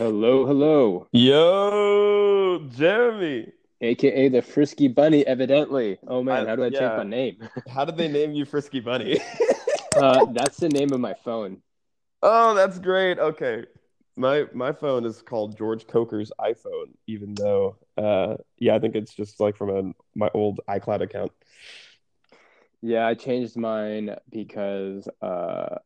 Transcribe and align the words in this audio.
Hello, 0.00 0.46
hello. 0.46 1.08
Yo, 1.12 2.66
Jeremy. 2.70 3.52
AKA 3.82 4.30
the 4.30 4.40
Frisky 4.40 4.88
Bunny, 4.88 5.26
evidently. 5.26 5.98
Oh 6.08 6.22
man, 6.22 6.46
I- 6.46 6.48
how 6.48 6.56
do 6.56 6.64
I 6.64 6.68
yeah. 6.68 6.78
change 6.78 6.96
my 6.96 7.04
name? 7.04 7.36
How 7.68 7.84
did 7.84 7.98
they 7.98 8.08
name 8.08 8.32
you 8.32 8.46
Frisky 8.46 8.80
Bunny? 8.80 9.20
Uh, 9.94 10.24
that's 10.32 10.56
the 10.56 10.68
name 10.70 10.92
of 10.94 11.00
my 11.00 11.12
phone. 11.12 11.60
oh, 12.22 12.54
that's 12.54 12.78
great. 12.78 13.18
Okay. 13.18 13.64
My 14.16 14.46
my 14.54 14.72
phone 14.72 15.04
is 15.04 15.20
called 15.20 15.58
George 15.58 15.86
Coker's 15.86 16.32
iPhone, 16.40 16.94
even 17.06 17.34
though 17.34 17.76
uh 17.98 18.36
yeah, 18.58 18.74
I 18.76 18.78
think 18.78 18.94
it's 18.94 19.12
just 19.12 19.38
like 19.40 19.56
from 19.56 19.68
a, 19.68 19.92
my 20.18 20.30
old 20.32 20.60
iCloud 20.68 21.02
account. 21.02 21.32
Yeah, 22.82 23.06
I 23.06 23.14
changed 23.14 23.56
mine 23.56 24.16
because 24.30 25.06
uh, 25.20 25.76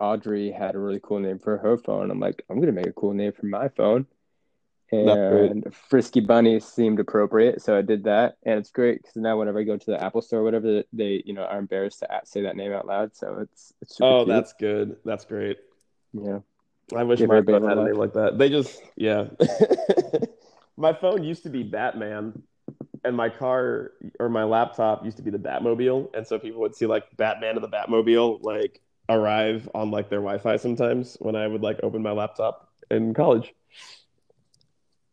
Audrey 0.00 0.50
had 0.50 0.74
a 0.74 0.78
really 0.78 1.00
cool 1.02 1.20
name 1.20 1.38
for 1.38 1.58
her 1.58 1.76
phone. 1.78 2.10
I'm 2.10 2.20
like, 2.20 2.44
I'm 2.50 2.60
gonna 2.60 2.72
make 2.72 2.86
a 2.86 2.92
cool 2.92 3.14
name 3.14 3.32
for 3.32 3.46
my 3.46 3.68
phone. 3.68 4.06
And 4.92 5.74
Frisky 5.74 6.20
Bunny 6.20 6.60
seemed 6.60 7.00
appropriate, 7.00 7.62
so 7.62 7.76
I 7.76 7.82
did 7.82 8.04
that, 8.04 8.36
and 8.44 8.58
it's 8.58 8.70
great 8.70 9.02
because 9.02 9.16
now 9.16 9.38
whenever 9.38 9.58
I 9.58 9.64
go 9.64 9.76
to 9.76 9.86
the 9.86 10.00
Apple 10.02 10.22
Store, 10.22 10.40
or 10.40 10.44
whatever, 10.44 10.84
they 10.92 11.22
you 11.24 11.32
know 11.32 11.42
are 11.42 11.58
embarrassed 11.58 12.00
to 12.00 12.20
say 12.24 12.42
that 12.42 12.54
name 12.56 12.72
out 12.72 12.86
loud. 12.86 13.16
So 13.16 13.38
it's 13.40 13.72
it's 13.80 13.96
super 13.96 14.10
Oh, 14.10 14.24
cute. 14.24 14.28
that's 14.28 14.52
good. 14.52 14.96
That's 15.04 15.24
great. 15.24 15.58
yeah. 16.12 16.40
I 16.94 17.02
wish 17.02 17.18
Give 17.18 17.28
my 17.28 17.40
phone 17.42 17.66
had 17.66 17.78
a 17.78 17.80
a 17.80 17.84
name 17.86 17.96
like 17.96 18.12
that. 18.12 18.36
They 18.38 18.50
just, 18.50 18.80
yeah. 18.94 19.28
my 20.76 20.92
phone 20.92 21.24
used 21.24 21.42
to 21.44 21.48
be 21.48 21.62
Batman, 21.62 22.42
and 23.04 23.16
my 23.16 23.30
car 23.30 23.92
or 24.20 24.28
my 24.28 24.44
laptop 24.44 25.02
used 25.04 25.16
to 25.16 25.22
be 25.22 25.30
the 25.30 25.38
Batmobile, 25.38 26.14
and 26.14 26.26
so 26.26 26.38
people 26.38 26.60
would 26.60 26.76
see 26.76 26.86
like 26.86 27.04
Batman 27.16 27.56
and 27.56 27.64
the 27.64 27.68
Batmobile 27.68 28.42
like 28.44 28.80
arrive 29.08 29.68
on 29.74 29.90
like 29.90 30.08
their 30.08 30.20
Wi-Fi 30.20 30.56
sometimes 30.56 31.16
when 31.20 31.36
I 31.36 31.46
would 31.46 31.62
like 31.62 31.80
open 31.82 32.02
my 32.02 32.12
laptop 32.12 32.68
in 32.90 33.14
college. 33.14 33.54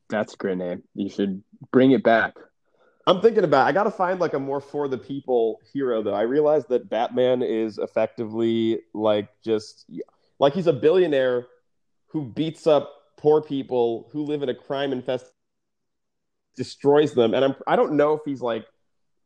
That's 0.10 0.34
a 0.34 0.38
great 0.38 0.58
name. 0.58 0.84
You 0.94 1.10
should 1.10 1.44
bring 1.72 1.92
it 1.92 2.04
back. 2.04 2.36
I'm 3.08 3.22
thinking 3.22 3.44
about. 3.44 3.68
I 3.68 3.72
got 3.72 3.86
to 3.86 3.92
find 3.92 4.20
like 4.20 4.34
a 4.34 4.40
more 4.40 4.62
for 4.62 4.88
the 4.88 4.98
people 4.98 5.60
hero 5.74 6.04
though. 6.04 6.14
I 6.14 6.22
realize 6.22 6.66
that 6.68 6.90
Batman 6.90 7.42
is 7.42 7.78
effectively 7.78 8.82
like 8.94 9.30
just 9.44 9.90
like 10.40 10.54
he's 10.54 10.68
a 10.68 10.74
billionaire 10.74 11.48
who 12.08 12.26
beats 12.26 12.68
up 12.68 12.94
poor 13.18 13.42
people 13.42 14.10
who 14.12 14.24
live 14.24 14.44
in 14.44 14.50
a 14.50 14.56
crime 14.56 14.92
infested 14.92 15.32
destroys 16.56 17.14
them. 17.14 17.34
And 17.34 17.44
I'm 17.46 17.56
I 17.66 17.76
don't 17.76 17.94
know 17.94 18.14
if 18.14 18.22
he's 18.26 18.42
like 18.42 18.66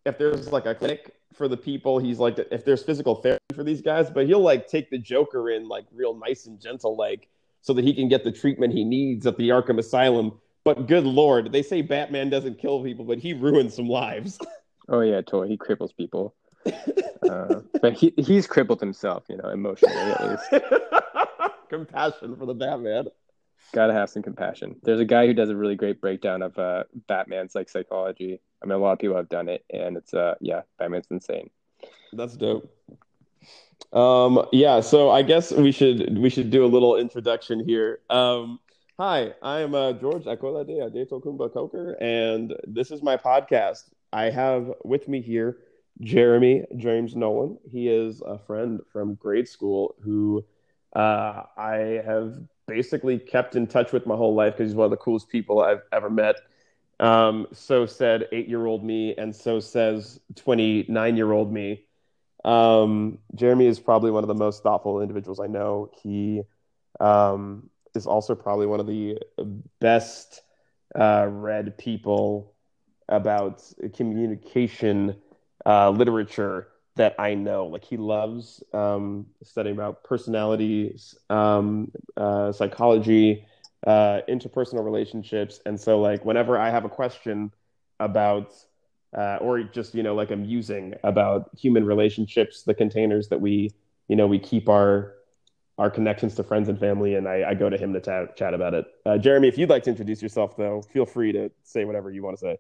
if 0.06 0.18
there's 0.18 0.52
like 0.52 0.66
a 0.66 0.76
clinic 0.76 1.16
for 1.34 1.48
the 1.48 1.58
people. 1.58 2.00
He's 2.00 2.20
like 2.20 2.40
if 2.52 2.66
there's 2.66 2.84
physical 2.84 3.16
therapy 3.16 3.44
for 3.54 3.64
these 3.64 3.82
guys, 3.82 4.10
but 4.10 4.26
he'll 4.26 4.40
like 4.42 4.68
take 4.68 4.90
the 4.90 4.98
Joker 4.98 5.50
in 5.50 5.68
like 5.68 5.86
real 5.94 6.14
nice 6.14 6.46
and 6.46 6.60
gentle, 6.60 6.96
like 6.96 7.28
so 7.62 7.74
that 7.74 7.84
he 7.84 7.94
can 7.94 8.08
get 8.08 8.24
the 8.24 8.32
treatment 8.32 8.74
he 8.74 8.84
needs 8.84 9.26
at 9.26 9.38
the 9.38 9.50
Arkham 9.50 9.80
Asylum. 9.80 10.40
But 10.64 10.88
good 10.88 11.04
lord, 11.04 11.52
they 11.52 11.62
say 11.62 11.82
Batman 11.82 12.30
doesn't 12.30 12.58
kill 12.58 12.84
people, 12.84 13.06
but 13.06 13.20
he 13.20 13.34
ruins 13.34 13.76
some 13.76 13.88
lives. 13.90 14.40
Oh 14.88 15.00
yeah, 15.02 15.22
totally. 15.22 15.48
He 15.48 15.58
cripples 15.58 15.96
people. 15.96 16.36
Uh, 17.28 17.62
but 17.82 17.94
he 17.94 18.14
he's 18.18 18.46
crippled 18.46 18.80
himself, 18.80 19.24
you 19.30 19.36
know, 19.36 19.50
emotionally 19.50 19.96
at 19.96 20.30
least. 20.30 20.64
Compassion 21.70 22.36
for 22.36 22.46
the 22.46 22.54
Batman. 22.54 23.08
Gotta 23.74 23.94
have 23.94 24.10
some 24.10 24.24
compassion. 24.24 24.76
There's 24.84 25.00
a 25.00 25.06
guy 25.06 25.28
who 25.28 25.34
does 25.34 25.50
a 25.50 25.56
really 25.56 25.76
great 25.76 26.00
breakdown 26.00 26.42
of 26.42 26.58
uh, 26.58 26.84
Batman's 27.08 27.56
like 27.56 27.70
psychology. 27.70 28.40
I 28.62 28.66
mean, 28.66 28.74
a 28.74 28.78
lot 28.78 28.94
of 28.94 29.00
people 29.00 29.18
have 29.18 29.30
done 29.30 29.50
it, 29.50 29.66
and 29.72 29.98
it's 29.98 30.14
uh, 30.14 30.36
yeah, 30.40 30.62
Batman's 30.80 31.08
insane. 31.10 31.50
That's 32.14 32.36
dope. 32.36 32.72
Um, 33.92 34.46
yeah, 34.52 34.80
so 34.82 35.10
I 35.10 35.22
guess 35.22 35.52
we 35.52 35.72
should 35.72 36.18
we 36.18 36.30
should 36.30 36.50
do 36.50 36.66
a 36.66 36.68
little 36.68 36.96
introduction 36.96 37.66
here. 37.66 38.00
Um, 38.10 38.60
hi, 38.98 39.34
I 39.42 39.60
am 39.62 39.76
uh, 39.76 39.94
George 39.94 40.24
Akolade 40.24 40.80
Adetokumba 40.80 41.54
Coker, 41.54 41.98
and 42.02 42.54
this 42.68 42.92
is 42.92 43.02
my 43.02 43.18
podcast. 43.18 43.90
I 44.14 44.30
have 44.30 44.72
with 44.84 45.08
me 45.08 45.22
here 45.22 45.58
Jeremy 46.02 46.66
James 46.78 47.16
Nolan. 47.16 47.58
He 47.72 47.90
is 47.90 48.22
a 48.22 48.38
friend 48.38 48.82
from 48.92 49.16
grade 49.16 49.48
school 49.48 49.96
who 50.02 50.46
uh, 50.96 51.44
I 51.58 52.02
have 52.06 52.36
basically 52.68 53.20
kept 53.20 53.56
in 53.56 53.68
touch 53.68 53.92
with 53.92 54.06
my 54.06 54.16
whole 54.16 54.34
life 54.34 54.54
because 54.54 54.72
he's 54.72 54.76
one 54.76 54.86
of 54.86 54.92
the 54.92 54.98
coolest 54.98 55.30
people 55.30 55.62
I've 55.62 55.82
ever 55.92 56.10
met. 56.10 56.36
Um, 57.00 57.48
so 57.52 57.86
said 57.86 58.28
eight 58.32 58.48
year 58.48 58.66
old 58.66 58.84
me, 58.84 59.16
and 59.16 59.36
so 59.36 59.60
says 59.60 60.20
29 60.36 61.18
year 61.18 61.32
old 61.32 61.52
me. 61.52 61.86
Um, 62.44 63.20
Jeremy 63.34 63.66
is 63.66 63.80
probably 63.80 64.12
one 64.12 64.24
of 64.24 64.28
the 64.28 64.36
most 64.36 64.64
thoughtful 64.64 65.02
individuals 65.02 65.40
I 65.40 65.48
know. 65.48 65.90
He 66.02 66.44
um, 67.00 67.70
is 67.96 68.06
also 68.08 68.36
probably 68.36 68.68
one 68.68 68.80
of 68.80 68.88
the 68.88 69.18
best 69.80 70.42
uh, 70.98 71.28
read 71.30 71.78
people 71.78 72.54
about 73.10 73.64
communication 73.94 75.16
uh, 75.66 75.90
literature 75.90 76.68
that 76.96 77.16
I 77.20 77.34
know. 77.36 77.68
Like 77.68 77.84
he 77.84 77.98
loves 77.98 78.64
um, 78.74 79.28
studying 79.44 79.76
about 79.76 80.04
personalities, 80.04 81.16
um, 81.30 81.92
uh, 82.18 82.52
psychology, 82.52 83.46
uh, 83.86 84.22
interpersonal 84.30 84.84
relationships, 84.84 85.60
and 85.66 85.80
so 85.80 86.00
like 86.00 86.26
whenever 86.26 86.58
I 86.58 86.70
have 86.70 86.86
a 86.86 86.90
question 86.90 87.52
about 88.00 88.54
uh, 89.16 89.38
or 89.42 89.64
just 89.64 89.94
you 89.96 90.04
know 90.04 90.16
like 90.16 90.32
a 90.32 90.36
musing 90.36 90.96
about 91.04 91.50
human 91.58 91.86
relationships, 91.86 92.64
the 92.64 92.74
containers 92.74 93.30
that 93.30 93.40
we 93.40 93.72
you 94.08 94.16
know 94.16 94.28
we 94.28 94.40
keep 94.40 94.70
our 94.70 95.14
our 95.78 95.90
connections 95.90 96.36
to 96.36 96.44
friends 96.44 96.70
and 96.70 96.80
family, 96.80 97.16
and 97.16 97.28
I, 97.28 97.50
I 97.50 97.54
go 97.54 97.70
to 97.70 97.78
him 97.78 97.94
to 97.94 98.00
ta- 98.00 98.28
chat 98.38 98.54
about 98.54 98.74
it. 98.74 98.86
Uh, 99.06 99.18
Jeremy, 99.18 99.50
if 99.50 99.58
you'd 99.58 99.70
like 99.70 99.84
to 99.84 99.90
introduce 99.90 100.22
yourself, 100.22 100.56
though, 100.56 100.82
feel 100.94 101.06
free 101.06 101.34
to 101.34 101.52
say 101.64 101.84
whatever 101.84 102.10
you 102.10 102.24
want 102.24 102.38
to 102.38 102.42
say. 102.42 102.58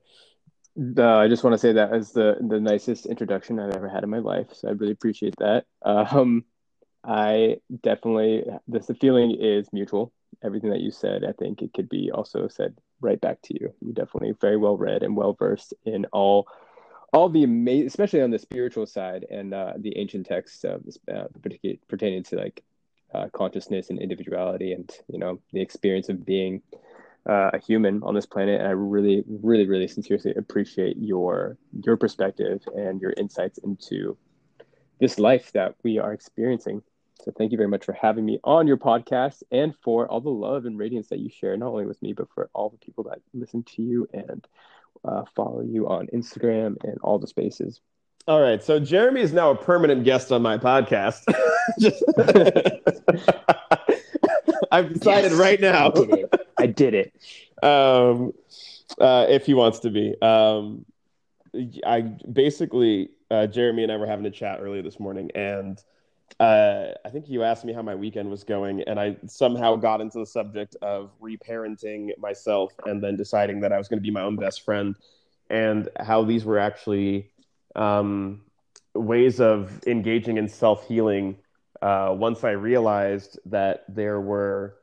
Uh, 0.78 1.18
I 1.18 1.28
just 1.28 1.44
want 1.44 1.54
to 1.54 1.58
say 1.58 1.72
that 1.74 1.94
is 1.96 2.12
the 2.12 2.36
the 2.42 2.60
nicest 2.60 3.06
introduction 3.06 3.60
I've 3.60 3.76
ever 3.76 3.88
had 3.88 4.04
in 4.04 4.10
my 4.10 4.20
life, 4.20 4.48
so 4.54 4.68
I 4.68 4.72
really 4.72 4.94
appreciate 4.94 5.36
that. 5.38 5.66
Um, 5.86 6.46
I 7.04 7.58
definitely 7.84 8.44
this 8.68 8.88
the 8.88 8.96
feeling 8.96 9.38
is 9.40 9.72
mutual. 9.72 10.12
Everything 10.44 10.72
that 10.72 10.82
you 10.82 10.92
said, 10.92 11.24
I 11.24 11.32
think 11.32 11.62
it 11.62 11.74
could 11.74 11.88
be 11.88 12.12
also 12.12 12.48
said 12.48 12.76
right 13.00 13.22
back 13.22 13.42
to 13.44 13.54
you. 13.54 13.74
You 13.82 13.94
definitely 13.94 14.34
very 14.42 14.58
well 14.58 14.76
read 14.76 15.04
and 15.04 15.16
well 15.16 15.34
versed 15.34 15.74
in 15.86 16.06
all 16.12 16.48
all 17.14 17.30
the 17.30 17.44
amazing, 17.44 17.88
especially 17.88 18.22
on 18.22 18.32
the 18.32 18.40
spiritual 18.40 18.86
side 18.86 19.26
and 19.30 19.54
uh, 19.54 19.74
the 19.78 19.98
ancient 19.98 20.26
texts 20.26 20.66
this, 20.84 20.98
uh, 21.14 21.28
pertaining 21.88 22.24
to 22.24 22.36
like 22.36 22.64
uh, 23.14 23.30
consciousness 23.32 23.90
and 23.90 24.00
individuality, 24.02 24.74
and 24.74 24.92
you 25.08 25.20
know 25.20 25.40
the 25.54 25.62
experience 25.62 26.10
of 26.10 26.26
being 26.26 26.62
uh, 27.28 27.52
a 27.54 27.60
human 27.60 28.02
on 28.04 28.14
this 28.16 28.26
planet. 28.26 28.60
And 28.60 28.68
I 28.68 28.72
really, 28.72 29.24
really, 29.28 29.68
really 29.68 29.88
sincerely 29.88 30.34
appreciate 30.36 30.98
your 31.00 31.58
your 31.84 31.98
perspective 31.98 32.62
and 32.76 33.02
your 33.02 33.14
insights 33.18 33.58
into 33.60 34.18
this 35.00 35.20
life 35.20 35.52
that 35.54 35.76
we 35.84 36.00
are 36.00 36.14
experiencing. 36.14 36.82
So 37.24 37.32
thank 37.38 37.52
you 37.52 37.58
very 37.58 37.70
much 37.70 37.86
for 37.86 37.94
having 37.94 38.26
me 38.26 38.40
on 38.44 38.68
your 38.68 38.78
podcast 38.78 39.42
and 39.52 39.74
for 39.84 40.08
all 40.08 40.22
the 40.22 40.30
love 40.30 40.66
and 40.66 40.78
radiance 40.78 41.08
that 41.10 41.20
you 41.20 41.30
share, 41.30 41.58
not 41.58 41.70
only 41.70 41.86
with 41.86 42.02
me, 42.02 42.14
but 42.14 42.28
for 42.34 42.50
all 42.54 42.70
the 42.70 42.78
people 42.78 43.04
that 43.06 43.20
listen 43.34 43.64
to 43.76 43.82
you 43.82 44.08
and 44.14 44.46
uh, 45.04 45.24
follow 45.36 45.62
you 45.62 45.88
on 45.88 46.08
Instagram 46.14 46.76
and 46.84 46.98
all 47.02 47.18
the 47.18 47.28
spaces. 47.28 47.82
All 48.28 48.42
right, 48.42 48.64
so 48.64 48.80
Jeremy 48.80 49.22
is 49.22 49.34
now 49.34 49.52
a 49.52 49.56
permanent 49.56 50.04
guest 50.04 50.32
on 50.32 50.42
my 50.42 50.58
podcast. 50.58 51.22
Just- 51.80 52.04
I've 54.72 54.94
decided 54.94 55.32
Yes. 55.32 55.40
right 55.40 55.62
now. 55.62 55.92
I 56.58 56.68
did 56.68 56.94
it. 56.94 57.14
Um, 57.64 58.34
uh, 59.00 59.26
if 59.30 59.46
he 59.46 59.54
wants 59.54 59.80
to 59.80 59.90
be. 59.90 60.20
Um, 60.22 60.86
I 61.86 62.02
basically, 62.32 63.10
uh, 63.32 63.48
Jeremy 63.48 63.84
and 63.84 63.92
I 63.92 63.98
were 63.98 64.08
having 64.08 64.26
a 64.26 64.32
chat 64.32 64.60
earlier 64.62 64.82
this 64.82 65.00
morning, 65.00 65.32
and 65.36 65.82
uh, 66.40 66.88
I 67.06 67.10
think 67.10 67.30
you 67.30 67.44
asked 67.44 67.64
me 67.64 67.74
how 67.74 67.82
my 67.82 67.96
weekend 67.96 68.30
was 68.30 68.44
going, 68.44 68.82
and 68.82 69.00
I 69.00 69.18
somehow 69.26 69.76
got 69.76 70.02
into 70.02 70.20
the 70.20 70.26
subject 70.26 70.76
of 70.82 71.12
reparenting 71.22 72.18
myself 72.18 72.74
and 72.86 73.02
then 73.02 73.16
deciding 73.16 73.62
that 73.62 73.72
I 73.72 73.78
was 73.78 73.88
going 73.88 74.00
to 74.00 74.04
be 74.04 74.12
my 74.12 74.22
own 74.22 74.36
best 74.36 74.64
friend, 74.64 74.98
and 75.50 75.90
how 76.00 76.24
these 76.24 76.44
were 76.44 76.60
actually 76.60 77.32
um, 77.76 78.42
ways 78.94 79.40
of 79.40 79.82
engaging 79.88 80.38
in 80.38 80.50
self 80.50 80.88
healing. 80.88 81.38
Uh, 81.82 82.16
once 82.18 82.44
I 82.44 82.52
realized 82.52 83.40
that 83.46 83.86
there 83.88 84.20
were 84.20 84.76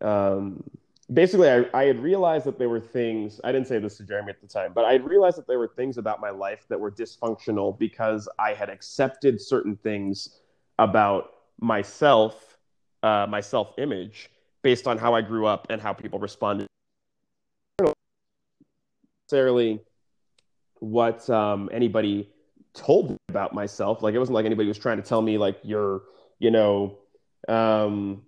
um, 0.00 0.64
basically 1.12 1.50
I, 1.50 1.64
I 1.74 1.84
had 1.84 2.00
realized 2.00 2.44
that 2.46 2.58
there 2.58 2.68
were 2.68 2.80
things 2.80 3.40
i 3.44 3.52
didn't 3.52 3.66
say 3.66 3.78
this 3.78 3.96
to 3.98 4.04
jeremy 4.04 4.30
at 4.30 4.40
the 4.40 4.46
time 4.46 4.72
but 4.74 4.84
i 4.84 4.92
had 4.92 5.04
realized 5.04 5.36
that 5.38 5.46
there 5.46 5.58
were 5.58 5.68
things 5.68 5.98
about 5.98 6.20
my 6.20 6.30
life 6.30 6.66
that 6.68 6.78
were 6.78 6.90
dysfunctional 6.90 7.76
because 7.78 8.28
i 8.38 8.52
had 8.52 8.70
accepted 8.70 9.40
certain 9.40 9.76
things 9.76 10.40
about 10.78 11.34
myself 11.60 12.58
uh, 13.02 13.26
my 13.28 13.40
self-image 13.40 14.30
based 14.62 14.86
on 14.86 14.96
how 14.96 15.14
i 15.14 15.20
grew 15.20 15.46
up 15.46 15.66
and 15.70 15.80
how 15.80 15.92
people 15.92 16.18
responded. 16.18 16.66
Necessarily 19.28 19.80
what 20.78 21.28
um, 21.30 21.68
anybody 21.72 22.28
told 22.74 23.10
me 23.10 23.16
about 23.28 23.54
myself. 23.54 24.02
Like 24.02 24.14
it 24.14 24.18
wasn't 24.18 24.34
like 24.34 24.46
anybody 24.46 24.68
was 24.68 24.78
trying 24.78 24.96
to 24.96 25.02
tell 25.02 25.22
me 25.22 25.38
like 25.38 25.58
you're 25.62 26.02
you 26.38 26.50
know 26.50 26.98
um, 27.48 28.22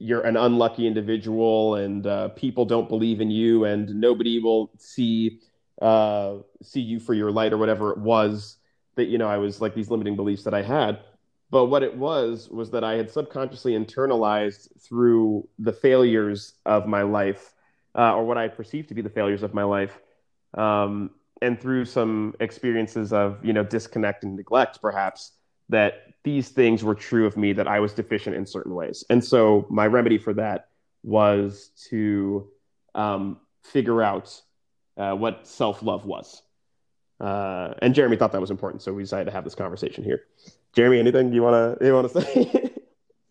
you're 0.00 0.22
an 0.22 0.36
unlucky 0.36 0.86
individual 0.86 1.74
and 1.76 2.06
uh, 2.06 2.28
people 2.30 2.64
don't 2.64 2.88
believe 2.88 3.20
in 3.20 3.30
you 3.30 3.64
and 3.66 3.94
nobody 4.00 4.40
will 4.40 4.70
see 4.78 5.40
uh, 5.80 6.36
see 6.62 6.80
you 6.80 6.98
for 6.98 7.14
your 7.14 7.30
light 7.30 7.52
or 7.52 7.58
whatever 7.58 7.92
it 7.92 7.98
was 7.98 8.56
that 8.96 9.06
you 9.06 9.18
know 9.18 9.28
I 9.28 9.36
was 9.36 9.60
like 9.60 9.74
these 9.74 9.90
limiting 9.90 10.16
beliefs 10.16 10.42
that 10.44 10.54
I 10.54 10.62
had. 10.62 11.00
But 11.50 11.66
what 11.66 11.82
it 11.82 11.96
was 11.96 12.48
was 12.48 12.70
that 12.70 12.84
I 12.84 12.94
had 12.94 13.10
subconsciously 13.10 13.72
internalized 13.72 14.68
through 14.80 15.48
the 15.58 15.72
failures 15.72 16.54
of 16.64 16.86
my 16.86 17.02
life, 17.02 17.54
uh, 17.96 18.14
or 18.14 18.24
what 18.24 18.38
I 18.38 18.46
perceived 18.48 18.88
to 18.88 18.94
be 18.94 19.02
the 19.02 19.10
failures 19.10 19.42
of 19.42 19.52
my 19.52 19.64
life, 19.64 19.98
um, 20.54 21.10
and 21.42 21.60
through 21.60 21.86
some 21.86 22.34
experiences 22.40 23.12
of 23.12 23.44
you 23.44 23.52
know 23.52 23.64
disconnect 23.64 24.24
and 24.24 24.36
neglect, 24.36 24.80
perhaps 24.80 25.32
that 25.70 26.14
these 26.22 26.50
things 26.50 26.84
were 26.84 26.94
true 26.94 27.26
of 27.26 27.36
me 27.36 27.52
that 27.54 27.66
I 27.66 27.80
was 27.80 27.92
deficient 27.92 28.36
in 28.36 28.46
certain 28.46 28.74
ways. 28.74 29.04
And 29.08 29.24
so 29.24 29.66
my 29.70 29.86
remedy 29.86 30.18
for 30.18 30.34
that 30.34 30.68
was 31.02 31.70
to 31.88 32.48
um, 32.94 33.38
figure 33.62 34.02
out 34.02 34.40
uh, 34.96 35.12
what 35.12 35.46
self 35.46 35.82
love 35.82 36.04
was. 36.04 36.42
Uh, 37.18 37.74
and 37.82 37.94
Jeremy 37.94 38.16
thought 38.16 38.32
that 38.32 38.40
was 38.40 38.50
important, 38.50 38.82
so 38.82 38.92
we 38.92 39.02
decided 39.02 39.26
to 39.26 39.30
have 39.30 39.44
this 39.44 39.54
conversation 39.54 40.04
here. 40.04 40.24
Jeremy, 40.74 40.98
anything 40.98 41.32
you 41.32 41.42
wanna 41.42 41.76
you 41.80 41.92
wanna 41.92 42.08
say? 42.08 42.72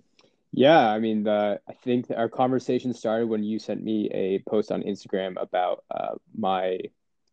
yeah, 0.52 0.90
I 0.90 1.00
mean, 1.00 1.24
the, 1.24 1.60
I 1.68 1.74
think 1.74 2.08
our 2.16 2.30
conversation 2.30 2.94
started 2.94 3.30
when 3.30 3.44
you 3.44 3.58
sent 3.60 3.84
me 3.84 4.10
a 4.12 4.40
post 4.50 4.72
on 4.72 4.84
Instagram 4.84 5.42
about 5.42 5.84
uh, 5.90 6.16
my 6.36 6.80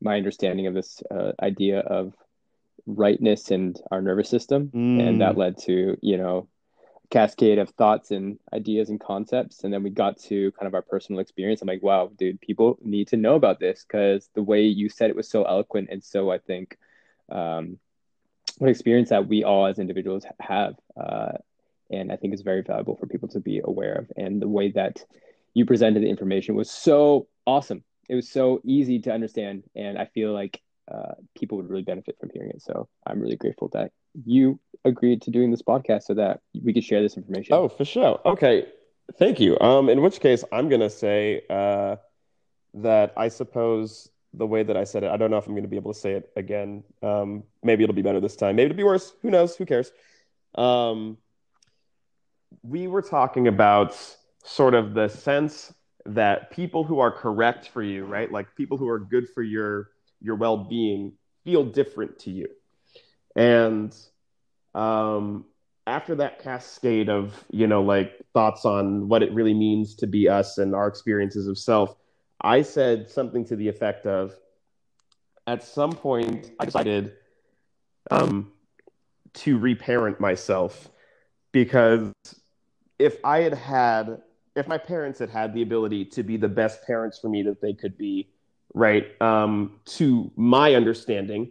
my 0.00 0.16
understanding 0.16 0.66
of 0.66 0.74
this 0.74 1.02
uh, 1.10 1.32
idea 1.42 1.80
of 1.80 2.14
rightness 2.86 3.50
and 3.50 3.80
our 3.90 4.00
nervous 4.00 4.28
system. 4.28 4.70
Mm. 4.74 5.08
and 5.08 5.20
that 5.20 5.34
mm. 5.34 5.38
led 5.38 5.58
to 5.58 5.96
you 6.00 6.16
know 6.16 6.48
a 7.04 7.08
cascade 7.08 7.58
of 7.58 7.70
thoughts 7.70 8.10
and 8.10 8.38
ideas 8.52 8.88
and 8.88 9.00
concepts. 9.00 9.64
And 9.64 9.72
then 9.72 9.82
we 9.82 9.90
got 9.90 10.18
to 10.22 10.52
kind 10.52 10.66
of 10.66 10.74
our 10.74 10.82
personal 10.82 11.20
experience. 11.20 11.62
I'm 11.62 11.68
like 11.68 11.82
wow 11.82 12.10
dude 12.16 12.40
people 12.40 12.78
need 12.82 13.08
to 13.08 13.16
know 13.16 13.34
about 13.34 13.60
this 13.60 13.84
because 13.86 14.28
the 14.34 14.42
way 14.42 14.62
you 14.62 14.88
said 14.88 15.10
it 15.10 15.16
was 15.16 15.28
so 15.28 15.44
eloquent 15.44 15.88
and 15.90 16.02
so 16.02 16.30
i 16.30 16.38
think 16.38 16.78
um, 17.28 17.78
what 18.58 18.70
experience 18.70 19.10
that 19.10 19.26
we 19.26 19.44
all 19.44 19.66
as 19.66 19.78
individuals 19.78 20.24
have 20.40 20.74
uh, 20.96 21.32
and 21.90 22.12
i 22.12 22.16
think 22.16 22.32
is 22.32 22.42
very 22.42 22.62
valuable 22.62 22.96
for 22.96 23.06
people 23.06 23.28
to 23.28 23.40
be 23.40 23.60
aware 23.62 23.94
of. 23.94 24.12
And 24.16 24.40
the 24.40 24.48
way 24.48 24.70
that 24.72 25.04
you 25.54 25.64
presented 25.64 26.02
the 26.02 26.10
information 26.10 26.54
was 26.54 26.70
so 26.70 27.28
awesome. 27.46 27.82
It 28.08 28.14
was 28.14 28.28
so 28.28 28.60
easy 28.64 29.00
to 29.00 29.12
understand. 29.12 29.64
And 29.74 29.98
i 29.98 30.04
feel 30.04 30.32
like 30.32 30.60
uh, 30.90 31.14
people 31.36 31.56
would 31.58 31.68
really 31.68 31.82
benefit 31.82 32.16
from 32.18 32.30
hearing 32.32 32.50
it. 32.50 32.62
So 32.62 32.88
I'm 33.06 33.20
really 33.20 33.36
grateful 33.36 33.68
that 33.72 33.92
you 34.24 34.58
agreed 34.84 35.22
to 35.22 35.30
doing 35.30 35.50
this 35.50 35.62
podcast 35.62 36.04
so 36.04 36.14
that 36.14 36.40
we 36.62 36.72
could 36.72 36.84
share 36.84 37.02
this 37.02 37.16
information. 37.16 37.54
Oh, 37.54 37.68
for 37.68 37.84
sure. 37.84 38.20
Okay. 38.24 38.66
Thank 39.18 39.40
you. 39.40 39.58
Um, 39.60 39.88
in 39.88 40.00
which 40.02 40.20
case, 40.20 40.44
I'm 40.52 40.68
going 40.68 40.80
to 40.80 40.90
say 40.90 41.42
uh, 41.48 41.96
that 42.74 43.12
I 43.16 43.28
suppose 43.28 44.10
the 44.34 44.46
way 44.46 44.62
that 44.62 44.76
I 44.76 44.84
said 44.84 45.02
it, 45.04 45.10
I 45.10 45.16
don't 45.16 45.30
know 45.30 45.38
if 45.38 45.46
I'm 45.46 45.54
going 45.54 45.62
to 45.62 45.68
be 45.68 45.76
able 45.76 45.92
to 45.92 45.98
say 45.98 46.12
it 46.12 46.30
again. 46.36 46.84
Um, 47.02 47.44
maybe 47.62 47.84
it'll 47.84 47.94
be 47.94 48.02
better 48.02 48.20
this 48.20 48.36
time. 48.36 48.56
Maybe 48.56 48.70
it'll 48.70 48.76
be 48.76 48.84
worse. 48.84 49.12
Who 49.22 49.30
knows? 49.30 49.56
Who 49.56 49.64
cares? 49.64 49.92
Um, 50.54 51.18
we 52.62 52.86
were 52.86 53.02
talking 53.02 53.48
about 53.48 53.96
sort 54.44 54.74
of 54.74 54.94
the 54.94 55.08
sense 55.08 55.72
that 56.04 56.50
people 56.50 56.84
who 56.84 57.00
are 57.00 57.10
correct 57.10 57.68
for 57.68 57.82
you, 57.82 58.04
right? 58.04 58.30
Like 58.30 58.54
people 58.56 58.76
who 58.76 58.88
are 58.88 58.98
good 58.98 59.28
for 59.28 59.42
your 59.42 59.90
your 60.26 60.36
well-being 60.36 61.12
feel 61.44 61.64
different 61.64 62.18
to 62.18 62.30
you. 62.30 62.48
And 63.36 63.96
um, 64.74 65.46
after 65.86 66.16
that 66.16 66.42
cascade 66.42 67.08
of 67.08 67.44
you 67.50 67.66
know 67.66 67.82
like 67.82 68.20
thoughts 68.34 68.64
on 68.64 69.08
what 69.08 69.22
it 69.22 69.32
really 69.32 69.54
means 69.54 69.94
to 69.94 70.06
be 70.06 70.28
us 70.28 70.58
and 70.58 70.74
our 70.74 70.88
experiences 70.88 71.46
of 71.46 71.56
self 71.56 71.96
i 72.40 72.60
said 72.60 73.08
something 73.08 73.44
to 73.44 73.56
the 73.56 73.68
effect 73.68 74.06
of 74.06 74.34
at 75.46 75.62
some 75.62 75.92
point 75.92 76.50
i 76.58 76.64
decided 76.64 77.12
um, 78.10 78.52
to 79.32 79.58
reparent 79.58 80.20
myself 80.20 80.88
because 81.52 82.12
if 82.98 83.16
i 83.24 83.40
had 83.40 83.54
had 83.54 84.22
if 84.56 84.66
my 84.66 84.78
parents 84.78 85.18
had 85.18 85.30
had 85.30 85.54
the 85.54 85.62
ability 85.62 86.04
to 86.04 86.22
be 86.22 86.36
the 86.36 86.48
best 86.48 86.82
parents 86.84 87.18
for 87.18 87.28
me 87.28 87.42
that 87.42 87.60
they 87.60 87.74
could 87.74 87.96
be 87.96 88.28
right? 88.76 89.20
Um, 89.22 89.80
to 89.86 90.30
my 90.36 90.74
understanding, 90.74 91.50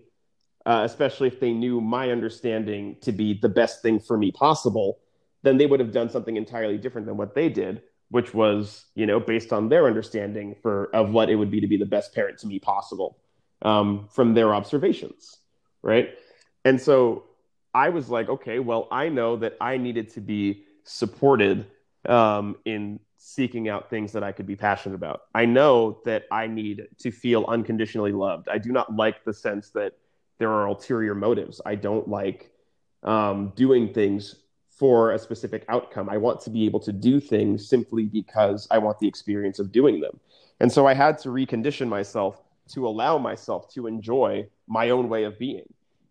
uh, 0.64 0.84
especially 0.86 1.28
if 1.28 1.40
they 1.40 1.52
knew 1.52 1.82
my 1.82 2.12
understanding 2.12 2.98
to 3.02 3.12
be 3.12 3.34
the 3.34 3.50
best 3.50 3.82
thing 3.82 4.00
for 4.00 4.16
me 4.16 4.32
possible, 4.32 5.00
then 5.42 5.58
they 5.58 5.66
would 5.66 5.80
have 5.80 5.92
done 5.92 6.08
something 6.08 6.38
entirely 6.38 6.78
different 6.78 7.08
than 7.08 7.18
what 7.18 7.34
they 7.34 7.50
did, 7.50 7.82
which 8.10 8.36
was, 8.36 8.86
you 8.94 9.08
know, 9.08 9.20
based 9.20 9.52
on 9.52 9.70
their 9.70 9.88
understanding 9.88 10.56
for 10.62 10.96
of 10.96 11.10
what 11.10 11.32
it 11.32 11.36
would 11.36 11.50
be 11.50 11.60
to 11.60 11.68
be 11.68 11.78
the 11.78 11.86
best 11.86 12.14
parent 12.14 12.38
to 12.38 12.48
me 12.48 12.60
possible 12.60 13.18
um, 13.64 14.08
from 14.12 14.36
their 14.36 14.54
observations, 14.54 15.38
right? 15.82 16.10
And 16.64 16.80
so 16.80 17.24
I 17.74 17.90
was 17.90 18.08
like, 18.08 18.30
okay, 18.30 18.60
well, 18.60 18.88
I 18.92 19.10
know 19.10 19.36
that 19.38 19.58
I 19.60 19.78
needed 19.78 20.14
to 20.14 20.22
be 20.22 20.66
supported 20.84 21.66
um, 22.08 22.58
in 22.66 23.00
seeking 23.18 23.70
out 23.70 23.90
things 23.90 24.12
that 24.12 24.24
I 24.24 24.32
could 24.32 24.46
be 24.46 24.56
passionate 24.56 24.96
about. 24.96 25.24
I 25.34 25.46
know 25.46 26.00
that 26.06 26.24
I 26.32 26.48
need 26.48 26.88
to 27.00 27.12
feel 27.12 27.46
unconditionally 27.48 28.12
loved. 28.12 28.50
I 28.50 28.58
do 28.58 28.72
not 28.72 28.96
like 28.96 29.24
the 29.24 29.34
sense 29.34 29.70
that 29.72 29.94
there 30.38 30.52
are 30.52 30.68
ulterior 30.68 31.16
motives. 31.16 31.62
I 31.66 31.76
don't 31.76 32.08
like 32.08 32.52
um, 33.04 33.54
doing 33.56 33.94
things 33.94 34.36
for 34.70 35.12
a 35.12 35.20
specific 35.20 35.64
outcome. 35.70 36.10
I 36.10 36.18
want 36.18 36.42
to 36.42 36.50
be 36.50 36.66
able 36.66 36.82
to 36.82 36.92
do 36.92 37.20
things 37.20 37.68
simply 37.68 38.04
because 38.04 38.68
I 38.70 38.78
want 38.78 39.00
the 39.00 39.08
experience 39.08 39.60
of 39.60 39.72
doing 39.72 40.02
them. 40.02 40.20
And 40.60 40.72
so 40.72 40.86
I 40.86 40.94
had 40.94 41.18
to 41.20 41.30
recondition 41.30 41.88
myself 41.88 42.42
to 42.74 42.88
allow 42.88 43.18
myself 43.18 43.70
to 43.74 43.88
enjoy 43.88 44.48
my 44.68 44.90
own 44.90 45.08
way 45.08 45.24
of 45.24 45.40
being. 45.40 45.66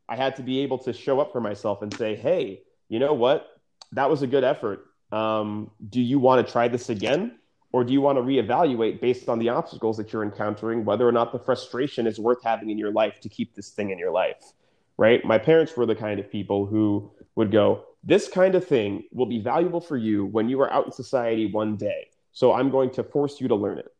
I 0.09 0.17
had 0.17 0.37
to 0.37 0.43
be 0.43 0.61
able 0.61 0.79
to 0.79 0.93
show 0.93 1.21
up 1.21 1.33
for 1.33 1.41
myself 1.41 1.83
and 1.83 1.93
say, 1.95 2.15
hey, 2.15 2.63
you 2.89 2.99
know 2.99 3.13
what? 3.13 3.61
That 3.93 4.09
was 4.09 4.23
a 4.23 4.27
good 4.27 4.45
effort 4.45 4.87
um, 5.13 5.71
do 5.89 6.01
you 6.01 6.19
want 6.19 6.47
to 6.47 6.53
try 6.53 6.69
this 6.69 6.89
again? 6.89 7.39
Or 7.73 7.83
do 7.83 7.93
you 7.93 8.01
want 8.01 8.19
to 8.19 8.23
reevaluate 8.23 9.01
based 9.01 9.29
on 9.29 9.41
the 9.41 9.49
obstacles 9.49 9.97
that 9.97 10.13
you're 10.13 10.23
encountering, 10.23 10.85
whether 10.85 11.09
or 11.09 11.11
not 11.11 11.33
the 11.33 11.41
frustration 11.41 12.07
is 12.07 12.21
worth 12.21 12.41
having 12.45 12.71
in 12.71 12.79
your 12.79 12.93
life 12.93 13.19
to 13.23 13.29
keep 13.29 13.55
this 13.55 13.71
thing 13.71 13.91
in 13.91 13.99
your 13.99 14.13
life? 14.13 14.53
Right? 14.97 15.25
My 15.25 15.39
parents 15.39 15.77
were 15.77 15.85
the 15.85 15.97
kind 15.97 16.21
of 16.21 16.31
people 16.31 16.67
who 16.67 17.11
would 17.35 17.51
go, 17.51 17.85
This 18.05 18.29
kind 18.29 18.55
of 18.55 18.65
thing 18.65 19.05
will 19.11 19.27
be 19.27 19.41
valuable 19.41 19.81
for 19.81 19.97
you 19.97 20.25
when 20.25 20.49
you 20.49 20.61
are 20.61 20.73
out 20.73 20.87
in 20.87 20.93
society 20.93 21.51
one 21.51 21.75
day. 21.75 22.11
So 22.31 22.53
I'm 22.53 22.71
going 22.71 22.91
to 22.91 23.03
force 23.03 23.41
you 23.41 23.49
to 23.49 23.57
learn 23.57 23.79
it. 23.79 23.93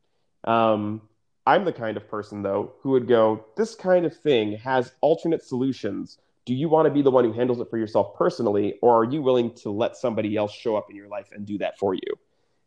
Um, 0.45 1.03
I'm 1.45 1.65
the 1.65 1.73
kind 1.73 1.97
of 1.97 2.09
person, 2.09 2.43
though, 2.43 2.75
who 2.81 2.91
would 2.91 3.09
go, 3.09 3.45
This 3.57 3.75
kind 3.75 4.07
of 4.07 4.17
thing 4.17 4.59
has 4.59 4.93
alternate 5.01 5.43
solutions 5.43 6.19
do 6.45 6.55
you 6.55 6.69
want 6.69 6.87
to 6.87 6.91
be 6.91 7.03
the 7.03 7.11
one 7.11 7.25
who 7.25 7.33
handles 7.33 7.61
it 7.61 7.71
for 7.71 7.79
yourself 7.79 8.15
personally 8.17 8.79
or 8.83 9.03
are 9.03 9.05
you 9.05 9.23
willing 9.23 9.53
to 9.55 9.71
let 9.71 9.97
somebody 9.97 10.37
else 10.37 10.53
show 10.53 10.77
up 10.77 10.91
in 10.91 10.97
your 10.97 11.09
life 11.09 11.31
and 11.33 11.47
do 11.47 11.59
that 11.59 11.79
for 11.79 11.95
you? 11.95 12.19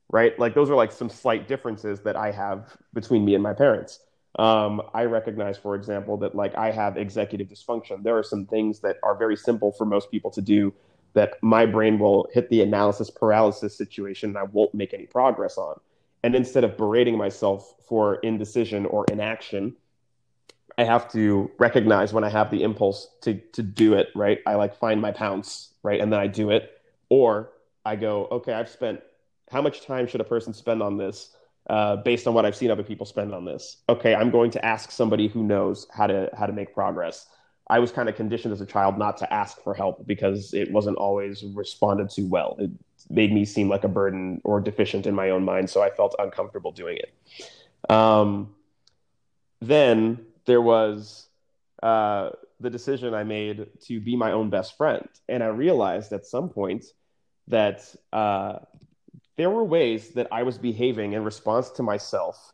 Right? 0.10 0.38
Like 0.40 0.56
those 0.56 0.70
are 0.70 0.76
like 0.76 0.92
some 0.92 1.10
slight 1.10 1.48
differences 1.48 2.02
that 2.02 2.16
i 2.16 2.32
have 2.32 2.76
between 2.94 3.26
me 3.26 3.36
and 3.36 3.44
my 3.44 3.54
parents. 3.54 4.00
Um, 4.40 4.82
i 4.94 5.04
recognize 5.04 5.58
for 5.58 5.76
example 5.76 6.18
that 6.18 6.36
like 6.36 6.56
i 6.56 6.72
have 6.72 6.98
executive 6.98 7.48
dysfunction. 7.48 8.04
There 8.04 8.18
are 8.18 8.24
some 8.24 8.46
things 8.46 8.80
that 8.80 8.98
are 9.04 9.16
very 9.16 9.36
simple 9.36 9.72
for 9.72 9.86
most 9.86 10.10
people 10.12 10.32
to 10.32 10.42
do 10.42 10.74
that 11.14 11.36
my 11.42 11.66
brain 11.66 11.98
will 12.00 12.28
hit 12.34 12.50
the 12.50 12.62
analysis 12.62 13.10
paralysis 13.10 13.78
situation 13.78 14.30
and 14.30 14.38
i 14.38 14.44
won't 14.44 14.74
make 14.74 14.94
any 14.94 15.06
progress 15.06 15.58
on. 15.58 15.80
And 16.24 16.36
instead 16.36 16.64
of 16.64 16.78
berating 16.78 17.18
myself 17.18 17.76
for 17.88 18.16
indecision 18.16 18.86
or 18.88 19.06
inaction 19.12 19.76
I 20.78 20.84
have 20.84 21.12
to 21.14 21.50
recognize 21.58 22.14
when 22.14 22.24
I 22.24 22.30
have 22.30 22.52
the 22.52 22.64
impulse 22.64 23.08
to 23.22 23.40
to 23.54 23.64
do 23.64 23.94
it, 23.96 24.10
right? 24.16 24.40
I 24.46 24.56
like 24.56 24.76
find 24.76 25.02
my 25.02 25.12
pounce, 25.12 25.74
right? 25.84 26.00
And 26.00 26.12
then 26.14 26.20
I 26.20 26.28
do 26.28 26.52
it. 26.52 26.72
Or 27.10 27.52
I 27.86 27.96
go, 27.96 28.28
okay, 28.32 28.54
I've 28.54 28.70
spent 28.70 29.02
how 29.50 29.62
much 29.62 29.86
time 29.86 30.08
should 30.08 30.22
a 30.22 30.26
person 30.26 30.54
spend 30.54 30.84
on 30.84 30.98
this 30.98 31.36
uh, 31.70 31.98
based 31.98 32.28
on 32.28 32.34
what 32.34 32.46
I've 32.46 32.56
seen 32.56 32.70
other 32.70 32.84
people 32.84 33.06
spend 33.06 33.34
on 33.34 33.46
this? 33.46 33.78
Okay, 33.90 34.14
I'm 34.14 34.30
going 34.30 34.52
to 34.52 34.66
ask 34.66 34.92
somebody 34.92 35.28
who 35.28 35.44
knows 35.44 35.88
how 35.92 36.08
to 36.08 36.30
how 36.38 36.46
to 36.46 36.54
make 36.54 36.74
progress. 36.74 37.28
I 37.70 37.80
was 37.80 37.92
kind 37.92 38.08
of 38.08 38.16
conditioned 38.16 38.54
as 38.54 38.62
a 38.62 38.66
child 38.66 38.98
not 38.98 39.18
to 39.18 39.34
ask 39.34 39.62
for 39.62 39.74
help 39.74 40.08
because 40.08 40.54
it 40.54 40.72
wasn't 40.72 40.98
always 40.98 41.44
responded 41.44 42.10
to 42.12 42.22
well. 42.24 42.56
It 42.60 42.72
made 43.10 43.34
me 43.34 43.44
seem 43.44 43.68
like 43.68 43.84
a 43.84 43.90
burden 43.90 44.40
or 44.44 44.62
deficient 44.62 45.06
in 45.06 45.16
my 45.16 45.32
own 45.32 45.44
mind, 45.44 45.70
so 45.70 45.82
I 45.82 45.90
felt 45.90 46.16
uncomfortable 46.20 46.72
doing 46.72 46.98
it. 46.98 47.92
Um, 47.92 48.56
then 49.60 50.27
there 50.48 50.62
was 50.62 51.28
uh, 51.84 52.32
the 52.60 52.72
decision 52.72 53.14
I 53.14 53.24
made 53.24 53.68
to 53.82 54.00
be 54.00 54.16
my 54.16 54.32
own 54.32 54.50
best 54.50 54.76
friend. 54.76 55.08
And 55.30 55.44
I 55.44 55.48
realized 55.48 56.12
at 56.14 56.26
some 56.26 56.50
point 56.50 56.86
that 57.50 57.96
uh, 58.12 58.60
there 59.36 59.52
were 59.52 59.64
ways 59.64 60.10
that 60.12 60.28
I 60.32 60.44
was 60.44 60.58
behaving 60.58 61.14
in 61.14 61.24
response 61.24 61.70
to 61.72 61.84
myself 61.84 62.54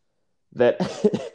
that 0.54 0.78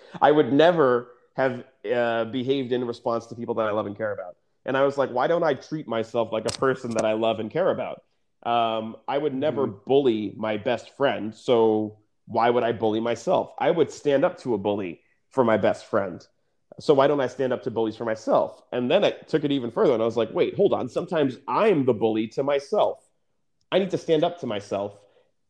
I 0.22 0.30
would 0.30 0.52
never 0.52 1.08
have 1.36 1.64
uh, 1.90 2.24
behaved 2.26 2.72
in 2.72 2.84
response 2.84 3.26
to 3.26 3.34
people 3.34 3.54
that 3.54 3.66
I 3.66 3.70
love 3.70 3.86
and 3.86 3.96
care 3.96 4.12
about. 4.12 4.36
And 4.66 4.76
I 4.76 4.82
was 4.82 4.98
like, 4.98 5.10
why 5.10 5.26
don't 5.28 5.42
I 5.42 5.54
treat 5.54 5.88
myself 5.88 6.30
like 6.30 6.44
a 6.44 6.58
person 6.58 6.90
that 6.92 7.04
I 7.04 7.14
love 7.14 7.40
and 7.40 7.50
care 7.50 7.70
about? 7.70 8.02
Um, 8.42 8.96
I 9.06 9.16
would 9.16 9.34
never 9.34 9.66
mm-hmm. 9.66 9.78
bully 9.86 10.34
my 10.36 10.58
best 10.58 10.96
friend. 10.96 11.34
So 11.34 11.98
why 12.26 12.50
would 12.50 12.62
I 12.62 12.72
bully 12.72 13.00
myself? 13.00 13.54
I 13.58 13.70
would 13.70 13.90
stand 13.90 14.24
up 14.24 14.38
to 14.40 14.54
a 14.54 14.58
bully 14.58 15.00
for 15.30 15.44
my 15.44 15.56
best 15.56 15.86
friend. 15.86 16.24
So 16.80 16.94
why 16.94 17.06
don't 17.06 17.20
I 17.20 17.26
stand 17.26 17.52
up 17.52 17.62
to 17.64 17.70
bullies 17.70 17.96
for 17.96 18.04
myself? 18.04 18.62
And 18.72 18.90
then 18.90 19.04
I 19.04 19.10
took 19.10 19.44
it 19.44 19.50
even 19.50 19.70
further 19.70 19.94
and 19.94 20.02
I 20.02 20.06
was 20.06 20.16
like, 20.16 20.32
wait, 20.32 20.54
hold 20.54 20.72
on. 20.72 20.88
Sometimes 20.88 21.38
I'm 21.48 21.84
the 21.84 21.94
bully 21.94 22.28
to 22.28 22.42
myself. 22.42 23.04
I 23.72 23.78
need 23.78 23.90
to 23.90 23.98
stand 23.98 24.24
up 24.24 24.38
to 24.40 24.46
myself, 24.46 24.98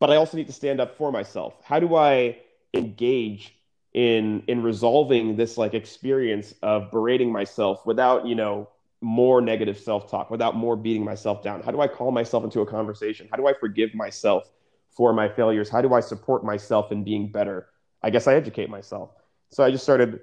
but 0.00 0.10
I 0.10 0.16
also 0.16 0.36
need 0.36 0.46
to 0.46 0.52
stand 0.52 0.80
up 0.80 0.96
for 0.96 1.12
myself. 1.12 1.54
How 1.62 1.80
do 1.80 1.94
I 1.96 2.38
engage 2.74 3.54
in 3.94 4.42
in 4.46 4.62
resolving 4.62 5.36
this 5.36 5.56
like 5.58 5.74
experience 5.74 6.54
of 6.62 6.90
berating 6.90 7.32
myself 7.32 7.84
without, 7.86 8.26
you 8.26 8.34
know, 8.34 8.68
more 9.00 9.40
negative 9.40 9.78
self-talk, 9.78 10.30
without 10.30 10.56
more 10.56 10.76
beating 10.76 11.04
myself 11.04 11.42
down? 11.42 11.62
How 11.62 11.70
do 11.70 11.80
I 11.80 11.88
call 11.88 12.10
myself 12.10 12.42
into 12.42 12.60
a 12.60 12.66
conversation? 12.66 13.28
How 13.30 13.36
do 13.36 13.46
I 13.46 13.52
forgive 13.52 13.94
myself 13.94 14.50
for 14.90 15.12
my 15.12 15.28
failures? 15.28 15.68
How 15.68 15.82
do 15.82 15.94
I 15.94 16.00
support 16.00 16.44
myself 16.44 16.90
in 16.90 17.04
being 17.04 17.30
better? 17.30 17.68
I 18.02 18.10
guess 18.10 18.26
I 18.26 18.34
educate 18.34 18.70
myself. 18.70 19.10
So 19.50 19.62
I 19.62 19.70
just 19.70 19.84
started 19.84 20.20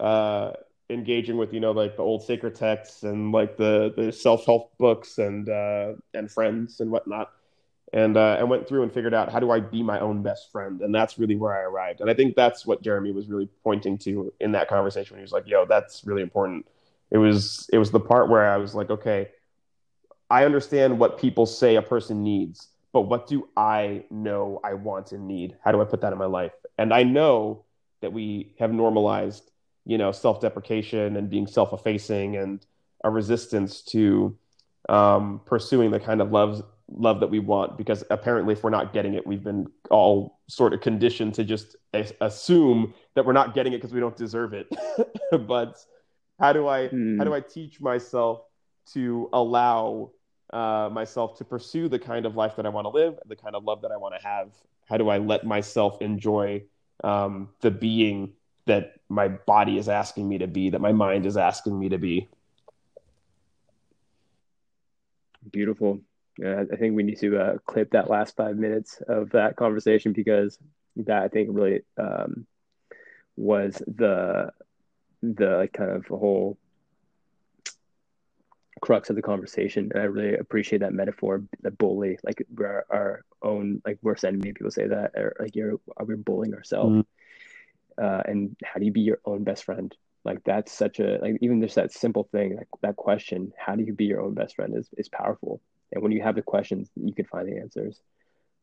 uh, 0.00 0.52
engaging 0.90 1.36
with 1.36 1.52
you 1.52 1.60
know 1.60 1.72
like 1.72 1.96
the 1.96 2.02
old 2.02 2.22
sacred 2.22 2.54
texts 2.54 3.02
and 3.02 3.32
like 3.32 3.56
the 3.56 3.92
the 3.96 4.12
self 4.12 4.46
help 4.46 4.76
books 4.78 5.18
and 5.18 5.48
uh, 5.48 5.92
and 6.14 6.30
friends 6.30 6.80
and 6.80 6.90
whatnot, 6.90 7.32
and 7.92 8.16
uh, 8.16 8.36
I 8.38 8.44
went 8.44 8.68
through 8.68 8.82
and 8.82 8.92
figured 8.92 9.14
out 9.14 9.30
how 9.32 9.40
do 9.40 9.50
I 9.50 9.60
be 9.60 9.82
my 9.82 10.00
own 10.00 10.22
best 10.22 10.50
friend, 10.50 10.80
and 10.80 10.94
that's 10.94 11.18
really 11.18 11.36
where 11.36 11.54
I 11.54 11.62
arrived. 11.62 12.00
And 12.00 12.10
I 12.10 12.14
think 12.14 12.36
that's 12.36 12.66
what 12.66 12.82
Jeremy 12.82 13.12
was 13.12 13.28
really 13.28 13.48
pointing 13.64 13.98
to 13.98 14.32
in 14.40 14.52
that 14.52 14.68
conversation 14.68 15.14
when 15.14 15.20
he 15.20 15.22
was 15.22 15.32
like, 15.32 15.46
"Yo, 15.46 15.64
that's 15.66 16.04
really 16.06 16.22
important." 16.22 16.66
It 17.10 17.18
was 17.18 17.68
it 17.72 17.78
was 17.78 17.90
the 17.90 18.00
part 18.00 18.28
where 18.28 18.48
I 18.50 18.56
was 18.56 18.74
like, 18.74 18.90
"Okay, 18.90 19.28
I 20.30 20.44
understand 20.44 20.98
what 20.98 21.18
people 21.18 21.46
say 21.46 21.76
a 21.76 21.82
person 21.82 22.22
needs." 22.22 22.68
But 22.90 23.02
what 23.02 23.26
do 23.26 23.48
I 23.54 24.04
know 24.10 24.60
I 24.64 24.74
want 24.74 25.12
and 25.12 25.28
need? 25.28 25.56
How 25.62 25.72
do 25.72 25.80
I 25.80 25.84
put 25.84 26.00
that 26.00 26.12
in 26.12 26.18
my 26.18 26.24
life? 26.24 26.52
And 26.78 26.92
I 26.92 27.02
know 27.02 27.64
that 28.00 28.12
we 28.12 28.54
have 28.58 28.72
normalized 28.72 29.50
you 29.88 29.96
know 29.98 30.12
self-deprecation 30.12 31.16
and 31.16 31.28
being 31.28 31.46
self-effacing 31.46 32.36
and 32.36 32.64
a 33.04 33.10
resistance 33.10 33.80
to 33.80 34.36
um, 34.88 35.40
pursuing 35.46 35.90
the 35.90 35.98
kind 35.98 36.20
of 36.20 36.30
love 36.30 36.62
love 36.90 37.20
that 37.20 37.28
we 37.28 37.38
want. 37.38 37.76
Because 37.76 38.04
apparently 38.10 38.52
if 38.52 38.62
we're 38.62 38.70
not 38.70 38.92
getting 38.92 39.14
it 39.14 39.26
we've 39.26 39.42
been 39.42 39.66
all 39.90 40.38
sort 40.46 40.74
of 40.74 40.82
conditioned 40.82 41.34
to 41.34 41.44
just 41.44 41.74
a- 41.94 42.12
assume 42.20 42.94
that 43.14 43.24
we're 43.24 43.32
not 43.32 43.54
getting 43.54 43.72
it 43.72 43.78
because 43.78 43.92
we 43.92 43.98
don't 43.98 44.16
deserve 44.16 44.52
it. 44.52 44.68
But 45.46 45.76
how 46.38 46.52
do 46.52 46.68
i 46.68 46.82
how 46.82 47.24
do 47.24 47.30
hmm. 47.30 47.32
i 47.32 47.40
teach 47.40 47.80
myself 47.80 48.42
to 48.92 49.28
allow 49.32 50.10
uh, 50.52 50.88
myself 50.92 51.36
to 51.38 51.44
pursue 51.44 51.88
the 51.88 51.98
kind 51.98 52.24
of 52.24 52.36
life 52.36 52.56
that 52.56 52.64
i 52.64 52.68
want 52.68 52.84
to 52.84 52.90
live 52.90 53.18
the 53.26 53.36
kind 53.36 53.54
of 53.54 53.64
love 53.64 53.82
that 53.82 53.90
i 53.90 53.96
want 53.96 54.14
to 54.14 54.26
have? 54.26 54.50
How 54.86 54.98
do 54.98 55.08
i 55.08 55.16
let 55.16 55.46
myself 55.46 56.02
enjoy 56.02 56.64
um, 57.02 57.48
the 57.60 57.70
being 57.70 58.34
that 58.66 58.97
my 59.08 59.28
body 59.28 59.78
is 59.78 59.88
asking 59.88 60.28
me 60.28 60.38
to 60.38 60.46
be, 60.46 60.70
that 60.70 60.80
my 60.80 60.92
mind 60.92 61.26
is 61.26 61.36
asking 61.36 61.78
me 61.78 61.88
to 61.88 61.98
be. 61.98 62.28
Beautiful. 65.50 66.00
Yeah, 66.36 66.64
I 66.72 66.76
think 66.76 66.94
we 66.94 67.02
need 67.02 67.18
to 67.20 67.38
uh, 67.38 67.58
clip 67.66 67.90
that 67.92 68.10
last 68.10 68.36
five 68.36 68.56
minutes 68.56 69.00
of 69.08 69.30
that 69.30 69.56
conversation 69.56 70.12
because 70.12 70.58
that 70.96 71.22
I 71.22 71.28
think 71.28 71.48
really 71.52 71.80
um, 71.96 72.46
was 73.36 73.82
the 73.86 74.52
the 75.22 75.68
kind 75.72 75.90
of 75.90 76.06
whole 76.06 76.58
crux 78.80 79.10
of 79.10 79.16
the 79.16 79.22
conversation. 79.22 79.90
And 79.92 80.00
I 80.00 80.04
really 80.04 80.36
appreciate 80.36 80.80
that 80.80 80.92
metaphor, 80.92 81.42
the 81.62 81.72
bully, 81.72 82.18
like 82.22 82.46
we're 82.54 82.84
our 82.88 83.24
own 83.42 83.82
like 83.84 83.98
worst 84.02 84.24
enemy. 84.24 84.52
People 84.52 84.70
say 84.70 84.86
that, 84.86 85.12
or 85.16 85.34
like 85.40 85.56
you're 85.56 85.80
we're 85.98 86.16
bullying 86.16 86.54
ourselves. 86.54 86.90
Mm-hmm 86.90 87.17
uh, 88.00 88.22
and 88.26 88.56
how 88.64 88.78
do 88.78 88.86
you 88.86 88.92
be 88.92 89.00
your 89.00 89.18
own 89.24 89.44
best 89.44 89.64
friend? 89.64 89.94
Like 90.24 90.44
that's 90.44 90.72
such 90.72 91.00
a 91.00 91.18
like 91.22 91.38
even 91.40 91.60
just 91.60 91.76
that 91.76 91.92
simple 91.92 92.28
thing 92.30 92.56
like 92.56 92.68
that 92.82 92.96
question 92.96 93.52
how 93.56 93.76
do 93.76 93.82
you 93.84 93.94
be 93.94 94.04
your 94.04 94.20
own 94.20 94.34
best 94.34 94.56
friend 94.56 94.76
is, 94.76 94.88
is 94.96 95.08
powerful. 95.08 95.60
And 95.92 96.02
when 96.02 96.12
you 96.12 96.22
have 96.22 96.34
the 96.34 96.42
questions 96.42 96.90
you 96.96 97.14
can 97.14 97.24
find 97.24 97.48
the 97.48 97.58
answers. 97.58 98.00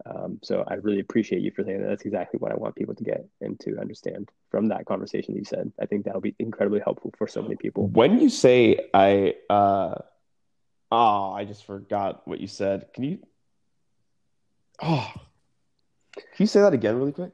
Um, 0.06 0.40
so 0.44 0.64
i 0.68 0.74
really 0.76 1.00
appreciate 1.00 1.42
you 1.42 1.52
for 1.56 1.64
saying 1.64 1.82
that. 1.82 1.88
That's 1.88 2.06
exactly 2.06 2.38
what 2.38 2.52
i 2.52 2.56
want 2.56 2.76
people 2.76 2.94
to 2.96 3.04
get 3.04 3.26
and 3.42 3.58
to 3.62 3.80
understand 3.80 4.30
from 4.52 4.68
that 4.68 4.86
conversation 4.86 5.36
you 5.36 5.46
said. 5.46 5.72
I 5.80 5.86
think 5.86 6.06
that'll 6.06 6.22
be 6.22 6.36
incredibly 6.38 6.82
helpful 6.82 7.14
for 7.18 7.28
so 7.28 7.42
many 7.42 7.56
people. 7.56 7.88
When 7.88 8.20
you 8.20 8.30
say 8.30 8.90
i 8.94 9.36
uh 9.50 9.96
oh 10.92 11.32
i 11.32 11.46
just 11.46 11.66
forgot 11.66 12.28
what 12.28 12.42
you 12.42 12.48
said. 12.48 12.94
Can 12.94 13.06
you 13.06 13.20
oh 14.84 15.12
can 16.14 16.24
you 16.38 16.48
say 16.48 16.60
that 16.62 16.74
again 16.74 16.98
really 16.98 17.14
quick 17.14 17.32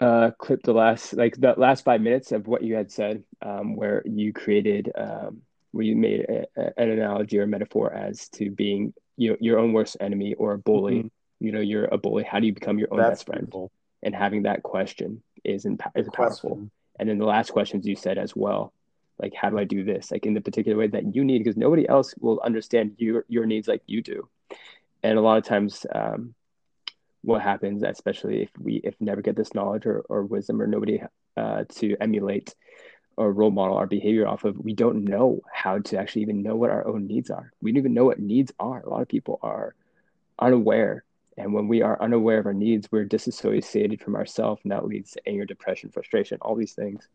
uh, 0.00 0.30
clip 0.38 0.62
the 0.62 0.72
last 0.72 1.14
like 1.14 1.36
the 1.36 1.54
last 1.56 1.84
five 1.84 2.00
minutes 2.00 2.32
of 2.32 2.46
what 2.46 2.62
you 2.62 2.74
had 2.74 2.90
said, 2.90 3.22
um, 3.42 3.76
where 3.76 4.02
you 4.06 4.32
created 4.32 4.90
um, 4.96 5.42
where 5.72 5.84
you 5.84 5.96
made 5.96 6.26
a, 6.28 6.46
a, 6.56 6.72
an 6.76 6.90
analogy 6.90 7.38
or 7.38 7.46
metaphor 7.46 7.92
as 7.92 8.28
to 8.30 8.50
being 8.50 8.92
you 9.16 9.30
know, 9.30 9.36
your 9.40 9.58
own 9.58 9.72
worst 9.72 9.96
enemy 10.00 10.34
or 10.34 10.52
a 10.52 10.58
bully. 10.58 10.96
Mm-hmm. 10.96 11.46
You 11.46 11.52
know, 11.52 11.60
you're 11.60 11.86
a 11.86 11.98
bully. 11.98 12.22
How 12.22 12.40
do 12.40 12.46
you 12.46 12.52
become 12.52 12.78
your 12.78 12.88
own 12.90 12.98
That's 12.98 13.20
best 13.20 13.26
friend? 13.26 13.42
Beautiful. 13.42 13.70
And 14.02 14.14
having 14.14 14.42
that 14.42 14.62
question 14.62 15.22
is 15.44 15.64
in, 15.64 15.78
is 15.94 16.08
powerful. 16.12 16.68
And 16.98 17.08
then 17.08 17.18
the 17.18 17.24
last 17.24 17.50
questions 17.50 17.86
you 17.86 17.96
said 17.96 18.18
as 18.18 18.36
well, 18.36 18.74
like 19.18 19.34
how 19.34 19.48
do 19.48 19.58
I 19.58 19.64
do 19.64 19.84
this? 19.84 20.10
Like 20.10 20.26
in 20.26 20.34
the 20.34 20.40
particular 20.40 20.76
way 20.76 20.86
that 20.88 21.14
you 21.14 21.24
need, 21.24 21.38
because 21.38 21.56
nobody 21.56 21.88
else 21.88 22.14
will 22.18 22.40
understand 22.44 22.96
your 22.98 23.24
your 23.28 23.46
needs 23.46 23.68
like 23.68 23.82
you 23.86 24.02
do. 24.02 24.28
And 25.02 25.18
a 25.18 25.22
lot 25.22 25.38
of 25.38 25.44
times, 25.44 25.86
um, 25.94 26.34
what 27.22 27.42
happens, 27.42 27.82
especially 27.82 28.42
if 28.42 28.50
we 28.58 28.80
if 28.84 28.94
never 29.00 29.20
get 29.20 29.36
this 29.36 29.54
knowledge 29.54 29.86
or, 29.86 30.00
or 30.08 30.24
wisdom 30.24 30.60
or 30.60 30.66
nobody 30.66 31.02
uh, 31.36 31.64
to 31.68 31.96
emulate 32.00 32.54
or 33.16 33.32
role 33.32 33.50
model 33.50 33.76
our 33.76 33.86
behavior 33.86 34.26
off 34.26 34.44
of, 34.44 34.56
we 34.58 34.72
don't 34.72 35.04
know 35.04 35.40
how 35.52 35.78
to 35.78 35.98
actually 35.98 36.22
even 36.22 36.42
know 36.42 36.56
what 36.56 36.70
our 36.70 36.86
own 36.86 37.06
needs 37.06 37.30
are. 37.30 37.52
We 37.60 37.70
don't 37.70 37.78
even 37.78 37.94
know 37.94 38.06
what 38.06 38.18
needs 38.18 38.52
are. 38.58 38.80
A 38.80 38.88
lot 38.88 39.02
of 39.02 39.08
people 39.08 39.38
are 39.42 39.74
unaware. 40.38 41.04
And 41.36 41.52
when 41.52 41.68
we 41.68 41.82
are 41.82 42.00
unaware 42.02 42.38
of 42.38 42.46
our 42.46 42.54
needs, 42.54 42.90
we're 42.90 43.04
disassociated 43.04 44.00
from 44.00 44.16
ourselves, 44.16 44.60
and 44.62 44.72
that 44.72 44.86
leads 44.86 45.12
to 45.12 45.22
anger, 45.26 45.44
depression, 45.44 45.90
frustration, 45.90 46.38
all 46.40 46.54
these 46.54 46.72
things. 46.72 47.06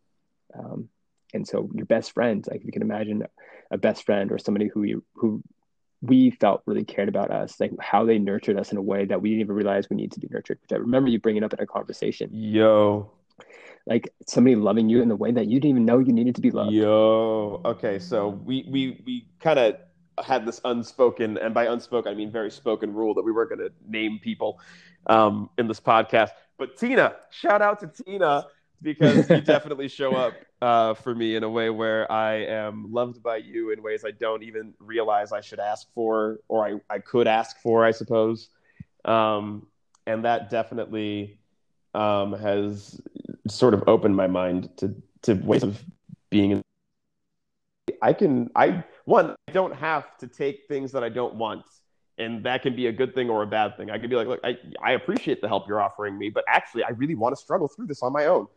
Um, 0.58 0.90
and 1.34 1.48
so, 1.48 1.70
your 1.74 1.86
best 1.86 2.14
friend, 2.14 2.46
like 2.50 2.64
you 2.64 2.72
can 2.72 2.82
imagine, 2.82 3.24
a 3.72 3.78
best 3.78 4.06
friend 4.06 4.32
or 4.32 4.38
somebody 4.38 4.68
who 4.68 4.84
you, 4.84 5.04
who 5.16 5.44
we 6.08 6.32
felt 6.32 6.62
really 6.66 6.84
cared 6.84 7.10
about 7.10 7.32
us, 7.32 7.60
like 7.60 7.72
how 7.80 8.06
they 8.06 8.20
nurtured 8.20 8.60
us 8.60 8.72
in 8.72 8.78
a 8.78 8.82
way 8.82 9.06
that 9.06 9.22
we 9.22 9.30
didn't 9.30 9.42
even 9.42 9.56
realize 9.56 9.90
we 9.90 9.96
need 9.96 10.12
to 10.14 10.20
be 10.20 10.28
nurtured. 10.32 10.60
Which 10.62 10.72
I 10.72 10.78
remember 10.78 11.10
you 11.10 11.20
bringing 11.20 11.44
up 11.44 11.54
in 11.54 11.60
a 11.60 11.66
conversation. 11.66 12.30
Yo, 12.32 13.12
like 13.86 14.14
somebody 14.28 14.56
loving 14.56 14.90
you 14.90 15.02
in 15.02 15.10
the 15.10 15.16
way 15.16 15.32
that 15.32 15.48
you 15.48 15.60
didn't 15.60 15.72
even 15.72 15.86
know 15.86 16.00
you 16.00 16.14
needed 16.14 16.36
to 16.36 16.42
be 16.42 16.52
loved. 16.52 16.74
Yo, 16.74 17.62
okay, 17.66 18.00
so 18.00 18.30
we 18.30 18.66
we 18.70 19.02
we 19.06 19.28
kind 19.40 19.60
of 19.60 19.76
had 20.24 20.46
this 20.46 20.62
unspoken, 20.66 21.38
and 21.38 21.54
by 21.54 21.66
unspoken 21.66 22.12
I 22.12 22.16
mean 22.16 22.32
very 22.32 22.52
spoken 22.52 22.94
rule 22.94 23.14
that 23.14 23.24
we 23.24 23.32
weren't 23.32 23.50
going 23.50 23.60
to 23.60 23.72
name 23.88 24.20
people 24.22 24.60
um, 25.08 25.50
in 25.58 25.68
this 25.68 25.80
podcast. 25.80 26.32
But 26.58 26.78
Tina, 26.78 27.16
shout 27.32 27.62
out 27.62 27.80
to 27.82 27.88
Tina 27.88 28.46
because 28.82 29.30
you 29.30 29.42
definitely 29.42 29.88
show 29.88 30.16
up 30.16 30.34
uh, 30.62 30.94
for 30.94 31.14
me 31.14 31.36
in 31.36 31.44
a 31.44 31.50
way 31.50 31.70
where 31.70 32.12
I 32.12 32.46
am 32.46 32.92
loved 32.92 33.22
by 33.22 33.38
you 33.38 33.72
in 33.72 33.82
ways 33.82 34.04
I 34.06 34.12
don't 34.12 34.44
even 34.44 34.74
realize 34.80 35.32
I 35.32 35.42
should 35.42 35.60
ask 35.60 35.88
for 35.94 36.40
or 36.48 36.68
I, 36.68 36.96
I 36.96 37.00
could 37.00 37.28
ask 37.28 37.60
for, 37.62 37.86
I 37.86 37.92
suppose. 37.92 38.50
Um, 39.04 39.68
and 40.08 40.26
that 40.26 40.50
definitely 40.50 41.40
um, 41.94 42.34
has 42.34 43.00
sort 43.48 43.74
of 43.74 43.84
opened 43.88 44.16
my 44.16 44.28
mind 44.28 44.70
to, 44.78 44.96
to 45.24 45.34
ways 45.34 45.64
of 45.64 45.84
being 46.30 46.52
in. 46.52 46.62
I 48.02 48.14
can, 48.14 48.50
I, 48.56 48.84
one, 49.06 49.36
I 49.48 49.52
don't 49.52 49.76
have 49.76 50.18
to 50.18 50.28
take 50.28 50.68
things 50.68 50.92
that 50.92 51.04
I 51.04 51.10
don't 51.10 51.36
want 51.36 51.64
and 52.18 52.44
that 52.46 52.62
can 52.62 52.76
be 52.76 52.88
a 52.88 52.92
good 52.92 53.14
thing 53.14 53.30
or 53.30 53.44
a 53.44 53.48
bad 53.48 53.76
thing. 53.78 53.90
I 53.92 53.98
could 53.98 54.10
be 54.10 54.16
like, 54.16 54.28
look, 54.28 54.40
I, 54.44 54.58
I 54.82 54.94
appreciate 54.94 55.42
the 55.42 55.48
help 55.48 55.68
you're 55.68 55.82
offering 55.82 56.18
me, 56.18 56.30
but 56.30 56.46
actually, 56.48 56.84
I 56.84 56.92
really 56.92 57.16
want 57.16 57.36
to 57.36 57.42
struggle 57.42 57.68
through 57.68 57.88
this 57.88 58.02
on 58.02 58.14
my 58.14 58.26
own 58.26 58.48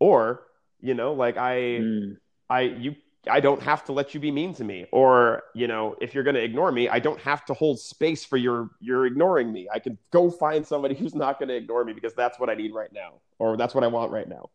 or 0.00 0.44
you 0.80 0.94
know 0.94 1.12
like 1.12 1.36
i 1.36 1.56
mm. 1.56 2.16
i 2.48 2.62
you 2.62 2.94
i 3.28 3.40
don't 3.40 3.62
have 3.62 3.84
to 3.84 3.92
let 3.92 4.14
you 4.14 4.20
be 4.20 4.30
mean 4.30 4.54
to 4.54 4.64
me. 4.64 4.86
Or 4.92 5.42
you 5.54 5.66
know 5.66 5.96
if 6.00 6.14
you're 6.14 6.24
going 6.24 6.36
to 6.36 6.42
ignore 6.42 6.70
me 6.72 6.88
i 6.88 6.98
don't 6.98 7.20
have 7.20 7.44
to 7.46 7.54
hold 7.54 7.78
space 7.78 8.24
for 8.24 8.36
your 8.36 8.70
you're 8.80 9.06
ignoring 9.06 9.52
me. 9.52 9.68
I 9.72 9.78
can 9.78 9.98
go 10.10 10.30
find 10.30 10.66
somebody 10.66 10.94
who's 10.94 11.14
not 11.14 11.38
going 11.38 11.48
to 11.48 11.56
ignore 11.56 11.84
me 11.84 11.92
because 11.92 12.14
that's 12.14 12.38
what 12.38 12.48
i 12.48 12.54
need 12.54 12.72
right 12.74 12.92
now 12.92 13.14
or 13.38 13.56
that's 13.56 13.74
what 13.74 13.84
i 13.84 13.86
want 13.86 14.12
right 14.12 14.28
now. 14.28 14.50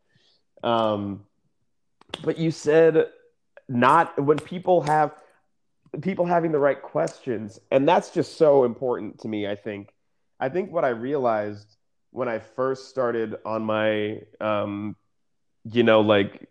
Um 0.62 1.24
but 2.22 2.38
you 2.38 2.50
said 2.50 3.06
not 3.68 4.22
when 4.22 4.38
people 4.38 4.82
have 4.82 5.14
people 6.00 6.26
having 6.26 6.52
the 6.52 6.58
right 6.58 6.80
questions 6.80 7.60
and 7.70 7.88
that's 7.88 8.10
just 8.10 8.36
so 8.36 8.64
important 8.64 9.20
to 9.20 9.28
me 9.28 9.46
i 9.46 9.54
think. 9.54 9.92
I 10.40 10.48
think 10.48 10.72
what 10.72 10.84
i 10.84 10.88
realized 10.88 11.76
when 12.10 12.28
i 12.28 12.38
first 12.38 12.88
started 12.88 13.36
on 13.44 13.62
my 13.62 14.20
um 14.40 14.96
you 15.70 15.82
know, 15.82 16.00
like 16.00 16.48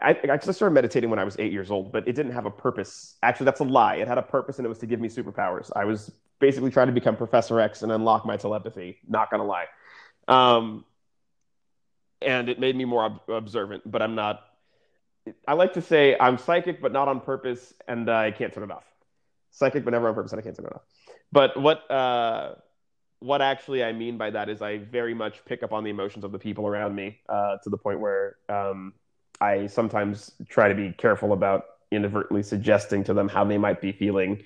I, 0.00 0.16
I 0.30 0.38
started 0.38 0.70
meditating 0.74 1.10
when 1.10 1.18
I 1.18 1.24
was 1.24 1.36
eight 1.38 1.52
years 1.52 1.70
old, 1.70 1.92
but 1.92 2.06
it 2.06 2.12
didn't 2.12 2.32
have 2.32 2.46
a 2.46 2.50
purpose. 2.50 3.16
Actually, 3.22 3.46
that's 3.46 3.60
a 3.60 3.64
lie. 3.64 3.96
It 3.96 4.08
had 4.08 4.18
a 4.18 4.22
purpose, 4.22 4.58
and 4.58 4.66
it 4.66 4.68
was 4.68 4.78
to 4.78 4.86
give 4.86 5.00
me 5.00 5.08
superpowers. 5.08 5.70
I 5.74 5.84
was 5.84 6.10
basically 6.38 6.70
trying 6.70 6.86
to 6.86 6.92
become 6.92 7.16
Professor 7.16 7.60
X 7.60 7.82
and 7.82 7.90
unlock 7.90 8.24
my 8.24 8.36
telepathy. 8.36 8.98
Not 9.08 9.30
gonna 9.30 9.44
lie, 9.44 9.66
um, 10.28 10.84
and 12.22 12.48
it 12.48 12.60
made 12.60 12.76
me 12.76 12.84
more 12.84 13.04
ob- 13.04 13.28
observant. 13.28 13.90
But 13.90 14.02
I'm 14.02 14.14
not. 14.14 14.44
I 15.46 15.54
like 15.54 15.74
to 15.74 15.82
say 15.82 16.16
I'm 16.18 16.38
psychic, 16.38 16.80
but 16.80 16.92
not 16.92 17.08
on 17.08 17.20
purpose, 17.20 17.74
and 17.88 18.08
I 18.08 18.30
can't 18.30 18.52
turn 18.52 18.64
it 18.64 18.70
off. 18.70 18.84
Psychic, 19.50 19.84
but 19.84 19.90
never 19.90 20.08
on 20.08 20.14
purpose, 20.14 20.32
and 20.32 20.40
I 20.40 20.44
can't 20.44 20.56
turn 20.56 20.66
it 20.66 20.74
off. 20.74 20.82
But 21.32 21.60
what 21.60 21.90
uh, 21.90 22.54
what 23.20 23.42
actually 23.42 23.82
I 23.82 23.92
mean 23.92 24.16
by 24.16 24.30
that 24.30 24.48
is 24.48 24.62
I 24.62 24.78
very 24.78 25.14
much 25.14 25.44
pick 25.44 25.62
up 25.62 25.72
on 25.72 25.84
the 25.84 25.90
emotions 25.90 26.24
of 26.24 26.32
the 26.32 26.38
people 26.38 26.66
around 26.66 26.94
me 26.94 27.18
uh, 27.28 27.56
to 27.62 27.70
the 27.70 27.76
point 27.76 28.00
where 28.00 28.36
um, 28.48 28.92
I 29.40 29.66
sometimes 29.66 30.32
try 30.48 30.68
to 30.68 30.74
be 30.74 30.92
careful 30.92 31.32
about 31.32 31.64
inadvertently 31.90 32.42
suggesting 32.42 33.04
to 33.04 33.14
them 33.14 33.28
how 33.28 33.44
they 33.44 33.58
might 33.58 33.80
be 33.80 33.92
feeling 33.92 34.42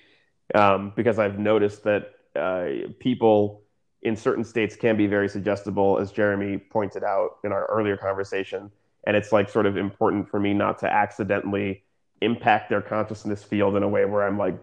um, 0.54 0.92
because 0.96 1.18
I've 1.18 1.38
noticed 1.38 1.84
that 1.84 2.12
uh, 2.36 2.88
people 2.98 3.62
in 4.02 4.16
certain 4.16 4.44
states 4.44 4.74
can 4.74 4.96
be 4.96 5.06
very 5.06 5.28
suggestible, 5.28 5.98
as 5.98 6.10
Jeremy 6.10 6.58
pointed 6.58 7.04
out 7.04 7.38
in 7.44 7.52
our 7.52 7.66
earlier 7.66 7.96
conversation. 7.96 8.70
And 9.06 9.16
it's 9.16 9.32
like 9.32 9.48
sort 9.48 9.66
of 9.66 9.76
important 9.76 10.28
for 10.28 10.40
me 10.40 10.54
not 10.54 10.78
to 10.80 10.92
accidentally 10.92 11.84
impact 12.20 12.70
their 12.70 12.82
consciousness 12.82 13.42
field 13.42 13.76
in 13.76 13.82
a 13.82 13.88
way 13.88 14.04
where 14.04 14.26
I'm 14.26 14.38
like 14.38 14.58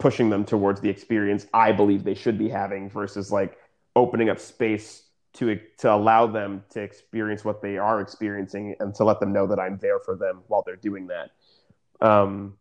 pushing 0.00 0.30
them 0.30 0.44
towards 0.44 0.80
the 0.80 0.88
experience 0.88 1.46
I 1.54 1.72
believe 1.72 2.02
they 2.02 2.14
should 2.14 2.38
be 2.38 2.48
having 2.48 2.90
versus 2.90 3.30
like 3.30 3.56
opening 3.94 4.30
up 4.30 4.40
space 4.40 5.04
to 5.34 5.60
to 5.78 5.92
allow 5.92 6.26
them 6.26 6.64
to 6.70 6.80
experience 6.80 7.44
what 7.44 7.62
they 7.62 7.78
are 7.78 8.00
experiencing 8.00 8.74
and 8.80 8.94
to 8.96 9.04
let 9.04 9.20
them 9.20 9.32
know 9.32 9.46
that 9.46 9.60
I'm 9.60 9.78
there 9.78 10.00
for 10.00 10.16
them 10.16 10.42
while 10.48 10.62
they're 10.66 10.76
doing 10.76 11.08
that. 11.08 11.30
Um, 12.00 12.56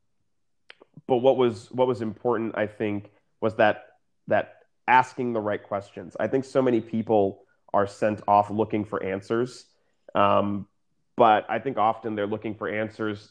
but 1.08 1.18
what 1.18 1.38
was 1.38 1.72
what 1.72 1.88
was 1.88 2.02
important, 2.02 2.58
I 2.58 2.68
think, 2.68 3.12
was 3.42 3.56
that 3.56 3.86
that 4.28 4.58
asking 4.88 5.34
the 5.34 5.40
right 5.40 5.62
questions. 5.62 6.16
I 6.20 6.28
think 6.28 6.46
so 6.46 6.62
many 6.62 6.82
people 6.82 7.44
are 7.74 7.88
sent 7.88 8.22
off 8.28 8.50
looking 8.50 8.86
for 8.86 9.02
answers, 9.04 9.66
um, 10.14 10.68
but 11.16 11.46
I 11.50 11.60
think 11.60 11.78
often 11.78 12.16
they're 12.16 12.28
looking 12.28 12.56
for 12.56 12.68
answers 12.68 13.30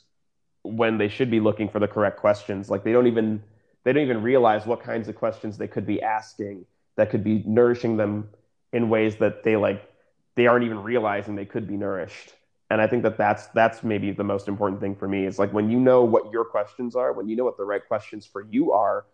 when 0.63 0.99
they 0.99 1.09
should 1.09 1.31
be 1.31 1.41
looking 1.41 1.69
for 1.69 1.79
the 1.79 1.89
correct 1.89 2.19
questions. 2.19 2.69
Like 2.69 2.83
they 2.83 2.93
don't 2.93 3.07
even 3.07 3.43
they 3.85 3.93
don't 3.93 4.03
even 4.03 4.23
realize 4.23 4.67
what 4.67 4.81
kinds 4.81 5.09
of 5.09 5.15
questions 5.15 5.57
they 5.57 5.69
could 5.69 5.87
be 5.87 6.03
asking 6.03 6.67
that 6.97 7.11
could 7.11 7.25
be 7.25 7.43
nourishing 7.47 7.97
them 7.97 8.29
in 8.73 8.89
ways 8.89 9.17
that 9.17 9.45
they 9.45 9.57
like 9.57 9.89
they 10.35 10.47
aren't 10.47 10.65
even 10.65 10.83
realizing 10.83 11.35
they 11.35 11.45
could 11.47 11.67
be 11.67 11.77
nourished. 11.77 12.35
And 12.71 12.81
i 12.83 12.87
think 12.87 13.03
that 13.05 13.17
that's 13.17 13.47
that's 13.49 13.83
maybe 13.83 14.11
the 14.13 14.25
most 14.25 14.47
important 14.47 14.81
thing 14.81 14.95
for 14.95 15.09
me 15.09 15.25
is 15.25 15.39
like 15.39 15.53
when 15.53 15.71
you 15.71 15.81
know 15.81 16.05
what 16.05 16.31
your 16.33 16.45
questions 16.45 16.95
are 16.95 17.13
when 17.13 17.29
you 17.29 17.35
know 17.37 17.45
what 17.45 17.57
the 17.57 17.65
right 17.65 17.87
questions 17.87 18.27
for 18.27 18.43
you 18.43 18.73
are 18.73 19.07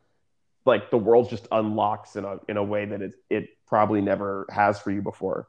like 0.66 0.90
the 0.90 0.98
world 0.98 1.30
just 1.30 1.46
unlocks 1.52 2.16
in 2.16 2.24
a 2.24 2.38
in 2.48 2.56
a 2.56 2.64
way 2.64 2.84
that 2.86 3.02
it 3.02 3.14
it 3.30 3.48
probably 3.66 4.00
never 4.00 4.46
has 4.50 4.80
for 4.80 4.90
you 4.90 5.02
before. 5.02 5.48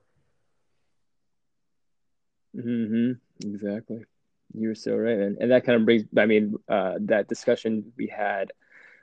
Hmm 2.53 3.13
exactly. 3.43 4.05
You're 4.53 4.75
so 4.75 4.95
right. 4.95 5.17
And, 5.17 5.37
and 5.39 5.51
that 5.51 5.65
kind 5.65 5.77
of 5.79 5.85
brings 5.85 6.03
i 6.17 6.25
mean 6.25 6.55
uh, 6.69 6.93
that 7.01 7.27
discussion 7.27 7.91
we 7.97 8.07
had 8.07 8.51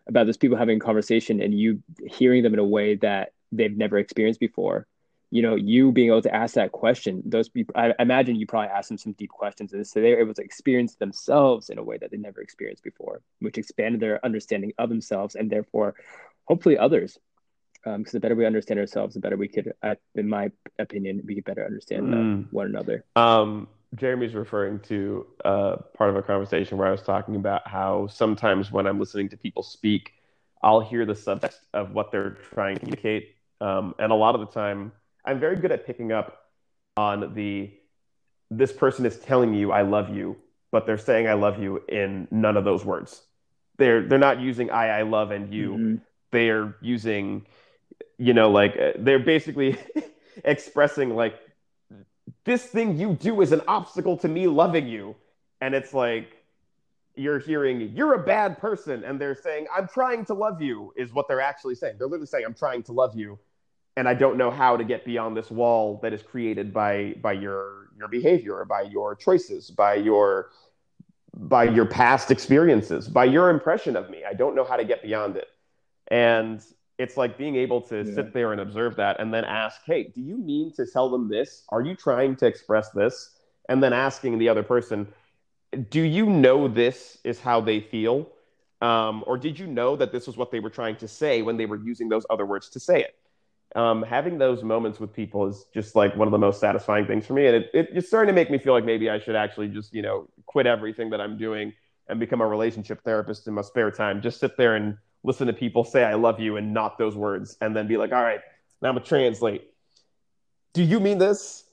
about 0.06 0.26
those 0.26 0.36
people 0.36 0.56
having 0.56 0.76
a 0.76 0.80
conversation 0.80 1.40
and 1.40 1.58
you 1.58 1.82
hearing 2.06 2.42
them 2.42 2.52
in 2.52 2.58
a 2.58 2.64
way 2.64 2.96
that 2.96 3.32
they've 3.50 3.76
never 3.76 3.98
experienced 3.98 4.40
before 4.40 4.86
you 5.32 5.40
know, 5.40 5.54
you 5.54 5.92
being 5.92 6.08
able 6.08 6.20
to 6.20 6.34
ask 6.34 6.56
that 6.56 6.72
question, 6.72 7.22
those 7.24 7.48
people, 7.48 7.74
I 7.74 7.94
imagine 7.98 8.36
you 8.36 8.46
probably 8.46 8.68
asked 8.68 8.90
them 8.90 8.98
some 8.98 9.12
deep 9.14 9.30
questions, 9.30 9.72
and 9.72 9.84
so 9.86 9.98
they 9.98 10.10
were 10.10 10.20
able 10.20 10.34
to 10.34 10.42
experience 10.42 10.96
themselves 10.96 11.70
in 11.70 11.78
a 11.78 11.82
way 11.82 11.96
that 11.96 12.10
they 12.10 12.18
never 12.18 12.42
experienced 12.42 12.84
before, 12.84 13.22
which 13.40 13.56
expanded 13.56 13.98
their 14.02 14.22
understanding 14.22 14.74
of 14.76 14.90
themselves 14.90 15.34
and 15.34 15.50
therefore, 15.50 15.94
hopefully, 16.44 16.76
others. 16.76 17.18
Because 17.82 17.96
um, 17.96 18.04
the 18.12 18.20
better 18.20 18.34
we 18.34 18.44
understand 18.44 18.78
ourselves, 18.78 19.14
the 19.14 19.20
better 19.20 19.38
we 19.38 19.48
could, 19.48 19.72
in 20.14 20.28
my 20.28 20.52
opinion, 20.78 21.22
we 21.24 21.34
could 21.34 21.44
better 21.44 21.64
understand 21.64 22.12
uh, 22.12 22.16
mm. 22.18 22.52
one 22.52 22.66
another. 22.66 23.06
Um, 23.16 23.68
Jeremy's 23.94 24.34
referring 24.34 24.80
to 24.80 25.26
uh, 25.44 25.76
part 25.96 26.10
of 26.10 26.16
a 26.16 26.22
conversation 26.22 26.78
where 26.78 26.88
I 26.88 26.90
was 26.90 27.02
talking 27.02 27.36
about 27.36 27.68
how 27.68 28.06
sometimes 28.06 28.72
when 28.72 28.86
I'm 28.86 28.98
listening 28.98 29.28
to 29.30 29.36
people 29.36 29.62
speak, 29.62 30.14
I'll 30.62 30.80
hear 30.80 31.04
the 31.04 31.12
subtext 31.12 31.58
of 31.74 31.92
what 31.92 32.10
they're 32.10 32.38
trying 32.54 32.76
to 32.76 32.80
communicate, 32.80 33.34
um, 33.60 33.94
and 33.98 34.12
a 34.12 34.14
lot 34.14 34.34
of 34.34 34.40
the 34.40 34.46
time 34.46 34.92
I'm 35.24 35.38
very 35.38 35.56
good 35.56 35.72
at 35.72 35.86
picking 35.86 36.12
up 36.12 36.46
on 36.96 37.34
the 37.34 37.70
this 38.50 38.72
person 38.72 39.06
is 39.06 39.18
telling 39.18 39.54
you 39.54 39.72
I 39.72 39.82
love 39.82 40.14
you, 40.14 40.36
but 40.70 40.86
they're 40.86 40.98
saying 40.98 41.26
I 41.26 41.34
love 41.34 41.60
you 41.60 41.82
in 41.88 42.28
none 42.30 42.56
of 42.56 42.64
those 42.64 42.84
words. 42.84 43.22
They're 43.78 44.02
they're 44.06 44.18
not 44.18 44.40
using 44.40 44.70
I 44.70 45.00
I 45.00 45.02
love 45.02 45.30
and 45.30 45.52
you. 45.52 45.70
Mm-hmm. 45.72 45.94
They're 46.30 46.76
using 46.80 47.46
you 48.18 48.34
know 48.34 48.50
like 48.50 48.76
uh, 48.76 48.92
they're 48.98 49.18
basically 49.18 49.78
expressing 50.44 51.14
like 51.14 51.34
this 52.44 52.64
thing 52.64 52.98
you 52.98 53.14
do 53.14 53.40
is 53.40 53.52
an 53.52 53.62
obstacle 53.68 54.16
to 54.18 54.28
me 54.28 54.46
loving 54.46 54.86
you. 54.86 55.16
And 55.60 55.74
it's 55.74 55.94
like 55.94 56.36
you're 57.14 57.38
hearing 57.38 57.92
you're 57.94 58.14
a 58.14 58.22
bad 58.22 58.58
person 58.58 59.04
and 59.04 59.20
they're 59.20 59.34
saying 59.34 59.66
I'm 59.74 59.86
trying 59.86 60.24
to 60.26 60.34
love 60.34 60.62
you 60.62 60.92
is 60.96 61.12
what 61.12 61.28
they're 61.28 61.40
actually 61.40 61.74
saying. 61.74 61.96
They're 61.98 62.08
literally 62.08 62.26
saying 62.26 62.44
I'm 62.44 62.54
trying 62.54 62.82
to 62.84 62.92
love 62.92 63.16
you 63.16 63.38
and 63.96 64.08
I 64.08 64.14
don't 64.14 64.38
know 64.38 64.50
how 64.50 64.76
to 64.76 64.84
get 64.84 65.04
beyond 65.04 65.36
this 65.36 65.50
wall 65.50 66.00
that 66.02 66.12
is 66.12 66.22
created 66.22 66.72
by 66.72 67.14
by 67.20 67.32
your 67.32 67.88
your 67.96 68.08
behavior, 68.08 68.64
by 68.64 68.82
your 68.82 69.14
choices, 69.14 69.70
by 69.70 69.94
your 69.94 70.50
by 71.34 71.64
your 71.64 71.86
past 71.86 72.30
experiences, 72.30 73.08
by 73.08 73.24
your 73.24 73.50
impression 73.50 73.96
of 73.96 74.10
me. 74.10 74.22
I 74.28 74.34
don't 74.34 74.54
know 74.54 74.64
how 74.64 74.76
to 74.76 74.84
get 74.84 75.02
beyond 75.02 75.36
it. 75.36 75.48
And 76.08 76.62
it's 77.02 77.16
like 77.16 77.36
being 77.36 77.56
able 77.56 77.80
to 77.82 78.04
yeah. 78.04 78.14
sit 78.14 78.32
there 78.32 78.52
and 78.52 78.60
observe 78.60 78.96
that 78.96 79.20
and 79.20 79.32
then 79.32 79.44
ask, 79.44 79.82
"Hey, 79.84 80.04
do 80.04 80.20
you 80.20 80.36
mean 80.36 80.72
to 80.74 80.86
tell 80.86 81.10
them 81.10 81.28
this? 81.28 81.64
Are 81.68 81.82
you 81.82 81.94
trying 81.94 82.36
to 82.36 82.46
express 82.46 82.90
this?" 82.90 83.36
And 83.68 83.82
then 83.82 83.92
asking 83.92 84.38
the 84.38 84.48
other 84.48 84.62
person, 84.62 85.08
"Do 85.90 86.02
you 86.02 86.26
know 86.26 86.68
this 86.68 87.18
is 87.24 87.40
how 87.40 87.60
they 87.60 87.80
feel?" 87.80 88.28
Um, 88.80 89.22
or 89.26 89.38
did 89.38 89.58
you 89.58 89.66
know 89.66 89.94
that 89.96 90.10
this 90.12 90.26
was 90.26 90.36
what 90.36 90.50
they 90.50 90.60
were 90.60 90.70
trying 90.70 90.96
to 90.96 91.08
say 91.08 91.42
when 91.42 91.56
they 91.56 91.66
were 91.66 91.76
using 91.76 92.08
those 92.08 92.26
other 92.30 92.46
words 92.46 92.68
to 92.70 92.80
say 92.80 93.00
it? 93.02 93.14
um, 93.74 94.02
having 94.02 94.38
those 94.38 94.62
moments 94.62 95.00
with 95.00 95.12
people 95.12 95.46
is 95.46 95.64
just 95.72 95.96
like 95.96 96.14
one 96.16 96.28
of 96.28 96.32
the 96.32 96.38
most 96.38 96.60
satisfying 96.60 97.06
things 97.06 97.26
for 97.26 97.32
me. 97.32 97.46
And 97.46 97.56
it, 97.56 97.70
it, 97.72 97.88
it's 97.92 98.08
starting 98.08 98.28
to 98.28 98.34
make 98.34 98.50
me 98.50 98.58
feel 98.58 98.72
like 98.72 98.84
maybe 98.84 99.08
I 99.08 99.18
should 99.18 99.36
actually 99.36 99.68
just, 99.68 99.94
you 99.94 100.02
know, 100.02 100.28
quit 100.46 100.66
everything 100.66 101.10
that 101.10 101.20
I'm 101.20 101.38
doing 101.38 101.72
and 102.08 102.20
become 102.20 102.40
a 102.40 102.46
relationship 102.46 103.02
therapist 103.02 103.46
in 103.46 103.54
my 103.54 103.62
spare 103.62 103.90
time. 103.90 104.20
Just 104.20 104.40
sit 104.40 104.56
there 104.56 104.76
and 104.76 104.98
listen 105.24 105.46
to 105.46 105.52
people 105.52 105.84
say, 105.84 106.04
I 106.04 106.14
love 106.14 106.40
you 106.40 106.56
and 106.56 106.74
not 106.74 106.98
those 106.98 107.16
words. 107.16 107.56
And 107.60 107.76
then 107.76 107.86
be 107.86 107.96
like, 107.96 108.12
all 108.12 108.22
right, 108.22 108.40
now 108.80 108.88
I'm 108.88 108.94
to 108.96 109.00
translate. 109.00 109.68
Do 110.72 110.82
you 110.82 111.00
mean 111.00 111.18
this? 111.18 111.64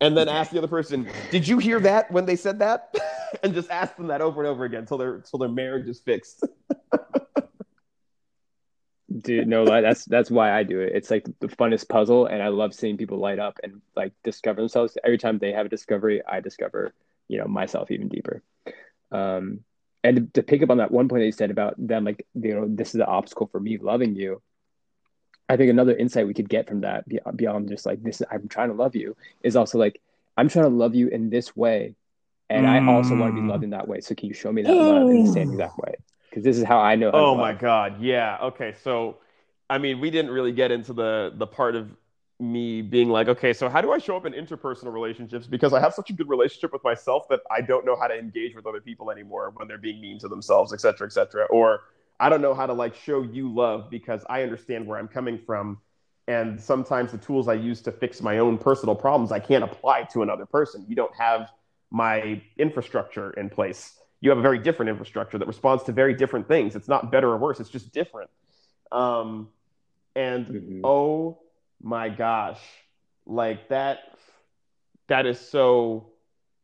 And 0.00 0.16
then 0.16 0.28
ask 0.28 0.50
the 0.50 0.58
other 0.58 0.68
person, 0.68 1.08
did 1.30 1.46
you 1.46 1.58
hear 1.58 1.78
that 1.80 2.10
when 2.10 2.26
they 2.26 2.34
said 2.34 2.58
that? 2.58 2.94
and 3.42 3.54
just 3.54 3.70
ask 3.70 3.96
them 3.96 4.08
that 4.08 4.20
over 4.20 4.40
and 4.40 4.48
over 4.48 4.64
again 4.64 4.80
until 4.80 4.98
their, 4.98 5.14
until 5.14 5.38
their 5.38 5.48
marriage 5.48 5.88
is 5.88 6.00
fixed. 6.00 6.44
Dude, 9.20 9.46
no, 9.46 9.66
that's 9.66 10.06
that's 10.06 10.30
why 10.30 10.52
I 10.52 10.62
do 10.62 10.80
it. 10.80 10.92
It's 10.94 11.10
like 11.10 11.26
the 11.40 11.48
funnest 11.48 11.88
puzzle, 11.88 12.26
and 12.26 12.42
I 12.42 12.48
love 12.48 12.72
seeing 12.72 12.96
people 12.96 13.18
light 13.18 13.38
up 13.38 13.58
and 13.62 13.82
like 13.94 14.12
discover 14.24 14.62
themselves. 14.62 14.96
Every 15.04 15.18
time 15.18 15.38
they 15.38 15.52
have 15.52 15.66
a 15.66 15.68
discovery, 15.68 16.22
I 16.26 16.40
discover, 16.40 16.94
you 17.28 17.38
know, 17.38 17.46
myself 17.46 17.90
even 17.90 18.08
deeper. 18.08 18.42
Um, 19.10 19.60
and 20.04 20.32
to, 20.34 20.42
pick 20.42 20.62
up 20.62 20.70
on 20.70 20.78
that 20.78 20.90
one 20.90 21.08
point 21.08 21.20
that 21.20 21.26
you 21.26 21.32
said 21.32 21.50
about 21.50 21.74
them, 21.78 22.04
like 22.04 22.26
you 22.34 22.54
know, 22.54 22.66
this 22.68 22.90
is 22.90 22.96
an 22.96 23.02
obstacle 23.02 23.46
for 23.46 23.60
me 23.60 23.78
loving 23.78 24.14
you. 24.14 24.42
I 25.48 25.56
think 25.56 25.70
another 25.70 25.94
insight 25.94 26.26
we 26.26 26.34
could 26.34 26.48
get 26.48 26.68
from 26.68 26.80
that 26.80 27.04
beyond 27.36 27.68
just 27.68 27.86
like 27.86 28.02
this, 28.02 28.20
is 28.20 28.26
I'm 28.30 28.48
trying 28.48 28.68
to 28.68 28.74
love 28.74 28.96
you, 28.96 29.16
is 29.42 29.56
also 29.56 29.78
like 29.78 30.00
I'm 30.36 30.48
trying 30.48 30.64
to 30.64 30.70
love 30.70 30.94
you 30.94 31.08
in 31.08 31.30
this 31.30 31.54
way, 31.54 31.94
and 32.48 32.66
mm. 32.66 32.68
I 32.68 32.92
also 32.92 33.16
want 33.16 33.34
to 33.34 33.40
be 33.40 33.46
loved 33.46 33.64
in 33.64 33.70
that 33.70 33.88
way. 33.88 34.00
So 34.00 34.14
can 34.14 34.28
you 34.28 34.34
show 34.34 34.52
me 34.52 34.62
that 34.62 34.72
love 34.72 35.10
in 35.10 35.24
the 35.24 35.32
same 35.32 35.52
exact 35.52 35.78
way? 35.78 35.94
because 36.32 36.44
this 36.44 36.56
is 36.56 36.64
how 36.64 36.80
I 36.80 36.96
know. 36.96 37.10
oh 37.12 37.34
my 37.34 37.52
god, 37.52 38.00
yeah. 38.00 38.38
Okay, 38.42 38.74
so 38.82 39.18
I 39.68 39.78
mean, 39.78 40.00
we 40.00 40.10
didn't 40.10 40.30
really 40.30 40.52
get 40.52 40.70
into 40.70 40.92
the 40.94 41.32
the 41.34 41.46
part 41.46 41.76
of 41.76 41.90
me 42.42 42.82
being 42.82 43.08
like, 43.08 43.28
okay, 43.28 43.52
so 43.52 43.68
how 43.68 43.80
do 43.80 43.92
I 43.92 43.98
show 43.98 44.16
up 44.16 44.26
in 44.26 44.32
interpersonal 44.32 44.92
relationships? 44.92 45.46
Because 45.46 45.72
I 45.72 45.80
have 45.80 45.94
such 45.94 46.10
a 46.10 46.12
good 46.12 46.28
relationship 46.28 46.72
with 46.72 46.84
myself 46.84 47.28
that 47.28 47.40
I 47.50 47.60
don't 47.60 47.86
know 47.86 47.96
how 47.96 48.08
to 48.08 48.18
engage 48.18 48.54
with 48.54 48.66
other 48.66 48.80
people 48.80 49.10
anymore 49.10 49.52
when 49.56 49.68
they're 49.68 49.78
being 49.78 50.00
mean 50.00 50.18
to 50.20 50.28
themselves, 50.28 50.72
et 50.72 50.80
cetera, 50.80 51.06
et 51.06 51.12
cetera. 51.12 51.44
Or 51.46 51.80
I 52.20 52.28
don't 52.28 52.42
know 52.42 52.54
how 52.54 52.66
to 52.66 52.72
like 52.72 52.94
show 52.94 53.22
you 53.22 53.52
love 53.52 53.88
because 53.90 54.24
I 54.28 54.42
understand 54.42 54.86
where 54.86 54.98
I'm 54.98 55.08
coming 55.08 55.38
from. 55.38 55.78
And 56.28 56.60
sometimes 56.60 57.12
the 57.12 57.18
tools 57.18 57.48
I 57.48 57.54
use 57.54 57.80
to 57.82 57.92
fix 57.92 58.20
my 58.20 58.38
own 58.38 58.58
personal 58.58 58.94
problems, 58.94 59.32
I 59.32 59.40
can't 59.40 59.64
apply 59.64 60.04
to 60.12 60.22
another 60.22 60.46
person. 60.46 60.84
You 60.88 60.96
don't 60.96 61.14
have 61.16 61.50
my 61.90 62.42
infrastructure 62.58 63.30
in 63.32 63.50
place 63.50 63.98
you 64.22 64.30
have 64.30 64.38
a 64.38 64.42
very 64.42 64.58
different 64.58 64.88
infrastructure 64.88 65.36
that 65.36 65.46
responds 65.46 65.82
to 65.82 65.92
very 65.92 66.14
different 66.14 66.46
things. 66.48 66.76
It's 66.76 66.88
not 66.88 67.10
better 67.10 67.28
or 67.28 67.36
worse, 67.36 67.60
it's 67.60 67.68
just 67.68 67.92
different. 67.92 68.30
Um, 68.92 69.48
and 70.14 70.46
mm-hmm. 70.46 70.80
oh 70.84 71.40
my 71.82 72.08
gosh, 72.08 72.60
like 73.26 73.68
that, 73.68 73.98
that 75.08 75.26
is 75.26 75.38
so, 75.38 76.06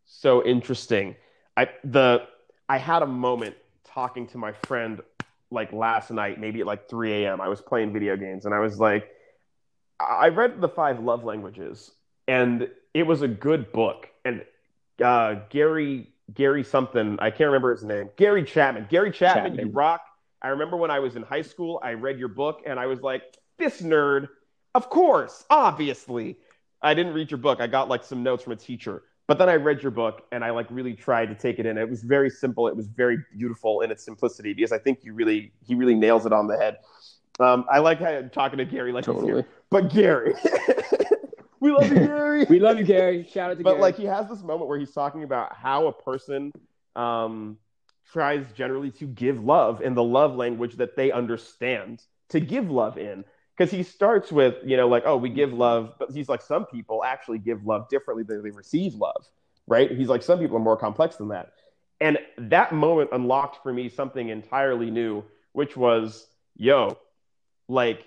so 0.05 0.45
interesting. 0.45 1.17
I 1.57 1.69
the 1.85 2.27
I 2.69 2.79
had 2.79 3.03
a 3.03 3.07
moment 3.07 3.57
talking 3.85 4.27
to 4.29 4.39
my 4.39 4.53
friend 4.53 5.01
like 5.51 5.73
last 5.73 6.11
night, 6.11 6.39
maybe 6.39 6.61
at 6.61 6.67
like 6.67 6.89
3 6.89 7.25
a.m. 7.25 7.41
I 7.41 7.49
was 7.49 7.61
playing 7.61 7.93
video 7.93 8.17
games 8.17 8.45
and 8.45 8.55
I 8.55 8.61
was 8.61 8.79
like, 8.79 9.11
I 9.99 10.29
read 10.29 10.61
the 10.61 10.69
five 10.69 11.01
love 11.01 11.25
languages 11.25 11.91
and 12.27 12.69
it 12.95 13.05
was 13.05 13.23
a 13.23 13.29
good 13.29 13.73
book. 13.73 14.09
And 14.25 14.45
uh, 15.03 15.37
Gary 15.49 16.13
Gary 16.35 16.63
something 16.63 17.19
I 17.21 17.31
can't 17.31 17.49
remember 17.49 17.73
his 17.73 17.85
name. 17.85 18.11
Gary 18.17 18.45
Chapman. 18.45 18.87
Gary 18.91 19.11
Chapman, 19.11 19.53
Chapman, 19.53 19.69
you 19.69 19.73
rock. 19.73 20.03
I 20.43 20.49
remember 20.49 20.77
when 20.77 20.91
I 20.91 21.01
was 21.01 21.17
in 21.17 21.23
high 21.23 21.43
school, 21.43 21.81
I 21.83 21.95
read 21.95 22.19
your 22.19 22.29
book 22.29 22.63
and 22.67 22.79
I 22.79 22.87
was 22.87 23.01
like, 23.01 23.23
this 23.59 23.81
nerd, 23.81 24.29
of 24.75 24.91
course, 24.91 25.45
obviously. 25.51 26.39
I 26.81 26.95
didn't 26.95 27.13
read 27.13 27.31
your 27.31 27.39
book. 27.39 27.61
I 27.61 27.67
got 27.67 27.89
like 27.89 28.05
some 28.05 28.23
notes 28.23 28.45
from 28.45 28.53
a 28.53 28.57
teacher. 28.57 29.03
But 29.27 29.39
then 29.39 29.49
I 29.51 29.57
read 29.57 29.83
your 29.83 29.91
book 29.91 30.23
and 30.33 30.43
I 30.43 30.51
like 30.51 30.67
really 30.71 30.95
tried 30.95 31.27
to 31.27 31.35
take 31.35 31.59
it 31.59 31.67
in. 31.67 31.77
It 31.77 31.89
was 31.89 32.03
very 32.03 32.31
simple. 32.31 32.67
It 32.67 32.75
was 32.75 32.87
very 32.87 33.19
beautiful 33.37 33.83
in 33.83 33.91
its 33.91 34.03
simplicity 34.03 34.55
because 34.55 34.73
I 34.73 34.79
think 34.79 35.01
you 35.03 35.13
really 35.13 35.53
he 35.67 35.75
really 35.75 35.95
nails 35.95 36.25
it 36.25 36.33
on 36.33 36.47
the 36.47 36.57
head. 36.57 36.79
Um, 37.39 37.67
I 37.71 37.79
like 37.79 38.01
how 38.01 38.07
I'm 38.07 38.31
talking 38.31 38.57
to 38.59 38.65
Gary 38.65 38.91
like 38.91 39.05
totally. 39.05 39.45
But 39.71 39.91
Gary, 39.91 40.35
we 41.61 41.71
love 41.71 41.89
you, 41.89 41.97
Gary. 41.97 42.47
we 42.49 42.59
love 42.59 42.79
you, 42.79 42.85
Gary. 42.85 43.29
Shout 43.31 43.51
out 43.51 43.59
to 43.59 43.65
but 43.65 43.71
Gary. 43.73 43.77
But 43.77 43.83
like 43.83 43.97
he 43.97 44.07
has 44.07 44.29
this 44.29 44.43
moment 44.43 44.69
where 44.69 44.79
he's 44.79 44.93
talking 44.93 45.23
about 45.25 45.55
how 45.55 45.89
a 45.89 45.93
person 45.93 46.51
um, 46.97 47.59
tries 48.11 48.47
generally 48.53 48.91
to 48.93 49.05
give 49.05 49.45
love 49.45 49.83
in 49.83 49.95
the 49.95 50.03
love 50.03 50.37
language 50.37 50.77
that 50.77 50.97
they 50.97 51.13
understand 51.13 52.03
to 52.31 52.41
give 52.41 52.71
love 52.71 52.97
in 52.97 53.25
because 53.59 53.73
he 53.73 53.83
starts 53.83 54.31
with 54.31 54.55
you 54.65 54.77
know 54.77 54.89
like 54.89 55.03
oh 55.05 55.17
we 55.17 55.29
give 55.29 55.53
love 55.53 55.95
but 55.99 56.13
he's 56.13 56.29
like 56.29 56.41
some 56.41 56.65
people 56.65 57.03
actually 57.05 57.39
give 57.39 57.67
love 57.67 57.89
differently 57.89 58.23
than 58.23 58.43
they 58.43 58.51
receive 58.51 58.95
love 58.95 59.27
right? 59.69 59.91
He's 59.91 60.09
like 60.09 60.23
some 60.23 60.39
people 60.39 60.57
are 60.57 60.61
more 60.61 60.77
complex 60.77 61.17
than 61.17 61.29
that. 61.29 61.53
And 62.01 62.19
that 62.39 62.73
moment 62.73 63.11
unlocked 63.13 63.63
for 63.63 63.73
me 63.73 63.89
something 63.89 64.29
entirely 64.29 64.91
new 64.91 65.25
which 65.53 65.77
was 65.77 66.27
yo 66.57 66.97
like 67.69 68.05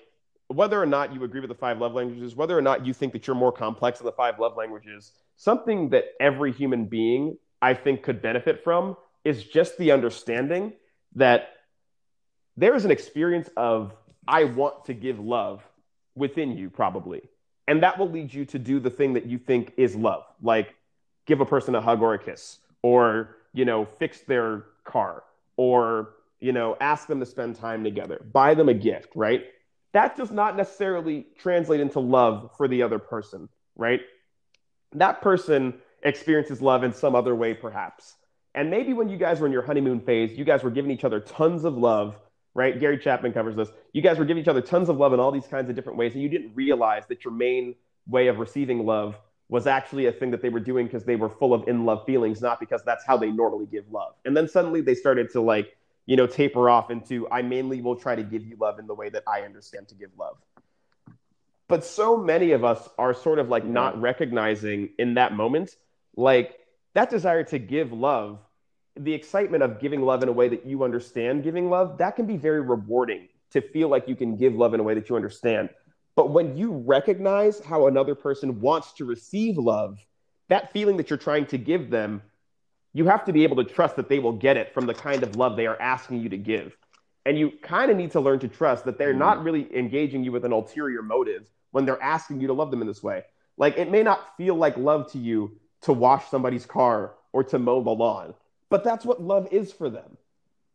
whether 0.47 0.81
or 0.81 0.85
not 0.85 1.13
you 1.13 1.23
agree 1.23 1.39
with 1.39 1.49
the 1.49 1.55
five 1.55 1.79
love 1.79 1.93
languages 1.93 2.35
whether 2.35 2.57
or 2.57 2.61
not 2.61 2.85
you 2.85 2.93
think 2.93 3.13
that 3.13 3.27
you're 3.27 3.35
more 3.35 3.51
complex 3.51 3.99
than 3.99 4.05
the 4.05 4.11
five 4.13 4.39
love 4.39 4.55
languages 4.55 5.11
something 5.35 5.89
that 5.89 6.05
every 6.19 6.51
human 6.53 6.85
being 6.85 7.37
i 7.61 7.73
think 7.73 8.03
could 8.03 8.21
benefit 8.21 8.63
from 8.63 8.95
is 9.25 9.43
just 9.43 9.77
the 9.77 9.91
understanding 9.91 10.71
that 11.15 11.49
there 12.55 12.75
is 12.75 12.85
an 12.85 12.91
experience 12.91 13.49
of 13.57 13.93
I 14.27 14.45
want 14.45 14.85
to 14.85 14.93
give 14.93 15.19
love 15.19 15.63
within 16.15 16.57
you, 16.57 16.69
probably. 16.69 17.21
And 17.67 17.83
that 17.83 17.97
will 17.97 18.09
lead 18.09 18.33
you 18.33 18.45
to 18.45 18.59
do 18.59 18.79
the 18.79 18.89
thing 18.89 19.13
that 19.13 19.25
you 19.25 19.37
think 19.37 19.73
is 19.77 19.95
love, 19.95 20.23
like 20.41 20.75
give 21.25 21.41
a 21.41 21.45
person 21.45 21.75
a 21.75 21.81
hug 21.81 22.01
or 22.01 22.13
a 22.13 22.19
kiss, 22.19 22.59
or, 22.81 23.37
you 23.53 23.65
know, 23.65 23.85
fix 23.85 24.21
their 24.21 24.65
car, 24.83 25.23
or, 25.57 26.15
you 26.39 26.51
know, 26.51 26.75
ask 26.81 27.07
them 27.07 27.19
to 27.19 27.25
spend 27.25 27.55
time 27.55 27.83
together, 27.83 28.21
buy 28.33 28.53
them 28.53 28.67
a 28.67 28.73
gift, 28.73 29.09
right? 29.15 29.45
That 29.93 30.15
does 30.15 30.31
not 30.31 30.57
necessarily 30.57 31.27
translate 31.37 31.79
into 31.79 31.99
love 31.99 32.51
for 32.57 32.67
the 32.67 32.83
other 32.83 32.99
person, 32.99 33.49
right? 33.75 34.01
That 34.93 35.21
person 35.21 35.75
experiences 36.03 36.61
love 36.61 36.83
in 36.83 36.93
some 36.93 37.15
other 37.15 37.35
way, 37.35 37.53
perhaps. 37.53 38.15
And 38.55 38.69
maybe 38.69 38.93
when 38.93 39.07
you 39.07 39.17
guys 39.17 39.39
were 39.39 39.45
in 39.45 39.53
your 39.53 39.61
honeymoon 39.61 40.01
phase, 40.01 40.37
you 40.37 40.43
guys 40.43 40.63
were 40.63 40.71
giving 40.71 40.91
each 40.91 41.03
other 41.03 41.19
tons 41.19 41.63
of 41.63 41.77
love 41.77 42.15
right? 42.53 42.79
Gary 42.79 42.97
Chapman 42.97 43.33
covers 43.33 43.55
this. 43.55 43.69
You 43.93 44.01
guys 44.01 44.17
were 44.17 44.25
giving 44.25 44.41
each 44.41 44.47
other 44.47 44.61
tons 44.61 44.89
of 44.89 44.97
love 44.97 45.13
in 45.13 45.19
all 45.19 45.31
these 45.31 45.47
kinds 45.47 45.69
of 45.69 45.75
different 45.75 45.97
ways, 45.97 46.13
and 46.13 46.21
you 46.21 46.29
didn't 46.29 46.53
realize 46.55 47.03
that 47.07 47.23
your 47.23 47.33
main 47.33 47.75
way 48.07 48.27
of 48.27 48.39
receiving 48.39 48.85
love 48.85 49.15
was 49.49 49.67
actually 49.67 50.05
a 50.05 50.11
thing 50.11 50.31
that 50.31 50.41
they 50.41 50.49
were 50.49 50.61
doing 50.61 50.85
because 50.85 51.03
they 51.03 51.17
were 51.17 51.29
full 51.29 51.53
of 51.53 51.67
in 51.67 51.85
love 51.85 52.05
feelings, 52.05 52.41
not 52.41 52.59
because 52.59 52.83
that's 52.85 53.05
how 53.05 53.17
they 53.17 53.29
normally 53.29 53.65
give 53.65 53.83
love. 53.91 54.13
And 54.25 54.35
then 54.35 54.47
suddenly 54.47 54.81
they 54.81 54.95
started 54.95 55.29
to 55.31 55.41
like, 55.41 55.75
you 56.05 56.15
know, 56.15 56.25
taper 56.25 56.69
off 56.69 56.89
into 56.89 57.27
I 57.29 57.41
mainly 57.41 57.81
will 57.81 57.97
try 57.97 58.15
to 58.15 58.23
give 58.23 58.45
you 58.45 58.55
love 58.59 58.79
in 58.79 58.87
the 58.87 58.95
way 58.95 59.09
that 59.09 59.23
I 59.27 59.41
understand 59.41 59.89
to 59.89 59.95
give 59.95 60.09
love. 60.17 60.37
But 61.67 61.83
so 61.83 62.17
many 62.17 62.51
of 62.51 62.63
us 62.63 62.87
are 62.97 63.13
sort 63.13 63.39
of 63.39 63.49
like 63.49 63.65
not 63.65 63.99
recognizing 63.99 64.89
in 64.97 65.15
that 65.15 65.33
moment, 65.33 65.75
like 66.15 66.57
that 66.93 67.09
desire 67.09 67.43
to 67.45 67.59
give 67.59 67.91
love 67.91 68.39
the 68.97 69.13
excitement 69.13 69.63
of 69.63 69.79
giving 69.79 70.01
love 70.01 70.23
in 70.23 70.29
a 70.29 70.33
way 70.33 70.49
that 70.49 70.65
you 70.65 70.83
understand 70.83 71.43
giving 71.43 71.69
love, 71.69 71.97
that 71.97 72.15
can 72.15 72.25
be 72.25 72.37
very 72.37 72.61
rewarding 72.61 73.27
to 73.51 73.61
feel 73.61 73.89
like 73.89 74.07
you 74.07 74.15
can 74.15 74.35
give 74.35 74.55
love 74.55 74.73
in 74.73 74.79
a 74.79 74.83
way 74.83 74.93
that 74.93 75.09
you 75.09 75.15
understand. 75.15 75.69
But 76.15 76.31
when 76.31 76.57
you 76.57 76.73
recognize 76.73 77.59
how 77.59 77.87
another 77.87 78.15
person 78.15 78.59
wants 78.59 78.93
to 78.93 79.05
receive 79.05 79.57
love, 79.57 79.99
that 80.49 80.71
feeling 80.73 80.97
that 80.97 81.09
you're 81.09 81.17
trying 81.17 81.45
to 81.47 81.57
give 81.57 81.89
them, 81.89 82.21
you 82.93 83.05
have 83.05 83.23
to 83.25 83.33
be 83.33 83.43
able 83.43 83.55
to 83.57 83.63
trust 83.63 83.95
that 83.95 84.09
they 84.09 84.19
will 84.19 84.33
get 84.33 84.57
it 84.57 84.73
from 84.73 84.85
the 84.85 84.93
kind 84.93 85.23
of 85.23 85.37
love 85.37 85.55
they 85.55 85.67
are 85.67 85.81
asking 85.81 86.21
you 86.21 86.29
to 86.29 86.37
give. 86.37 86.75
And 87.25 87.37
you 87.37 87.51
kind 87.61 87.91
of 87.91 87.97
need 87.97 88.11
to 88.11 88.19
learn 88.19 88.39
to 88.39 88.47
trust 88.47 88.83
that 88.85 88.97
they're 88.97 89.13
not 89.13 89.43
really 89.43 89.73
engaging 89.77 90.23
you 90.23 90.31
with 90.31 90.43
an 90.43 90.51
ulterior 90.51 91.01
motive 91.01 91.49
when 91.71 91.85
they're 91.85 92.01
asking 92.01 92.41
you 92.41 92.47
to 92.47 92.53
love 92.53 92.71
them 92.71 92.81
in 92.81 92.87
this 92.87 93.03
way. 93.03 93.23
Like 93.57 93.77
it 93.77 93.89
may 93.89 94.03
not 94.03 94.35
feel 94.35 94.55
like 94.55 94.75
love 94.75 95.11
to 95.13 95.19
you 95.19 95.57
to 95.83 95.93
wash 95.93 96.29
somebody's 96.29 96.65
car 96.65 97.13
or 97.31 97.43
to 97.45 97.59
mow 97.59 97.81
the 97.81 97.91
lawn 97.91 98.33
but 98.71 98.83
that's 98.85 99.05
what 99.05 99.21
love 99.21 99.49
is 99.51 99.71
for 99.71 99.89
them, 99.89 100.17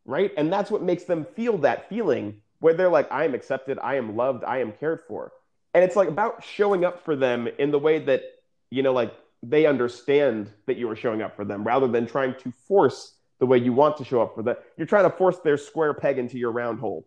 right? 0.04 0.30
And 0.37 0.52
that's 0.52 0.70
what 0.70 0.82
makes 0.82 1.04
them 1.04 1.26
feel 1.35 1.59
that 1.59 1.88
feeling 1.88 2.42
where 2.61 2.74
they're 2.74 2.90
like, 2.90 3.11
I 3.11 3.24
am 3.24 3.35
accepted, 3.35 3.78
I 3.82 3.96
am 3.96 4.16
loved, 4.16 4.44
I 4.44 4.59
am 4.59 4.72
cared 4.72 5.00
for. 5.09 5.32
And 5.74 5.82
it's 5.82 5.96
like 5.96 6.09
about 6.09 6.44
showing 6.44 6.85
up 6.85 7.04
for 7.04 7.16
them 7.16 7.48
in 7.59 7.70
the 7.70 7.78
way 7.78 7.98
that, 8.00 8.22
you 8.70 8.82
know, 8.82 8.92
like 8.92 9.12
they 9.42 9.66
understand 9.66 10.50
that 10.66 10.76
you 10.76 10.88
are 10.90 10.96
showing 10.96 11.22
up 11.22 11.35
for 11.37 11.44
them 11.44 11.64
rather 11.64 11.88
than 11.88 12.06
trying 12.06 12.35
to 12.37 12.52
force 12.68 13.14
the 13.38 13.46
way 13.46 13.59
you 13.59 13.72
want 13.72 13.96
to 13.96 14.04
show 14.04 14.20
up 14.22 14.35
for 14.35 14.42
them. 14.42 14.56
You're 14.76 14.87
trying 14.87 15.11
to 15.11 15.16
force 15.16 15.38
their 15.38 15.56
square 15.56 15.94
peg 15.94 16.18
into 16.18 16.38
your 16.38 16.52
round 16.52 16.80
hole. 16.80 17.06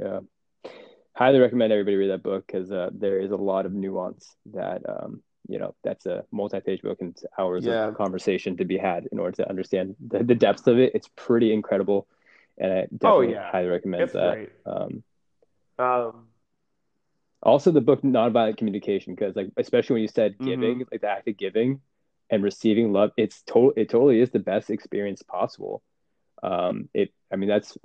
Yeah. 0.00 0.20
Highly 1.14 1.38
recommend 1.38 1.72
everybody 1.72 1.96
read 1.96 2.10
that 2.10 2.22
book 2.22 2.46
because 2.46 2.72
uh, 2.72 2.90
there 2.92 3.20
is 3.20 3.30
a 3.30 3.36
lot 3.36 3.66
of 3.66 3.72
nuance 3.72 4.34
that 4.52 4.82
um, 4.88 5.22
you 5.48 5.58
know 5.58 5.74
that's 5.82 6.06
a 6.06 6.24
multi-page 6.30 6.82
book 6.82 7.00
and 7.00 7.16
hours 7.38 7.64
yeah. 7.64 7.88
of 7.88 7.96
conversation 7.96 8.56
to 8.56 8.64
be 8.64 8.78
had 8.78 9.06
in 9.12 9.18
order 9.18 9.36
to 9.36 9.48
understand 9.48 9.94
the, 10.08 10.22
the 10.22 10.34
depths 10.34 10.66
of 10.66 10.78
it 10.78 10.92
it's 10.94 11.08
pretty 11.16 11.52
incredible 11.52 12.06
and 12.58 12.72
i 12.72 12.76
oh, 12.76 12.86
definitely 12.92 13.28
oh, 13.28 13.30
yeah. 13.30 13.50
highly 13.50 13.68
recommend 13.68 14.02
it's 14.02 14.12
that 14.12 14.48
um, 14.66 15.02
um, 15.78 16.26
also 17.42 17.70
the 17.70 17.80
book 17.80 18.02
nonviolent 18.02 18.56
communication 18.56 19.14
because 19.14 19.36
like 19.36 19.50
especially 19.56 19.94
when 19.94 20.02
you 20.02 20.08
said 20.08 20.32
mm-hmm. 20.34 20.46
giving 20.46 20.78
mm-hmm. 20.78 20.88
like 20.90 21.00
the 21.00 21.08
act 21.08 21.28
of 21.28 21.36
giving 21.36 21.80
and 22.30 22.42
receiving 22.42 22.92
love 22.92 23.10
it's 23.16 23.42
total 23.42 23.72
it 23.76 23.90
totally 23.90 24.20
is 24.20 24.30
the 24.30 24.38
best 24.38 24.70
experience 24.70 25.22
possible 25.22 25.82
um 26.42 26.88
it 26.94 27.12
i 27.32 27.36
mean 27.36 27.48
that's 27.48 27.76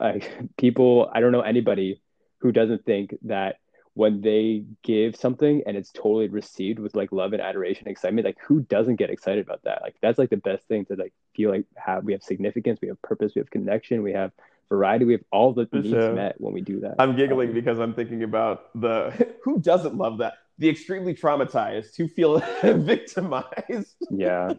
like 0.00 0.32
people 0.56 1.10
i 1.12 1.20
don't 1.20 1.32
know 1.32 1.42
anybody 1.42 2.00
who 2.38 2.50
doesn't 2.52 2.84
think 2.84 3.14
that 3.22 3.56
when 3.94 4.20
they 4.20 4.64
give 4.82 5.14
something 5.14 5.62
and 5.66 5.76
it's 5.76 5.90
totally 5.92 6.28
received 6.28 6.80
with 6.80 6.96
like 6.96 7.12
love 7.12 7.32
and 7.32 7.40
adoration 7.40 7.86
excitement 7.86 8.26
like 8.26 8.38
who 8.44 8.60
doesn't 8.60 8.96
get 8.96 9.08
excited 9.08 9.44
about 9.44 9.62
that? 9.62 9.82
Like 9.82 9.94
that's 10.02 10.18
like 10.18 10.30
the 10.30 10.36
best 10.36 10.66
thing 10.66 10.84
to 10.86 10.96
like 10.96 11.12
feel 11.34 11.50
like 11.50 11.64
have 11.76 12.04
we 12.04 12.12
have 12.12 12.22
significance 12.22 12.80
we 12.82 12.88
have 12.88 13.00
purpose 13.02 13.32
we 13.34 13.40
have 13.40 13.50
connection 13.50 14.02
we 14.02 14.12
have 14.12 14.32
variety 14.68 15.04
we 15.04 15.12
have 15.12 15.22
all 15.30 15.52
the 15.52 15.68
needs 15.72 15.92
met 15.92 16.34
when 16.40 16.52
we 16.52 16.60
do 16.60 16.80
that. 16.80 16.96
I'm 16.98 17.16
giggling 17.16 17.50
um, 17.50 17.54
because 17.54 17.78
i'm 17.78 17.94
thinking 17.94 18.24
about 18.24 18.78
the 18.80 19.34
who 19.44 19.60
doesn't 19.60 19.96
love 19.96 20.18
that? 20.18 20.34
The 20.58 20.68
extremely 20.68 21.14
traumatized 21.14 21.96
who 21.96 22.08
feel 22.08 22.38
victimized. 22.62 23.94
Yeah. 24.10 24.54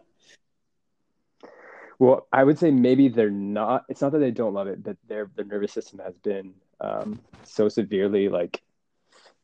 Well 2.00 2.28
i 2.32 2.42
would 2.42 2.58
say 2.58 2.72
maybe 2.72 3.10
they're 3.10 3.30
not 3.30 3.84
it's 3.90 4.02
not 4.02 4.14
that 4.14 4.20
they 4.20 4.32
don't 4.32 4.54
love 4.54 4.68
it 4.68 4.82
but 4.82 4.96
their 5.10 5.30
their 5.36 5.46
nervous 5.46 5.74
system 5.74 6.00
has 6.00 6.18
been 6.20 6.54
um, 6.80 7.20
so 7.44 7.68
severely 7.70 8.28
like 8.30 8.62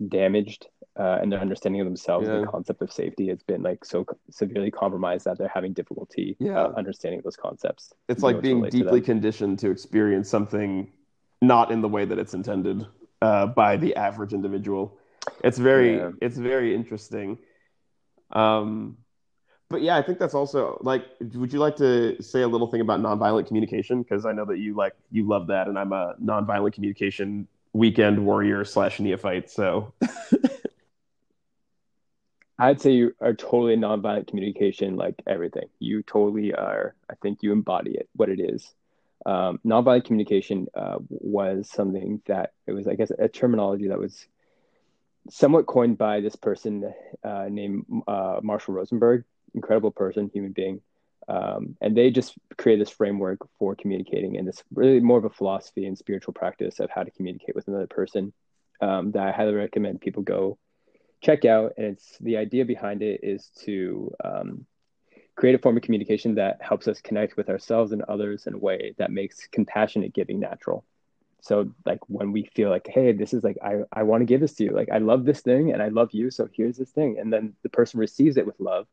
damaged 0.07 0.67
uh, 0.99 1.19
and 1.21 1.31
their 1.31 1.39
understanding 1.39 1.81
of 1.81 1.85
themselves 1.85 2.27
yeah. 2.27 2.35
and 2.35 2.43
the 2.43 2.47
concept 2.47 2.81
of 2.81 2.91
safety 2.91 3.29
has 3.29 3.41
been 3.43 3.61
like 3.61 3.85
so 3.85 4.05
severely 4.29 4.69
compromised 4.69 5.25
that 5.25 5.37
they're 5.37 5.51
having 5.53 5.73
difficulty 5.73 6.35
uh, 6.41 6.45
yeah. 6.45 6.61
uh, 6.61 6.73
understanding 6.77 7.21
those 7.23 7.37
concepts. 7.37 7.93
It's 8.09 8.23
like 8.23 8.41
being 8.41 8.63
deeply 8.63 8.99
to 8.99 9.05
conditioned 9.05 9.59
to 9.59 9.71
experience 9.71 10.29
something 10.29 10.91
not 11.41 11.71
in 11.71 11.81
the 11.81 11.87
way 11.87 12.05
that 12.05 12.19
it's 12.19 12.33
intended 12.33 12.85
uh, 13.21 13.47
by 13.47 13.77
the 13.77 13.95
average 13.95 14.33
individual. 14.33 14.97
It's 15.43 15.57
very 15.57 15.97
yeah. 15.97 16.11
it's 16.21 16.37
very 16.37 16.75
interesting. 16.75 17.37
Um, 18.31 18.97
but 19.69 19.81
yeah, 19.81 19.95
I 19.95 20.01
think 20.01 20.19
that's 20.19 20.33
also 20.33 20.77
like. 20.81 21.05
Would 21.35 21.53
you 21.53 21.59
like 21.59 21.77
to 21.77 22.21
say 22.21 22.41
a 22.41 22.47
little 22.47 22.67
thing 22.67 22.81
about 22.81 22.99
nonviolent 22.99 23.47
communication? 23.47 24.03
Because 24.03 24.25
I 24.25 24.33
know 24.33 24.45
that 24.45 24.57
you 24.57 24.75
like 24.75 24.93
you 25.11 25.27
love 25.27 25.47
that, 25.47 25.67
and 25.67 25.79
I'm 25.79 25.93
a 25.93 26.15
nonviolent 26.21 26.73
communication 26.73 27.47
weekend 27.73 28.25
warrior 28.25 28.65
slash 28.65 28.99
neophyte. 28.99 29.49
So 29.49 29.93
I'd 32.59 32.79
say 32.79 32.91
you 32.91 33.15
are 33.19 33.33
totally 33.33 33.75
nonviolent 33.75 34.27
communication, 34.27 34.95
like 34.95 35.15
everything. 35.25 35.67
You 35.79 36.03
totally 36.03 36.53
are. 36.53 36.93
I 37.09 37.15
think 37.15 37.39
you 37.41 37.51
embody 37.51 37.95
it, 37.95 38.07
what 38.15 38.29
it 38.29 38.39
is. 38.39 38.73
Um, 39.25 39.59
nonviolent 39.65 40.05
communication 40.05 40.67
uh, 40.75 40.97
was 41.09 41.69
something 41.69 42.21
that 42.27 42.53
it 42.67 42.73
was, 42.73 42.87
I 42.87 42.93
guess, 42.95 43.11
a 43.17 43.27
terminology 43.27 43.87
that 43.87 43.99
was 43.99 44.27
somewhat 45.29 45.65
coined 45.65 45.97
by 45.97 46.21
this 46.21 46.35
person 46.35 46.93
uh, 47.23 47.45
named 47.49 47.85
uh, 48.07 48.39
Marshall 48.43 48.75
Rosenberg. 48.75 49.23
incredible 49.53 49.91
person, 49.91 50.29
human 50.33 50.51
being. 50.51 50.81
Um, 51.27 51.77
and 51.81 51.95
they 51.95 52.09
just 52.09 52.33
create 52.57 52.79
this 52.79 52.89
framework 52.89 53.39
for 53.57 53.75
communicating 53.75 54.37
and 54.37 54.47
this 54.47 54.63
really 54.73 54.99
more 54.99 55.17
of 55.17 55.25
a 55.25 55.29
philosophy 55.29 55.85
and 55.85 55.97
spiritual 55.97 56.33
practice 56.33 56.79
of 56.79 56.89
how 56.89 57.03
to 57.03 57.11
communicate 57.11 57.55
with 57.55 57.67
another 57.67 57.87
person 57.87 58.33
um, 58.81 59.11
that 59.11 59.27
I 59.27 59.31
highly 59.31 59.53
recommend 59.53 60.01
people 60.01 60.23
go 60.23 60.57
check 61.21 61.45
out. 61.45 61.73
And 61.77 61.85
it's 61.85 62.17
the 62.19 62.37
idea 62.37 62.65
behind 62.65 63.01
it 63.03 63.21
is 63.23 63.51
to 63.65 64.11
um, 64.23 64.65
create 65.35 65.55
a 65.55 65.59
form 65.59 65.77
of 65.77 65.83
communication 65.83 66.35
that 66.35 66.57
helps 66.61 66.87
us 66.87 67.01
connect 67.01 67.37
with 67.37 67.49
ourselves 67.49 67.91
and 67.91 68.01
others 68.03 68.47
in 68.47 68.55
a 68.55 68.57
way 68.57 68.95
that 68.97 69.11
makes 69.11 69.47
compassionate 69.47 70.13
giving 70.13 70.39
natural. 70.39 70.83
So 71.41 71.73
like 71.85 71.99
when 72.07 72.31
we 72.31 72.49
feel 72.53 72.69
like, 72.69 72.87
hey, 72.87 73.13
this 73.13 73.33
is 73.33 73.43
like 73.43 73.57
I, 73.63 73.81
I 73.91 74.03
want 74.03 74.21
to 74.21 74.25
give 74.25 74.41
this 74.41 74.53
to 74.55 74.63
you. 74.63 74.71
Like 74.71 74.89
I 74.91 74.99
love 74.99 75.25
this 75.25 75.41
thing 75.41 75.71
and 75.71 75.81
I 75.81 75.87
love 75.87 76.09
you. 76.11 76.29
So 76.29 76.47
here's 76.51 76.77
this 76.77 76.91
thing. 76.91 77.17
And 77.19 77.33
then 77.33 77.53
the 77.63 77.69
person 77.69 77.99
receives 77.99 78.37
it 78.37 78.45
with 78.45 78.59
love 78.59 78.87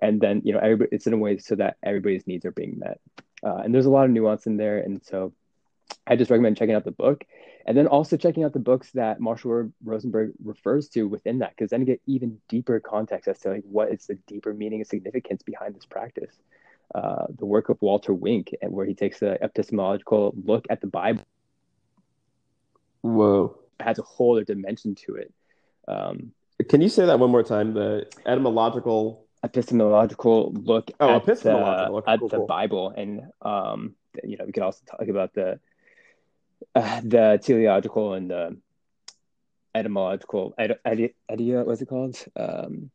and 0.00 0.20
then 0.20 0.42
you 0.44 0.52
know 0.52 0.60
everybody, 0.60 0.90
it's 0.92 1.06
in 1.06 1.12
a 1.12 1.18
way 1.18 1.38
so 1.38 1.54
that 1.56 1.76
everybody's 1.82 2.26
needs 2.26 2.44
are 2.44 2.52
being 2.52 2.78
met. 2.78 3.00
Uh, 3.44 3.56
and 3.56 3.74
there's 3.74 3.86
a 3.86 3.90
lot 3.90 4.04
of 4.04 4.10
nuance 4.10 4.46
in 4.46 4.56
there. 4.56 4.78
And 4.78 5.04
so 5.04 5.32
i 6.06 6.16
just 6.16 6.30
recommend 6.30 6.56
checking 6.56 6.74
out 6.74 6.84
the 6.84 6.90
book. 6.90 7.24
And 7.66 7.76
then 7.76 7.86
also 7.86 8.16
checking 8.16 8.44
out 8.44 8.54
the 8.54 8.58
books 8.58 8.90
that 8.92 9.20
marshall 9.20 9.70
rosenberg 9.84 10.32
refers 10.42 10.88
to 10.90 11.06
within 11.06 11.40
that 11.40 11.50
because 11.50 11.70
then 11.70 11.80
you 11.80 11.86
get 11.86 12.00
even 12.06 12.38
deeper 12.48 12.80
context 12.80 13.28
as 13.28 13.38
to 13.40 13.50
like 13.50 13.62
what 13.64 13.92
is 13.92 14.06
the 14.06 14.14
deeper 14.26 14.54
meaning 14.54 14.80
and 14.80 14.86
significance 14.86 15.42
behind 15.42 15.74
this 15.74 15.84
practice. 15.84 16.34
Uh, 16.94 17.26
the 17.38 17.44
work 17.44 17.68
of 17.68 17.76
walter 17.82 18.14
wink 18.14 18.54
and 18.62 18.72
where 18.72 18.86
he 18.86 18.94
takes 18.94 19.20
an 19.20 19.36
epistemological 19.42 20.34
look 20.44 20.66
at 20.70 20.80
the 20.80 20.86
bible. 20.86 21.22
Whoa. 23.02 23.58
Has 23.80 23.98
a 23.98 24.02
whole 24.02 24.36
other 24.36 24.44
dimension 24.44 24.94
to 25.06 25.16
it. 25.16 25.32
Um, 25.86 26.32
can 26.68 26.80
you 26.80 26.88
say 26.88 27.06
that 27.06 27.18
one 27.18 27.30
more 27.30 27.42
time? 27.42 27.74
The 27.74 28.06
etymological 28.26 29.27
epistemological 29.42 30.52
look 30.52 30.90
oh, 31.00 31.16
at, 31.16 31.22
epistemological. 31.22 32.02
the, 32.02 32.10
at 32.10 32.18
cool, 32.18 32.28
the 32.28 32.36
cool. 32.38 32.46
Bible, 32.46 32.90
and 32.96 33.22
um, 33.42 33.94
you 34.24 34.36
know, 34.36 34.44
we 34.44 34.52
could 34.52 34.62
also 34.62 34.80
talk 34.86 35.08
about 35.08 35.34
the 35.34 35.60
uh, 36.74 37.00
the 37.04 37.40
teleological 37.42 38.14
and 38.14 38.30
the 38.30 38.56
etymological 39.74 40.54
ed, 40.58 40.78
ed, 40.84 41.10
ed, 41.28 41.40
what's 41.66 41.82
it 41.82 41.88
called? 41.88 42.16
Um, 42.36 42.90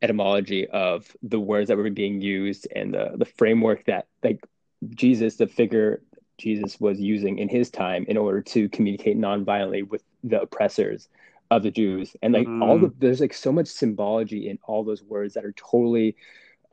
etymology 0.00 0.68
of 0.68 1.10
the 1.22 1.40
words 1.40 1.68
that 1.68 1.76
were 1.76 1.90
being 1.90 2.20
used 2.20 2.68
and 2.74 2.94
the 2.94 3.12
the 3.16 3.24
framework 3.24 3.84
that 3.86 4.06
like 4.22 4.44
Jesus, 4.90 5.36
the 5.36 5.46
figure 5.46 6.02
Jesus 6.38 6.78
was 6.78 7.00
using 7.00 7.38
in 7.38 7.48
his 7.48 7.70
time 7.70 8.04
in 8.08 8.16
order 8.16 8.40
to 8.42 8.68
communicate 8.68 9.18
nonviolently 9.18 9.88
with 9.88 10.04
the 10.22 10.40
oppressors 10.40 11.08
of 11.50 11.62
the 11.62 11.70
Jews, 11.70 12.14
and 12.22 12.34
like 12.34 12.46
mm. 12.46 12.62
all 12.62 12.78
the 12.78 12.92
there's 12.98 13.20
like 13.20 13.34
so 13.34 13.52
much 13.52 13.68
symbology 13.68 14.48
in 14.48 14.58
all 14.64 14.84
those 14.84 15.02
words 15.02 15.34
that 15.34 15.44
are 15.44 15.52
totally 15.52 16.16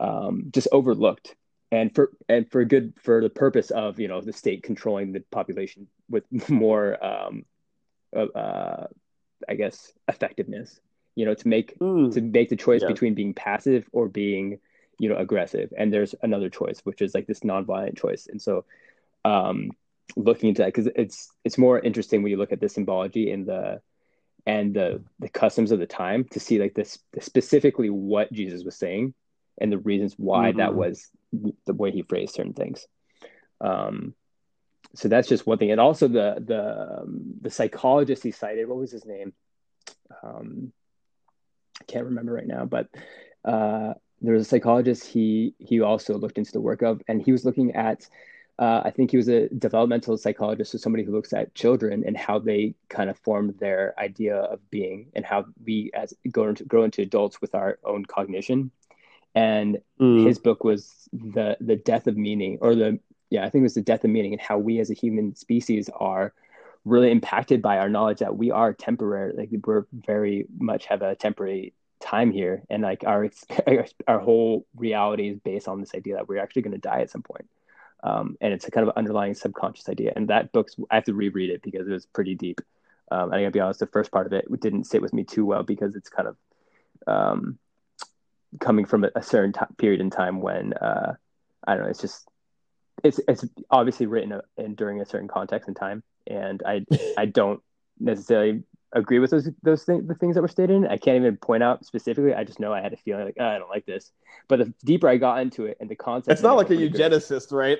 um, 0.00 0.50
just 0.52 0.68
overlooked, 0.72 1.34
and 1.72 1.94
for 1.94 2.12
and 2.28 2.50
for 2.50 2.64
good 2.64 2.92
for 3.02 3.22
the 3.22 3.30
purpose 3.30 3.70
of 3.70 3.98
you 3.98 4.08
know 4.08 4.20
the 4.20 4.32
state 4.32 4.62
controlling 4.62 5.12
the 5.12 5.20
population 5.30 5.86
with 6.10 6.24
more 6.50 7.02
um, 7.04 7.44
uh, 8.14 8.86
I 9.48 9.54
guess 9.54 9.92
effectiveness. 10.08 10.80
You 11.14 11.24
know, 11.24 11.34
to 11.34 11.48
make 11.48 11.78
mm. 11.78 12.12
to 12.12 12.20
make 12.20 12.50
the 12.50 12.56
choice 12.56 12.82
yeah. 12.82 12.88
between 12.88 13.14
being 13.14 13.32
passive 13.32 13.88
or 13.92 14.08
being 14.08 14.58
you 14.98 15.08
know 15.08 15.16
aggressive, 15.16 15.72
and 15.76 15.90
there's 15.92 16.14
another 16.22 16.50
choice 16.50 16.80
which 16.84 17.00
is 17.00 17.14
like 17.14 17.26
this 17.26 17.40
nonviolent 17.40 17.98
choice, 17.98 18.26
and 18.30 18.40
so. 18.40 18.64
Um, 19.24 19.70
looking 20.14 20.48
into 20.48 20.62
that 20.62 20.72
because 20.72 20.86
it's 20.94 21.32
it's 21.44 21.58
more 21.58 21.80
interesting 21.80 22.22
when 22.22 22.30
you 22.30 22.36
look 22.38 22.52
at 22.52 22.60
the 22.60 22.68
symbology 22.68 23.32
in 23.32 23.44
the 23.44 23.80
and 24.46 24.74
the 24.74 25.02
the 25.18 25.28
customs 25.28 25.72
of 25.72 25.78
the 25.78 25.86
time 25.86 26.24
to 26.30 26.40
see 26.40 26.58
like 26.58 26.74
this 26.74 26.98
specifically 27.20 27.90
what 27.90 28.32
Jesus 28.32 28.64
was 28.64 28.76
saying 28.76 29.12
and 29.60 29.72
the 29.72 29.78
reasons 29.78 30.14
why 30.16 30.50
mm-hmm. 30.50 30.58
that 30.58 30.74
was 30.74 31.08
the 31.32 31.74
way 31.74 31.90
he 31.90 32.02
phrased 32.02 32.34
certain 32.34 32.52
things. 32.52 32.86
Um, 33.60 34.14
so 34.94 35.08
that's 35.08 35.28
just 35.28 35.46
one 35.46 35.58
thing, 35.58 35.72
and 35.72 35.80
also 35.80 36.08
the 36.08 36.36
the 36.44 37.00
um, 37.00 37.34
the 37.40 37.50
psychologist 37.50 38.22
he 38.22 38.30
cited. 38.30 38.68
What 38.68 38.78
was 38.78 38.92
his 38.92 39.04
name? 39.04 39.34
Um, 40.22 40.72
I 41.80 41.84
can't 41.84 42.06
remember 42.06 42.32
right 42.32 42.46
now, 42.46 42.64
but 42.64 42.88
uh, 43.44 43.94
there 44.20 44.34
was 44.34 44.42
a 44.46 44.48
psychologist 44.48 45.04
he 45.04 45.54
he 45.58 45.80
also 45.80 46.16
looked 46.16 46.38
into 46.38 46.52
the 46.52 46.60
work 46.60 46.82
of, 46.82 47.02
and 47.08 47.20
he 47.20 47.32
was 47.32 47.44
looking 47.44 47.74
at 47.74 48.08
uh, 48.58 48.80
I 48.84 48.90
think 48.90 49.10
he 49.10 49.18
was 49.18 49.28
a 49.28 49.48
developmental 49.50 50.16
psychologist, 50.16 50.72
so 50.72 50.78
somebody 50.78 51.04
who 51.04 51.12
looks 51.12 51.34
at 51.34 51.54
children 51.54 52.04
and 52.06 52.16
how 52.16 52.38
they 52.38 52.74
kind 52.88 53.10
of 53.10 53.18
form 53.18 53.54
their 53.60 53.94
idea 53.98 54.36
of 54.36 54.70
being 54.70 55.08
and 55.14 55.26
how 55.26 55.44
we 55.64 55.90
as 55.92 56.14
go 56.30 56.48
into 56.48 56.64
grow 56.64 56.84
into 56.84 57.02
adults 57.02 57.40
with 57.40 57.54
our 57.54 57.78
own 57.84 58.06
cognition. 58.06 58.70
And 59.34 59.78
mm. 60.00 60.26
his 60.26 60.38
book 60.38 60.64
was 60.64 60.90
the 61.12 61.58
the 61.60 61.76
death 61.76 62.06
of 62.06 62.16
meaning, 62.16 62.56
or 62.62 62.74
the 62.74 62.98
yeah, 63.28 63.44
I 63.44 63.50
think 63.50 63.60
it 63.60 63.64
was 63.64 63.74
the 63.74 63.82
death 63.82 64.04
of 64.04 64.10
meaning, 64.10 64.32
and 64.32 64.40
how 64.40 64.56
we 64.56 64.80
as 64.80 64.90
a 64.90 64.94
human 64.94 65.34
species 65.34 65.90
are 65.94 66.32
really 66.86 67.10
impacted 67.10 67.60
by 67.60 67.78
our 67.78 67.90
knowledge 67.90 68.20
that 68.20 68.36
we 68.36 68.50
are 68.52 68.72
temporary, 68.72 69.34
like 69.36 69.50
we're 69.66 69.86
very 69.92 70.46
much 70.58 70.86
have 70.86 71.02
a 71.02 71.14
temporary 71.14 71.74
time 72.00 72.30
here, 72.30 72.62
and 72.70 72.82
like 72.82 73.04
our 73.04 73.28
our 74.08 74.18
whole 74.18 74.66
reality 74.74 75.28
is 75.28 75.40
based 75.40 75.68
on 75.68 75.80
this 75.80 75.94
idea 75.94 76.14
that 76.14 76.26
we're 76.26 76.40
actually 76.40 76.62
going 76.62 76.72
to 76.72 76.78
die 76.78 77.02
at 77.02 77.10
some 77.10 77.22
point. 77.22 77.46
Um, 78.06 78.36
and 78.40 78.52
it's 78.52 78.68
a 78.68 78.70
kind 78.70 78.88
of 78.88 78.96
underlying 78.96 79.34
subconscious 79.34 79.88
idea. 79.88 80.12
And 80.14 80.28
that 80.28 80.52
book's 80.52 80.76
I 80.90 80.94
have 80.94 81.04
to 81.04 81.14
reread 81.14 81.50
it 81.50 81.62
because 81.62 81.88
it 81.88 81.92
was 81.92 82.06
pretty 82.06 82.34
deep. 82.34 82.60
Um, 83.10 83.32
I 83.32 83.38
gotta 83.38 83.50
be 83.50 83.60
honest, 83.60 83.80
the 83.80 83.86
first 83.86 84.12
part 84.12 84.26
of 84.26 84.32
it 84.32 84.44
didn't 84.60 84.84
sit 84.84 85.02
with 85.02 85.12
me 85.12 85.24
too 85.24 85.44
well 85.44 85.62
because 85.64 85.96
it's 85.96 86.08
kind 86.08 86.28
of 86.28 86.36
um, 87.06 87.58
coming 88.60 88.84
from 88.84 89.04
a, 89.04 89.10
a 89.16 89.22
certain 89.22 89.52
t- 89.52 89.74
period 89.76 90.00
in 90.00 90.10
time 90.10 90.40
when 90.40 90.72
uh, 90.74 91.14
I 91.66 91.74
don't 91.74 91.84
know. 91.84 91.90
It's 91.90 92.00
just 92.00 92.28
it's 93.02 93.20
it's 93.26 93.44
obviously 93.70 94.06
written 94.06 94.40
in 94.56 94.74
during 94.74 95.00
a 95.00 95.06
certain 95.06 95.28
context 95.28 95.66
and 95.66 95.76
time, 95.76 96.02
and 96.26 96.62
I 96.64 96.84
I 97.18 97.26
don't 97.26 97.60
necessarily 97.98 98.62
agree 98.96 99.18
with 99.18 99.30
those 99.30 99.48
those 99.62 99.84
things 99.84 100.06
the 100.06 100.14
things 100.14 100.34
that 100.34 100.42
were 100.42 100.48
stated. 100.48 100.86
I 100.86 100.96
can't 100.96 101.16
even 101.16 101.36
point 101.36 101.62
out 101.62 101.84
specifically. 101.84 102.34
I 102.34 102.44
just 102.44 102.60
know 102.60 102.72
I 102.72 102.80
had 102.80 102.92
a 102.92 102.96
feeling 102.96 103.24
like 103.24 103.36
oh, 103.38 103.46
I 103.46 103.58
don't 103.58 103.70
like 103.70 103.86
this. 103.86 104.12
But 104.48 104.58
the 104.60 104.74
deeper 104.84 105.08
I 105.08 105.16
got 105.16 105.40
into 105.40 105.66
it 105.66 105.76
and 105.80 105.88
the 105.88 105.96
concept, 105.96 106.32
it's 106.32 106.42
not 106.42 106.56
like 106.56 106.70
a 106.70 106.74
eugenicist, 106.74 107.52
right? 107.52 107.78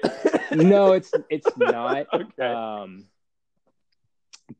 no, 0.53 0.93
it's 0.93 1.13
it's 1.31 1.49
not. 1.57 2.07
okay. 2.13 2.47
Um, 2.47 3.07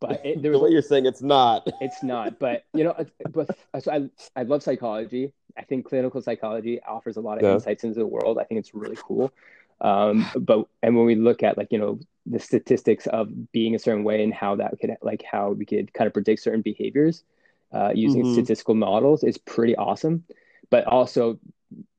but 0.01 0.25
it, 0.25 0.43
there 0.43 0.51
was, 0.51 0.61
way 0.63 0.71
you're 0.71 0.83
saying 0.83 1.07
it's 1.07 1.23
not. 1.23 1.69
It's 1.81 2.03
not. 2.03 2.39
But 2.39 2.65
you 2.75 2.85
know, 2.85 3.07
but 3.31 3.57
so 3.81 3.93
I 3.93 4.11
I 4.39 4.43
love 4.43 4.63
psychology. 4.63 5.33
I 5.57 5.63
think 5.63 5.87
clinical 5.87 6.21
psychology 6.21 6.81
offers 6.83 7.17
a 7.17 7.21
lot 7.21 7.39
of 7.39 7.45
yeah. 7.45 7.55
insights 7.55 7.85
into 7.85 7.99
the 7.99 8.07
world. 8.07 8.39
I 8.39 8.45
think 8.45 8.59
it's 8.59 8.75
really 8.75 8.99
cool. 9.03 9.33
Um, 9.81 10.27
but 10.39 10.67
and 10.83 10.97
when 10.97 11.07
we 11.07 11.15
look 11.15 11.43
at 11.43 11.57
like 11.57 11.69
you 11.71 11.79
know 11.79 12.01
the 12.29 12.39
statistics 12.39 13.07
of 13.07 13.53
being 13.53 13.75
a 13.75 13.79
certain 13.79 14.05
way 14.05 14.23
and 14.23 14.35
how 14.35 14.57
that 14.57 14.75
could 14.81 14.97
like 15.03 15.23
how 15.31 15.51
we 15.51 15.65
could 15.65 15.93
kind 15.93 16.07
of 16.07 16.13
predict 16.13 16.43
certain 16.43 16.63
behaviors 16.63 17.23
uh, 17.73 17.93
using 17.95 18.23
mm-hmm. 18.23 18.33
statistical 18.33 18.75
models 18.75 19.25
is 19.25 19.39
pretty 19.39 19.77
awesome. 19.77 20.25
But 20.71 20.87
also 20.87 21.39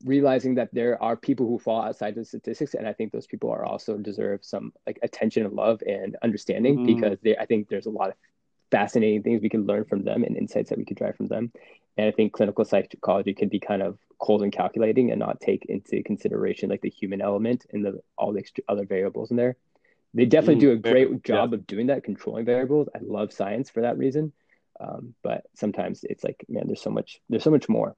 realizing 0.03 0.55
that 0.55 0.73
there 0.73 1.01
are 1.01 1.15
people 1.15 1.47
who 1.47 1.59
fall 1.59 1.81
outside 1.81 2.15
the 2.15 2.25
statistics, 2.25 2.73
and 2.73 2.87
I 2.87 2.93
think 2.93 3.11
those 3.11 3.27
people 3.27 3.51
are 3.51 3.65
also 3.65 3.97
deserve 3.97 4.43
some 4.43 4.73
like 4.85 4.99
attention 5.03 5.45
and 5.45 5.53
love 5.53 5.81
and 5.85 6.17
understanding 6.23 6.77
mm-hmm. 6.77 6.95
because 6.95 7.17
they, 7.21 7.37
I 7.37 7.45
think 7.45 7.69
there's 7.69 7.85
a 7.85 7.91
lot 7.91 8.09
of 8.09 8.15
fascinating 8.71 9.23
things 9.23 9.41
we 9.41 9.49
can 9.49 9.65
learn 9.65 9.85
from 9.85 10.03
them 10.03 10.23
and 10.23 10.35
insights 10.35 10.69
that 10.69 10.77
we 10.77 10.85
could 10.85 10.97
drive 10.97 11.15
from 11.15 11.27
them. 11.27 11.51
And 11.97 12.07
I 12.07 12.11
think 12.11 12.33
clinical 12.33 12.65
psychology 12.65 13.33
can 13.33 13.49
be 13.49 13.59
kind 13.59 13.81
of 13.81 13.97
cold 14.19 14.43
and 14.43 14.51
calculating 14.51 15.11
and 15.11 15.19
not 15.19 15.39
take 15.39 15.65
into 15.65 16.03
consideration 16.03 16.69
like 16.69 16.81
the 16.81 16.89
human 16.89 17.21
element 17.21 17.65
and 17.71 17.85
the 17.85 18.01
all 18.17 18.33
the 18.33 18.43
other 18.67 18.85
variables 18.85 19.31
in 19.31 19.37
there. 19.37 19.55
They 20.13 20.25
definitely 20.25 20.55
mm, 20.55 20.59
do 20.61 20.71
a 20.71 20.77
great 20.77 21.23
job 21.23 21.51
yeah. 21.51 21.55
of 21.55 21.67
doing 21.67 21.87
that, 21.87 22.03
controlling 22.03 22.45
variables. 22.45 22.89
I 22.95 22.99
love 23.01 23.33
science 23.33 23.69
for 23.69 23.81
that 23.81 23.97
reason. 23.97 24.33
Um, 24.79 25.15
but 25.23 25.45
sometimes 25.55 26.03
it's 26.03 26.23
like, 26.23 26.45
man, 26.47 26.67
there's 26.67 26.81
so 26.81 26.89
much, 26.89 27.19
there's 27.29 27.43
so 27.43 27.51
much 27.51 27.67
more. 27.67 27.95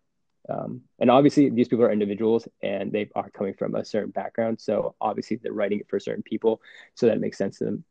Um, 0.48 0.82
and 1.00 1.12
obviously, 1.12 1.50
these 1.50 1.68
people 1.68 1.86
are 1.86 1.92
individuals 1.92 2.48
and 2.64 2.92
they 2.92 3.10
are 3.16 3.30
coming 3.30 3.54
from 3.54 3.76
a 3.76 3.86
certain 3.86 4.12
background. 4.12 4.60
So 4.60 4.96
obviously, 5.00 5.38
they're 5.38 5.54
writing 5.54 5.80
it 5.80 5.90
for 5.90 6.00
certain 6.00 6.24
people, 6.24 6.62
so 6.96 7.08
that 7.08 7.20
makes 7.20 7.38
sense 7.38 7.60
to 7.60 7.66
them. 7.66 7.84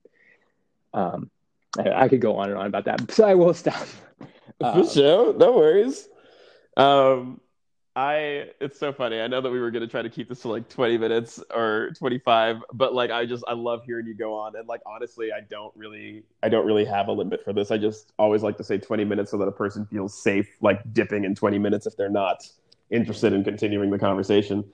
Um, 0.95 1.31
I, 1.79 2.05
I, 2.05 2.09
could 2.09 2.21
go 2.21 2.37
on 2.37 2.49
and 2.49 2.59
on 2.59 2.67
about 2.67 2.87
that, 2.87 3.11
so 3.13 3.25
I 3.25 3.35
will 3.35 3.55
stop. 3.55 3.87
for 4.59 4.67
um, 4.67 4.89
sure, 4.89 5.35
no 5.35 5.53
worries. 5.53 6.09
Um, 6.77 7.41
I 7.99 8.51
it's 8.61 8.79
so 8.79 8.93
funny. 8.93 9.21
I 9.21 9.27
know 9.27 9.41
that 9.41 9.51
we 9.51 9.59
were 9.59 9.73
gonna 9.73 9.89
try 9.89 10.03
to 10.03 10.09
keep 10.09 10.29
this 10.29 10.43
to 10.43 10.49
like 10.49 10.69
20 10.69 10.99
minutes 10.99 11.43
or 11.53 11.91
25, 11.99 12.63
but 12.73 12.95
like 12.95 13.11
I 13.11 13.27
just 13.27 13.43
I 13.49 13.55
love 13.55 13.83
hearing 13.85 14.07
you 14.07 14.15
go 14.15 14.35
on. 14.35 14.55
And 14.55 14.69
like 14.69 14.81
honestly, 14.87 15.33
I 15.33 15.41
don't 15.41 15.75
really 15.75 16.23
I 16.45 16.49
don't 16.49 16.65
really 16.65 16.85
have 16.85 17.09
a 17.09 17.13
limit 17.13 17.43
for 17.45 17.53
this. 17.53 17.73
I 17.73 17.77
just 17.77 18.13
always 18.17 18.45
like 18.45 18.57
to 18.59 18.63
say 18.65 18.79
20 18.79 19.05
minutes 19.05 19.33
so 19.33 19.39
that 19.39 19.49
a 19.49 19.53
person 19.53 19.85
feels 19.85 20.17
safe 20.23 20.47
like 20.61 20.81
dipping 20.93 21.25
in 21.25 21.35
20 21.35 21.59
minutes 21.59 21.87
if 21.87 21.97
they're 21.97 22.09
not 22.09 22.47
interested 22.89 23.33
in 23.33 23.43
continuing 23.43 23.91
the 23.91 23.99
conversation. 23.99 24.65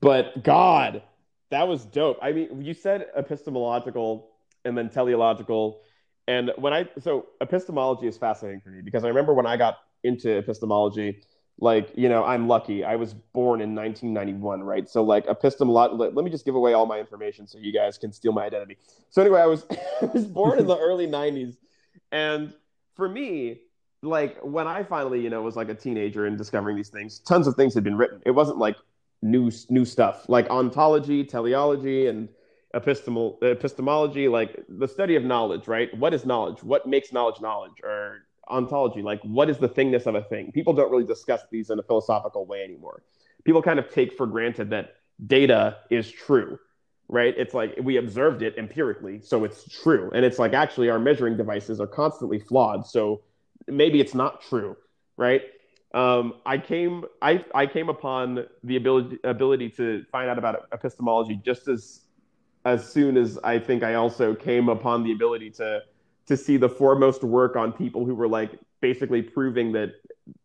But 0.00 0.42
God, 0.42 1.04
that 1.50 1.68
was 1.68 1.84
dope. 1.84 2.18
I 2.20 2.32
mean, 2.32 2.60
you 2.60 2.74
said 2.74 3.06
epistemological 3.16 4.30
and 4.64 4.76
then 4.76 4.90
teleological. 4.90 5.80
And 6.26 6.50
when 6.56 6.72
I 6.72 6.88
so 6.98 7.26
epistemology 7.40 8.08
is 8.08 8.16
fascinating 8.16 8.62
for 8.62 8.70
me 8.70 8.82
because 8.82 9.04
I 9.04 9.08
remember 9.08 9.32
when 9.32 9.46
I 9.46 9.56
got 9.56 9.76
into 10.02 10.36
epistemology 10.36 11.22
like 11.64 11.90
you 11.96 12.08
know 12.08 12.22
i'm 12.24 12.46
lucky. 12.46 12.84
I 12.84 12.94
was 12.94 13.14
born 13.14 13.60
in 13.60 13.74
1991 13.74 14.62
right? 14.62 14.88
So 14.88 15.02
like 15.02 15.26
epistemology 15.26 15.96
let, 15.96 16.14
let 16.14 16.24
me 16.24 16.30
just 16.30 16.44
give 16.44 16.54
away 16.54 16.74
all 16.74 16.86
my 16.86 17.00
information 17.00 17.48
so 17.48 17.58
you 17.58 17.72
guys 17.72 17.98
can 17.98 18.12
steal 18.12 18.32
my 18.32 18.44
identity. 18.44 18.76
So 19.10 19.22
anyway 19.22 19.40
i 19.40 19.46
was 19.46 19.66
i 20.02 20.06
was 20.06 20.26
born 20.26 20.58
in 20.60 20.66
the 20.66 20.78
early 20.78 21.08
90s 21.08 21.56
and 22.12 22.54
for 22.94 23.08
me 23.08 23.60
like 24.02 24.38
when 24.42 24.66
i 24.68 24.82
finally 24.82 25.20
you 25.20 25.30
know 25.30 25.42
was 25.42 25.56
like 25.56 25.70
a 25.70 25.74
teenager 25.74 26.26
and 26.26 26.36
discovering 26.36 26.76
these 26.76 26.90
things 26.90 27.18
tons 27.20 27.46
of 27.46 27.56
things 27.56 27.74
had 27.74 27.82
been 27.82 27.96
written. 27.96 28.20
It 28.24 28.32
wasn't 28.32 28.58
like 28.58 28.76
new 29.22 29.50
new 29.70 29.84
stuff. 29.84 30.28
Like 30.28 30.48
ontology 30.50 31.24
teleology 31.24 32.06
and 32.06 32.28
epistemal 32.74 33.42
epistemology 33.42 34.26
like 34.28 34.64
the 34.68 34.88
study 34.88 35.14
of 35.16 35.24
knowledge 35.24 35.66
right? 35.66 35.96
What 35.96 36.12
is 36.12 36.26
knowledge? 36.26 36.62
What 36.62 36.86
makes 36.86 37.12
knowledge 37.12 37.40
knowledge? 37.40 37.78
Or 37.82 38.26
ontology 38.48 39.02
like 39.02 39.20
what 39.22 39.48
is 39.48 39.58
the 39.58 39.68
thingness 39.68 40.06
of 40.06 40.14
a 40.14 40.22
thing? 40.22 40.52
People 40.52 40.72
don't 40.72 40.90
really 40.90 41.04
discuss 41.04 41.42
these 41.50 41.70
in 41.70 41.78
a 41.78 41.82
philosophical 41.82 42.46
way 42.46 42.62
anymore. 42.62 43.02
People 43.44 43.62
kind 43.62 43.78
of 43.78 43.88
take 43.90 44.12
for 44.16 44.26
granted 44.26 44.70
that 44.70 44.94
data 45.26 45.78
is 45.90 46.10
true 46.10 46.58
right? 47.08 47.34
It's 47.36 47.52
like 47.52 47.78
we 47.82 47.98
observed 47.98 48.42
it 48.42 48.56
empirically 48.56 49.20
so 49.20 49.44
it's 49.44 49.68
true. 49.68 50.10
And 50.14 50.24
it's 50.24 50.38
like 50.38 50.54
actually 50.54 50.88
our 50.90 50.98
measuring 50.98 51.36
devices 51.36 51.80
are 51.80 51.86
constantly 51.86 52.38
flawed 52.38 52.86
so 52.86 53.22
maybe 53.66 54.00
it's 54.00 54.14
not 54.14 54.40
true 54.40 54.76
right? 55.16 55.42
Um, 55.92 56.34
I 56.44 56.58
came 56.58 57.04
I, 57.22 57.44
I 57.54 57.66
came 57.66 57.88
upon 57.88 58.46
the 58.64 58.76
ability 58.76 59.18
ability 59.22 59.70
to 59.70 60.04
find 60.10 60.28
out 60.28 60.38
about 60.38 60.66
epistemology 60.72 61.40
just 61.44 61.68
as 61.68 62.00
as 62.64 62.90
soon 62.90 63.16
as 63.16 63.38
I 63.44 63.58
think 63.58 63.82
I 63.82 63.94
also 63.94 64.34
came 64.34 64.68
upon 64.68 65.04
the 65.04 65.12
ability 65.12 65.50
to 65.52 65.82
to 66.26 66.36
see 66.36 66.56
the 66.56 66.68
foremost 66.68 67.22
work 67.22 67.56
on 67.56 67.72
people 67.72 68.04
who 68.04 68.14
were 68.14 68.28
like 68.28 68.58
basically 68.80 69.22
proving 69.22 69.72
that 69.72 69.92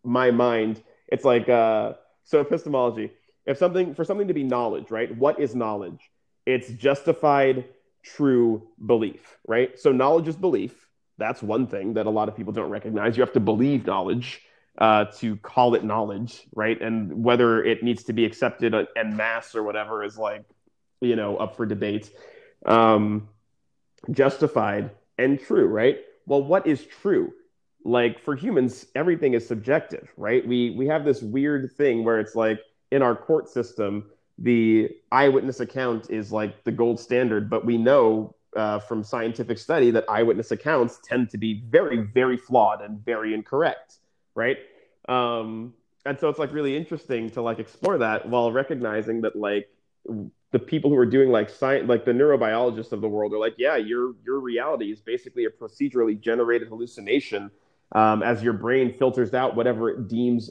my 0.03 0.31
mind 0.31 0.81
it's 1.07 1.25
like 1.25 1.49
uh 1.49 1.93
so 2.23 2.41
epistemology 2.41 3.11
if 3.45 3.57
something 3.57 3.95
for 3.95 4.03
something 4.03 4.27
to 4.27 4.33
be 4.33 4.43
knowledge 4.43 4.91
right 4.91 5.15
what 5.17 5.39
is 5.39 5.55
knowledge? 5.55 6.11
It's 6.45 6.69
justified 6.69 7.65
true 8.03 8.67
belief 8.85 9.37
right? 9.47 9.77
So 9.79 9.91
knowledge 9.91 10.27
is 10.27 10.35
belief. 10.35 10.87
That's 11.17 11.41
one 11.41 11.67
thing 11.67 11.95
that 11.95 12.05
a 12.05 12.09
lot 12.09 12.29
of 12.29 12.37
people 12.37 12.53
don't 12.53 12.69
recognize. 12.69 13.17
You 13.17 13.23
have 13.23 13.33
to 13.33 13.39
believe 13.41 13.85
knowledge 13.85 14.41
uh, 14.77 15.05
to 15.17 15.35
call 15.37 15.75
it 15.75 15.83
knowledge 15.83 16.43
right? 16.55 16.79
And 16.81 17.23
whether 17.23 17.63
it 17.63 17.83
needs 17.83 18.03
to 18.05 18.13
be 18.13 18.23
accepted 18.25 18.73
en 18.95 19.17
masse 19.17 19.55
or 19.55 19.63
whatever 19.63 20.03
is 20.03 20.17
like 20.17 20.45
you 21.01 21.15
know 21.15 21.37
up 21.37 21.55
for 21.55 21.65
debate. 21.65 22.11
Um 22.65 23.29
justified 24.11 24.91
and 25.19 25.39
true, 25.39 25.67
right? 25.67 25.99
Well, 26.25 26.41
what 26.41 26.65
is 26.65 26.85
true? 26.85 27.33
Like 27.85 28.19
for 28.19 28.35
humans, 28.35 28.87
everything 28.95 29.33
is 29.33 29.47
subjective, 29.47 30.11
right? 30.17 30.45
We 30.47 30.71
we 30.71 30.87
have 30.87 31.05
this 31.05 31.21
weird 31.21 31.71
thing 31.77 32.03
where 32.03 32.19
it's 32.19 32.35
like 32.35 32.59
in 32.91 33.01
our 33.01 33.15
court 33.15 33.47
system, 33.49 34.09
the 34.37 34.89
eyewitness 35.11 35.59
account 35.59 36.09
is 36.09 36.31
like 36.31 36.63
the 36.63 36.71
gold 36.71 36.99
standard, 36.99 37.49
but 37.49 37.65
we 37.65 37.77
know 37.77 38.35
uh, 38.55 38.79
from 38.79 39.03
scientific 39.03 39.57
study 39.57 39.91
that 39.91 40.05
eyewitness 40.09 40.51
accounts 40.51 40.99
tend 41.03 41.29
to 41.29 41.37
be 41.37 41.63
very, 41.69 41.97
very 41.97 42.37
flawed 42.37 42.81
and 42.81 43.03
very 43.05 43.33
incorrect, 43.33 43.97
right? 44.35 44.57
Um, 45.07 45.73
and 46.05 46.19
so 46.19 46.29
it's 46.29 46.39
like 46.39 46.53
really 46.53 46.75
interesting 46.75 47.29
to 47.31 47.41
like 47.41 47.59
explore 47.59 47.97
that 47.99 48.27
while 48.27 48.51
recognizing 48.51 49.21
that 49.21 49.35
like 49.35 49.69
the 50.51 50.59
people 50.59 50.89
who 50.89 50.97
are 50.97 51.05
doing 51.05 51.29
like 51.29 51.49
science, 51.49 51.87
like 51.87 52.05
the 52.05 52.11
neurobiologists 52.11 52.91
of 52.91 53.01
the 53.01 53.07
world, 53.07 53.33
are 53.33 53.39
like, 53.39 53.55
yeah, 53.57 53.75
your 53.75 54.15
your 54.25 54.39
reality 54.39 54.91
is 54.91 54.99
basically 54.99 55.45
a 55.45 55.49
procedurally 55.49 56.19
generated 56.19 56.67
hallucination 56.67 57.51
um, 57.93 58.23
as 58.23 58.41
your 58.41 58.53
brain 58.53 58.93
filters 58.97 59.33
out 59.33 59.55
whatever 59.55 59.89
it 59.89 60.07
deems 60.07 60.49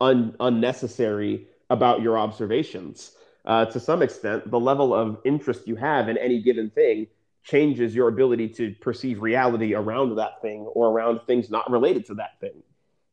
un- 0.00 0.34
unnecessary 0.40 1.46
about 1.70 2.02
your 2.02 2.18
observations. 2.18 3.12
Uh, 3.44 3.64
to 3.64 3.80
some 3.80 4.02
extent, 4.02 4.50
the 4.50 4.60
level 4.60 4.94
of 4.94 5.18
interest 5.24 5.66
you 5.66 5.76
have 5.76 6.08
in 6.08 6.16
any 6.18 6.40
given 6.40 6.70
thing 6.70 7.06
changes 7.42 7.94
your 7.94 8.08
ability 8.08 8.48
to 8.48 8.72
perceive 8.80 9.20
reality 9.20 9.74
around 9.74 10.14
that 10.14 10.40
thing 10.42 10.60
or 10.74 10.90
around 10.90 11.20
things 11.26 11.50
not 11.50 11.68
related 11.70 12.06
to 12.06 12.14
that 12.14 12.38
thing. 12.40 12.62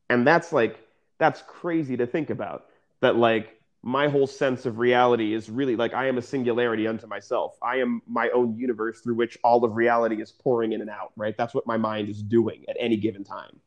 And 0.09 0.27
that's 0.27 0.51
like 0.51 0.79
that's 1.17 1.41
crazy 1.47 1.97
to 1.97 2.05
think 2.05 2.29
about. 2.29 2.65
That 3.01 3.15
like 3.15 3.58
my 3.81 4.09
whole 4.09 4.27
sense 4.27 4.65
of 4.65 4.77
reality 4.77 5.33
is 5.33 5.49
really 5.49 5.75
like 5.75 5.93
I 5.93 6.07
am 6.07 6.17
a 6.17 6.21
singularity 6.21 6.85
unto 6.85 7.07
myself. 7.07 7.57
I 7.61 7.77
am 7.77 8.01
my 8.07 8.29
own 8.29 8.57
universe 8.57 8.99
through 8.99 9.15
which 9.15 9.37
all 9.43 9.63
of 9.63 9.75
reality 9.75 10.21
is 10.21 10.31
pouring 10.31 10.73
in 10.73 10.81
and 10.81 10.89
out, 10.89 11.13
right? 11.15 11.35
That's 11.37 11.53
what 11.53 11.65
my 11.65 11.77
mind 11.77 12.09
is 12.09 12.21
doing 12.21 12.65
at 12.67 12.75
any 12.79 12.97
given 12.97 13.23
time. 13.23 13.59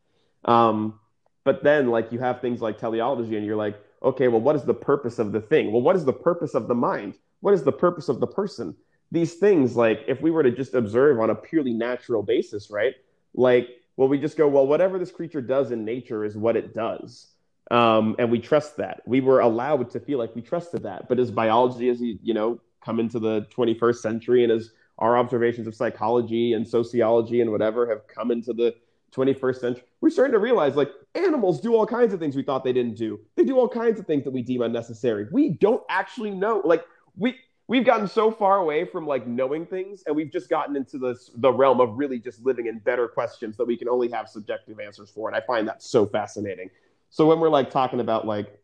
Um, 0.44 1.00
but 1.44 1.62
then, 1.64 1.88
like, 1.88 2.12
you 2.12 2.18
have 2.20 2.40
things 2.40 2.60
like 2.60 2.78
teleology, 2.78 3.36
and 3.36 3.44
you're 3.46 3.56
like, 3.56 3.80
okay, 4.02 4.28
well, 4.28 4.40
what 4.40 4.54
is 4.54 4.64
the 4.64 4.74
purpose 4.74 5.18
of 5.18 5.32
the 5.32 5.40
thing? 5.40 5.72
Well, 5.72 5.82
what 5.82 5.96
is 5.96 6.04
the 6.04 6.12
purpose 6.12 6.54
of 6.54 6.68
the 6.68 6.74
mind? 6.74 7.14
What 7.40 7.54
is 7.54 7.64
the 7.64 7.72
purpose 7.72 8.08
of 8.08 8.20
the 8.20 8.26
person? 8.26 8.76
These 9.10 9.34
things, 9.34 9.76
like, 9.76 10.04
if 10.06 10.20
we 10.20 10.30
were 10.30 10.42
to 10.42 10.50
just 10.50 10.74
observe 10.74 11.20
on 11.20 11.30
a 11.30 11.34
purely 11.34 11.72
natural 11.72 12.22
basis, 12.22 12.70
right? 12.70 12.94
Like, 13.34 13.68
well, 13.96 14.08
we 14.08 14.18
just 14.18 14.36
go, 14.36 14.46
well, 14.46 14.66
whatever 14.66 14.98
this 14.98 15.10
creature 15.10 15.40
does 15.40 15.70
in 15.70 15.84
nature 15.84 16.24
is 16.24 16.36
what 16.36 16.56
it 16.56 16.74
does 16.74 17.31
um, 17.72 18.14
and 18.18 18.30
we 18.30 18.38
trust 18.38 18.76
that. 18.76 19.00
We 19.06 19.22
were 19.22 19.40
allowed 19.40 19.90
to 19.92 20.00
feel 20.00 20.18
like 20.18 20.36
we 20.36 20.42
trusted 20.42 20.82
that. 20.82 21.08
But 21.08 21.18
as 21.18 21.30
biology, 21.30 21.88
as 21.88 22.02
you, 22.02 22.18
you 22.22 22.34
know, 22.34 22.60
come 22.84 23.00
into 23.00 23.18
the 23.18 23.46
21st 23.56 23.96
century, 23.96 24.44
and 24.44 24.52
as 24.52 24.70
our 24.98 25.16
observations 25.16 25.66
of 25.66 25.74
psychology 25.74 26.52
and 26.52 26.68
sociology 26.68 27.40
and 27.40 27.50
whatever 27.50 27.88
have 27.88 28.06
come 28.06 28.30
into 28.30 28.52
the 28.52 28.74
21st 29.16 29.56
century, 29.56 29.84
we're 30.02 30.10
starting 30.10 30.32
to 30.34 30.38
realize 30.38 30.76
like 30.76 30.90
animals 31.14 31.62
do 31.62 31.74
all 31.74 31.86
kinds 31.86 32.12
of 32.12 32.20
things 32.20 32.36
we 32.36 32.42
thought 32.42 32.62
they 32.62 32.74
didn't 32.74 32.96
do. 32.96 33.18
They 33.36 33.44
do 33.44 33.58
all 33.58 33.68
kinds 33.68 33.98
of 33.98 34.06
things 34.06 34.24
that 34.24 34.32
we 34.32 34.42
deem 34.42 34.60
unnecessary. 34.60 35.26
We 35.32 35.48
don't 35.48 35.82
actually 35.88 36.30
know. 36.30 36.60
Like 36.64 36.84
we 37.16 37.36
we've 37.68 37.86
gotten 37.86 38.06
so 38.06 38.30
far 38.30 38.58
away 38.58 38.84
from 38.84 39.06
like 39.06 39.26
knowing 39.26 39.64
things, 39.64 40.02
and 40.06 40.14
we've 40.14 40.30
just 40.30 40.50
gotten 40.50 40.76
into 40.76 40.98
this 40.98 41.30
the 41.36 41.50
realm 41.50 41.80
of 41.80 41.96
really 41.96 42.18
just 42.18 42.44
living 42.44 42.66
in 42.66 42.80
better 42.80 43.08
questions 43.08 43.56
that 43.56 43.66
we 43.66 43.78
can 43.78 43.88
only 43.88 44.10
have 44.10 44.28
subjective 44.28 44.78
answers 44.78 45.10
for. 45.10 45.28
And 45.28 45.36
I 45.36 45.40
find 45.40 45.66
that 45.68 45.82
so 45.82 46.04
fascinating. 46.04 46.68
So 47.12 47.26
when 47.26 47.40
we're 47.40 47.50
like 47.50 47.70
talking 47.70 48.00
about 48.00 48.26
like 48.26 48.58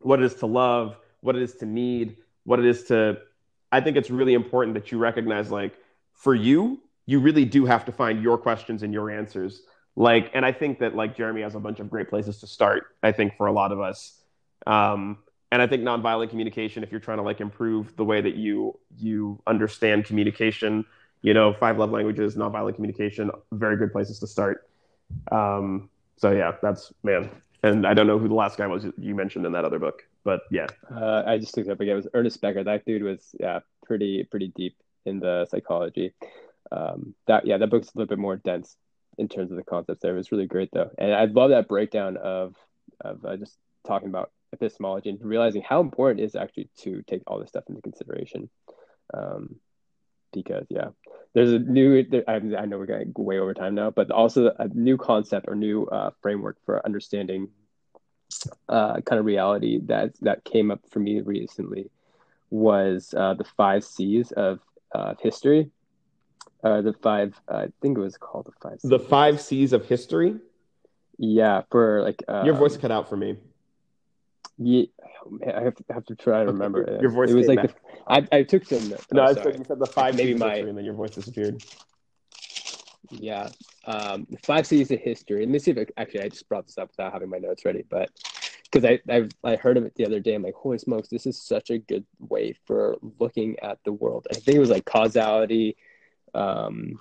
what 0.00 0.20
it 0.20 0.24
is 0.24 0.34
to 0.36 0.46
love, 0.46 0.96
what 1.20 1.36
it 1.36 1.42
is 1.42 1.54
to 1.56 1.66
need, 1.66 2.16
what 2.44 2.58
it 2.58 2.64
is 2.64 2.84
to, 2.84 3.18
I 3.70 3.80
think 3.80 3.98
it's 3.98 4.10
really 4.10 4.32
important 4.32 4.74
that 4.74 4.90
you 4.90 4.98
recognize 4.98 5.50
like 5.50 5.74
for 6.14 6.34
you, 6.34 6.80
you 7.04 7.20
really 7.20 7.44
do 7.44 7.66
have 7.66 7.84
to 7.84 7.92
find 7.92 8.22
your 8.22 8.38
questions 8.38 8.82
and 8.82 8.92
your 8.92 9.10
answers. 9.10 9.62
Like, 9.96 10.30
and 10.32 10.46
I 10.46 10.52
think 10.52 10.78
that 10.78 10.96
like 10.96 11.14
Jeremy 11.14 11.42
has 11.42 11.54
a 11.54 11.60
bunch 11.60 11.78
of 11.78 11.90
great 11.90 12.08
places 12.08 12.40
to 12.40 12.46
start. 12.46 12.86
I 13.02 13.12
think 13.12 13.36
for 13.36 13.46
a 13.48 13.52
lot 13.52 13.70
of 13.70 13.80
us, 13.80 14.18
um, 14.66 15.18
and 15.50 15.60
I 15.60 15.66
think 15.66 15.82
nonviolent 15.82 16.30
communication, 16.30 16.82
if 16.82 16.90
you're 16.90 17.00
trying 17.00 17.18
to 17.18 17.22
like 17.22 17.42
improve 17.42 17.94
the 17.96 18.04
way 18.04 18.22
that 18.22 18.34
you 18.34 18.78
you 18.96 19.42
understand 19.46 20.06
communication, 20.06 20.86
you 21.20 21.34
know, 21.34 21.52
five 21.52 21.76
love 21.78 21.90
languages, 21.90 22.34
nonviolent 22.34 22.76
communication, 22.76 23.30
very 23.52 23.76
good 23.76 23.92
places 23.92 24.18
to 24.20 24.26
start. 24.26 24.66
Um, 25.30 25.90
so 26.16 26.30
yeah, 26.30 26.52
that's 26.62 26.92
man. 27.02 27.28
And 27.62 27.86
I 27.86 27.94
don't 27.94 28.06
know 28.08 28.18
who 28.18 28.28
the 28.28 28.34
last 28.34 28.58
guy 28.58 28.66
was 28.66 28.86
you 28.98 29.14
mentioned 29.14 29.46
in 29.46 29.52
that 29.52 29.64
other 29.64 29.78
book, 29.78 30.02
but 30.24 30.40
yeah. 30.50 30.66
Uh, 30.92 31.22
I 31.24 31.38
just 31.38 31.56
looked 31.56 31.68
up 31.68 31.80
again. 31.80 31.92
It 31.92 31.96
was 31.96 32.08
Ernest 32.12 32.40
Becker. 32.40 32.64
That 32.64 32.84
dude 32.84 33.04
was 33.04 33.34
yeah 33.38 33.60
pretty 33.86 34.24
pretty 34.24 34.48
deep 34.48 34.76
in 35.06 35.20
the 35.20 35.46
psychology. 35.48 36.12
Um, 36.72 37.14
that 37.26 37.46
yeah, 37.46 37.58
that 37.58 37.70
book's 37.70 37.88
a 37.88 37.98
little 37.98 38.08
bit 38.08 38.18
more 38.18 38.36
dense 38.36 38.76
in 39.18 39.28
terms 39.28 39.50
of 39.50 39.56
the 39.56 39.62
concepts 39.62 40.00
there. 40.02 40.14
It 40.14 40.18
was 40.18 40.32
really 40.32 40.46
great 40.46 40.70
though, 40.72 40.90
and 40.98 41.14
I 41.14 41.26
love 41.26 41.50
that 41.50 41.68
breakdown 41.68 42.16
of 42.16 42.56
of 43.00 43.24
uh, 43.24 43.36
just 43.36 43.56
talking 43.86 44.08
about 44.08 44.32
epistemology 44.52 45.10
and 45.10 45.22
realizing 45.22 45.62
how 45.62 45.80
important 45.80 46.20
it 46.20 46.24
is 46.24 46.34
actually 46.34 46.68
to 46.78 47.02
take 47.06 47.22
all 47.26 47.38
this 47.38 47.48
stuff 47.48 47.64
into 47.68 47.80
consideration. 47.80 48.50
Um, 49.14 49.56
because 50.32 50.66
yeah, 50.68 50.88
there's 51.34 51.52
a 51.52 51.58
new. 51.58 52.02
There, 52.04 52.24
I, 52.28 52.34
I, 52.34 52.66
know 52.66 52.78
we're 52.78 52.86
going 52.86 53.12
way 53.16 53.38
over 53.38 53.54
time 53.54 53.74
now, 53.74 53.90
but 53.90 54.10
also 54.10 54.52
a 54.58 54.68
new 54.68 54.96
concept 54.96 55.46
or 55.48 55.54
new 55.54 55.84
uh, 55.86 56.10
framework 56.20 56.56
for 56.64 56.84
understanding 56.84 57.48
uh, 58.68 59.00
kind 59.00 59.18
of 59.18 59.24
reality 59.24 59.80
that 59.86 60.12
that 60.20 60.44
came 60.44 60.70
up 60.70 60.80
for 60.90 61.00
me 61.00 61.20
recently 61.20 61.90
was 62.50 63.14
uh, 63.16 63.34
the 63.34 63.44
five 63.44 63.84
C's 63.84 64.32
of 64.32 64.60
uh, 64.94 65.14
history. 65.20 65.70
Uh, 66.64 66.80
the 66.80 66.92
five, 66.92 67.40
I 67.48 67.68
think 67.80 67.98
it 67.98 68.00
was 68.00 68.16
called 68.16 68.46
the 68.46 68.52
five. 68.62 68.80
C's. 68.80 68.90
The 68.90 68.98
five 68.98 69.40
C's 69.40 69.72
of 69.72 69.86
history. 69.86 70.36
Yeah, 71.18 71.62
for 71.70 72.02
like 72.02 72.22
your 72.44 72.54
voice 72.54 72.76
cut 72.76 72.90
out 72.90 73.08
for 73.08 73.16
me. 73.16 73.36
Yeah, 74.64 74.86
I 75.46 75.62
have 75.62 75.74
to, 75.76 75.84
have 75.92 76.04
to 76.06 76.14
try 76.14 76.40
to 76.40 76.52
remember. 76.52 76.82
Okay. 76.82 77.00
Your 77.00 77.10
voice. 77.10 77.30
It 77.30 77.34
was 77.34 77.46
like 77.48 77.62
the, 77.62 77.74
I, 78.08 78.26
I 78.32 78.42
took 78.42 78.64
some. 78.64 78.88
Notes. 78.88 79.06
No, 79.12 79.22
oh, 79.22 79.26
I 79.26 79.34
took, 79.34 79.58
you 79.58 79.64
said 79.64 79.78
the 79.78 79.86
five 79.86 80.16
maybe 80.16 80.34
my 80.34 80.56
and 80.56 80.76
then 80.76 80.84
your 80.84 80.94
voice 80.94 81.14
disappeared. 81.14 81.62
Yeah, 83.10 83.48
um, 83.84 84.26
five 84.44 84.66
C's 84.66 84.90
of 84.90 85.00
history. 85.00 85.40
Let 85.40 85.50
me 85.50 85.58
see 85.58 85.72
if 85.72 85.76
it, 85.76 85.92
actually 85.96 86.22
I 86.22 86.28
just 86.28 86.48
brought 86.48 86.66
this 86.66 86.78
up 86.78 86.88
without 86.88 87.12
having 87.12 87.28
my 87.28 87.38
notes 87.38 87.64
ready, 87.64 87.84
but 87.88 88.10
because 88.64 88.88
I 88.88 89.00
I've, 89.12 89.30
I 89.44 89.56
heard 89.56 89.76
of 89.76 89.84
it 89.84 89.94
the 89.96 90.06
other 90.06 90.20
day, 90.20 90.34
I'm 90.34 90.42
like, 90.42 90.54
holy 90.54 90.78
smokes, 90.78 91.08
this 91.08 91.26
is 91.26 91.40
such 91.40 91.70
a 91.70 91.78
good 91.78 92.06
way 92.18 92.54
for 92.66 92.96
looking 93.18 93.58
at 93.60 93.78
the 93.84 93.92
world. 93.92 94.26
I 94.30 94.34
think 94.34 94.56
it 94.56 94.60
was 94.60 94.70
like 94.70 94.86
causality. 94.86 95.76
Um, 96.34 96.98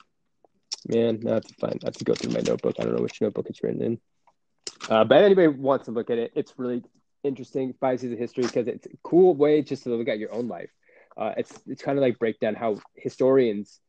man, 0.88 1.24
I 1.28 1.36
have 1.36 1.44
to 1.44 1.54
find. 1.56 1.80
I 1.84 1.88
have 1.88 1.98
to 1.98 2.04
go 2.04 2.14
through 2.14 2.34
my 2.34 2.42
notebook. 2.42 2.76
I 2.80 2.84
don't 2.84 2.96
know 2.96 3.04
which 3.04 3.22
notebook 3.22 3.48
it's 3.50 3.64
written 3.64 3.82
in. 3.82 4.00
Uh, 4.90 5.04
but 5.04 5.24
anybody 5.24 5.48
wants 5.48 5.86
to 5.86 5.92
look 5.92 6.10
at 6.10 6.18
it, 6.18 6.32
it's 6.36 6.54
really 6.58 6.84
interesting. 7.24 7.74
Five 7.80 8.00
C's 8.00 8.12
of 8.12 8.18
History 8.18 8.44
because 8.44 8.68
it's 8.68 8.86
a 8.86 8.98
cool 9.04 9.36
way 9.36 9.62
just 9.62 9.84
to 9.84 9.90
look 9.90 10.08
at 10.08 10.20
your 10.20 10.34
own 10.34 10.48
life. 10.48 10.70
Uh, 11.18 11.34
it's 11.38 11.60
it's 11.68 11.82
kind 11.82 11.98
of 11.98 12.02
like 12.02 12.20
break 12.20 12.40
down 12.40 12.56
how 12.56 12.80
historians 12.96 13.80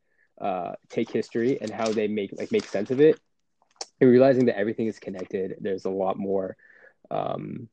uh, 0.41 0.73
take 0.89 1.11
history 1.11 1.61
and 1.61 1.71
how 1.71 1.89
they 1.89 2.09
make 2.09 2.33
like 2.37 2.53
make 2.53 2.67
sense 2.67 2.91
of 2.91 3.01
it, 3.01 3.21
and 4.01 4.11
realizing 4.11 4.47
that 4.47 4.59
everything 4.59 4.87
is 4.87 4.99
connected. 4.99 5.57
There's 5.61 5.85
a 5.85 5.91
lot 5.91 6.19
more. 6.19 6.57
Um, 7.11 7.69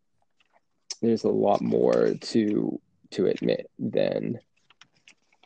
there's 1.01 1.23
a 1.23 1.29
lot 1.29 1.61
more 1.61 2.13
to 2.13 2.79
to 3.11 3.27
admit 3.27 3.69
than 3.79 4.39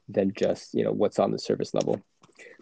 than 0.09 0.33
just 0.35 0.73
you 0.73 0.83
know 0.83 0.91
what's 0.91 1.19
on 1.19 1.31
the 1.31 1.39
surface 1.39 1.73
level. 1.73 2.01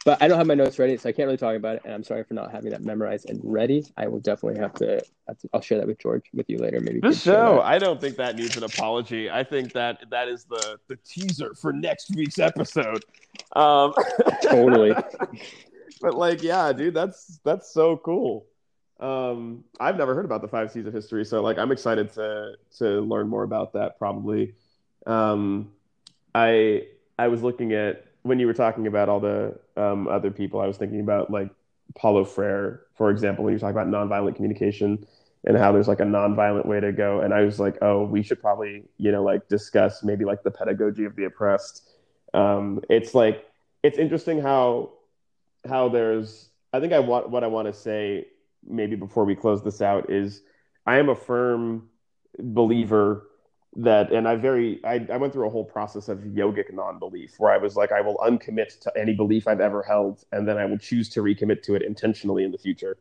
But 0.04 0.20
I 0.22 0.28
don't 0.28 0.39
have 0.39 0.47
my 0.47 0.56
notes 0.56 0.80
ready, 0.80 0.97
so 0.97 1.10
I 1.10 1.12
can't 1.12 1.28
really 1.28 1.38
talk 1.38 1.56
about 1.56 1.76
it. 1.76 1.84
And 1.86 1.93
I'm 1.93 2.04
sorry 2.04 2.24
for 2.24 2.34
not 2.34 2.52
having 2.52 2.72
that 2.72 2.82
memorized 2.82 3.30
and 3.30 3.39
ready. 3.43 3.86
I 3.97 4.08
will 4.08 4.20
definitely 4.20 4.60
have 4.60 4.74
to. 4.76 5.04
Have 5.28 5.38
to 5.39 5.49
I'll 5.54 5.62
share 5.62 5.78
that 5.78 5.86
with 5.86 5.99
George 5.99 6.24
with 6.34 6.49
you 6.49 6.58
later. 6.58 6.80
Maybe 6.80 6.99
this 6.99 7.22
show. 7.22 7.62
I 7.62 7.78
don't 7.78 8.02
think 8.02 8.18
that 8.18 8.36
needs 8.36 8.58
an 8.58 8.64
apology. 8.64 9.30
I 9.30 9.43
think 9.43 9.74
that 9.74 10.04
that 10.10 10.28
is 10.28 10.45
the 10.45 10.80
the 10.88 10.95
teaser 11.06 11.54
for 11.54 11.72
next 11.72 12.16
week's 12.16 12.39
episode. 12.39 13.04
Um, 13.56 13.93
totally. 14.41 14.93
but 16.02 16.16
like, 16.16 16.41
yeah, 16.41 16.74
dude, 16.74 16.95
that's 16.95 17.39
that's 17.43 17.72
so 17.72 17.97
cool. 17.97 18.47
Um, 18.99 19.64
I've 19.80 19.97
never 19.97 20.16
heard 20.16 20.26
about 20.26 20.41
the 20.41 20.47
five 20.47 20.72
C's 20.72 20.86
of 20.86 20.93
history, 20.93 21.26
so 21.26 21.41
like, 21.43 21.60
I'm 21.60 21.72
excited 21.72 22.12
to 22.14 22.54
to 22.80 23.02
learn 23.02 23.28
more 23.28 23.43
about 23.43 23.74
that. 23.74 23.99
Probably. 23.99 24.56
Um, 25.06 25.72
I 26.34 26.88
I 27.20 27.28
was 27.28 27.43
looking 27.43 27.74
at 27.74 28.06
when 28.24 28.39
you 28.39 28.47
were 28.47 28.53
talking 28.53 28.88
about 28.88 29.09
all 29.09 29.19
the 29.19 29.57
um, 29.78 30.07
other 30.07 30.32
people, 30.32 30.59
I 30.59 30.67
was 30.67 30.78
thinking 30.78 30.99
about 30.99 31.32
like 31.32 31.49
Paulo 31.95 32.24
Freire, 32.24 32.82
for 32.95 33.09
example, 33.09 33.43
when 33.43 33.53
you 33.53 33.59
talk 33.59 33.72
about 33.72 33.88
nonviolent 33.88 34.36
communication 34.36 35.05
and 35.43 35.57
how 35.57 35.72
there's 35.72 35.88
like 35.88 35.99
a 35.99 36.05
nonviolent 36.05 36.65
way 36.65 36.80
to 36.80 36.91
go. 36.91 37.22
And 37.22 37.34
I 37.34 37.41
was 37.41 37.59
like, 37.59 37.78
oh, 37.82 38.03
we 38.05 38.22
should 38.22 38.41
probably, 38.41 38.84
you 38.97 39.11
know, 39.11 39.24
like 39.24 39.47
discuss 39.47 40.03
maybe 40.03 40.24
like 40.26 40.43
the 40.43 40.51
pedagogy 40.51 41.05
of 41.05 41.15
the 41.15 41.26
oppressed. 41.26 41.89
Um, 42.34 42.82
it's 42.89 43.15
like 43.15 43.45
it's 43.84 43.97
interesting 43.97 44.41
how 44.41 44.93
how 45.67 45.89
there's. 45.89 46.49
I 46.74 46.80
think 46.80 46.93
I 46.93 46.99
want 46.99 47.30
what 47.30 47.43
I 47.43 47.47
want 47.47 47.67
to 47.67 47.74
say 47.74 48.28
maybe 48.65 48.95
before 48.95 49.26
we 49.26 49.36
close 49.36 49.63
this 49.63 49.82
out 49.82 50.09
is 50.09 50.43
I 50.86 50.99
am 50.99 51.09
a 51.09 51.15
firm 51.15 51.89
believer 52.39 53.28
that 53.76 54.11
and 54.11 54.28
i 54.28 54.36
very 54.36 54.84
I, 54.84 55.05
I 55.11 55.17
went 55.17 55.32
through 55.32 55.47
a 55.47 55.49
whole 55.49 55.63
process 55.63 56.09
of 56.09 56.19
yogic 56.19 56.74
non-belief 56.74 57.36
where 57.38 57.51
i 57.51 57.57
was 57.57 57.76
like 57.76 57.91
i 57.91 58.01
will 58.01 58.17
uncommit 58.17 58.80
to 58.82 58.91
any 58.97 59.13
belief 59.13 59.47
i've 59.47 59.61
ever 59.61 59.82
held 59.82 60.24
and 60.32 60.47
then 60.47 60.57
i 60.57 60.65
will 60.65 60.78
choose 60.78 61.07
to 61.09 61.22
recommit 61.22 61.63
to 61.63 61.76
it 61.76 61.82
intentionally 61.82 62.43
in 62.43 62.51
the 62.51 62.57
future 62.57 62.97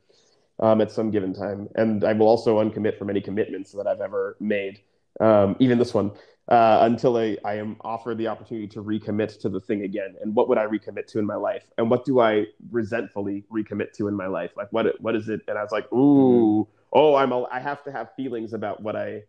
um, 0.61 0.83
at 0.83 0.93
some 0.93 1.11
given 1.11 1.33
time. 1.33 1.69
And 1.75 2.05
i 2.05 2.13
will 2.13 2.29
also 2.29 2.61
uncommit 2.61 2.97
from 2.97 3.11
any 3.11 3.21
commitments 3.21 3.73
that 3.73 3.87
i've 3.87 4.01
ever 4.01 4.37
made 4.39 4.81
um, 5.21 5.57
even 5.59 5.79
this 5.79 5.93
one 5.93 6.13
uh, 6.49 6.79
until 6.83 7.17
I, 7.17 7.37
I 7.45 7.55
am 7.55 7.77
offered 7.83 8.19
the 8.19 8.27
opportunity 8.27 8.67
to 8.69 8.83
recommit 8.83 9.39
to 9.41 9.49
the 9.49 9.61
thing 9.61 9.83
again. 9.83 10.17
And 10.21 10.35
what 10.35 10.49
would 10.49 10.59
i 10.59 10.67
recommit 10.67 11.07
to 11.09 11.21
in 11.21 11.27
my 11.27 11.37
life? 11.37 11.65
And 11.79 11.89
what 11.91 12.05
do 12.05 12.21
i 12.21 12.47
resentfully 12.71 13.45
recommit 13.53 13.93
to 13.95 14.09
in 14.09 14.15
my 14.15 14.27
life? 14.27 14.53
Like 14.57 14.69
what 14.73 15.01
what 15.01 15.15
is 15.17 15.29
it? 15.29 15.43
And 15.49 15.59
i 15.59 15.63
was 15.63 15.73
like 15.73 15.93
ooh 15.93 16.67
oh 16.93 17.15
i'm 17.15 17.33
a, 17.33 17.45
i 17.45 17.61
have 17.61 17.83
to 17.85 17.93
have 17.93 18.15
feelings 18.15 18.53
about 18.53 18.83
what 18.83 18.97
i 18.97 19.23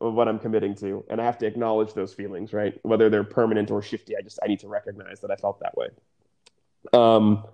of 0.00 0.14
what 0.14 0.28
I'm 0.28 0.38
committing 0.38 0.74
to, 0.76 1.04
and 1.08 1.20
I 1.20 1.24
have 1.24 1.38
to 1.38 1.46
acknowledge 1.46 1.94
those 1.94 2.12
feelings, 2.12 2.52
right? 2.52 2.78
Whether 2.82 3.08
they're 3.08 3.24
permanent 3.24 3.70
or 3.70 3.82
shifty, 3.82 4.16
I 4.16 4.20
just 4.20 4.38
I 4.42 4.46
need 4.46 4.60
to 4.60 4.68
recognize 4.68 5.20
that 5.20 5.30
I 5.30 5.36
felt 5.36 5.60
that 5.60 5.76
way. 5.76 5.88
Um, 6.92 7.44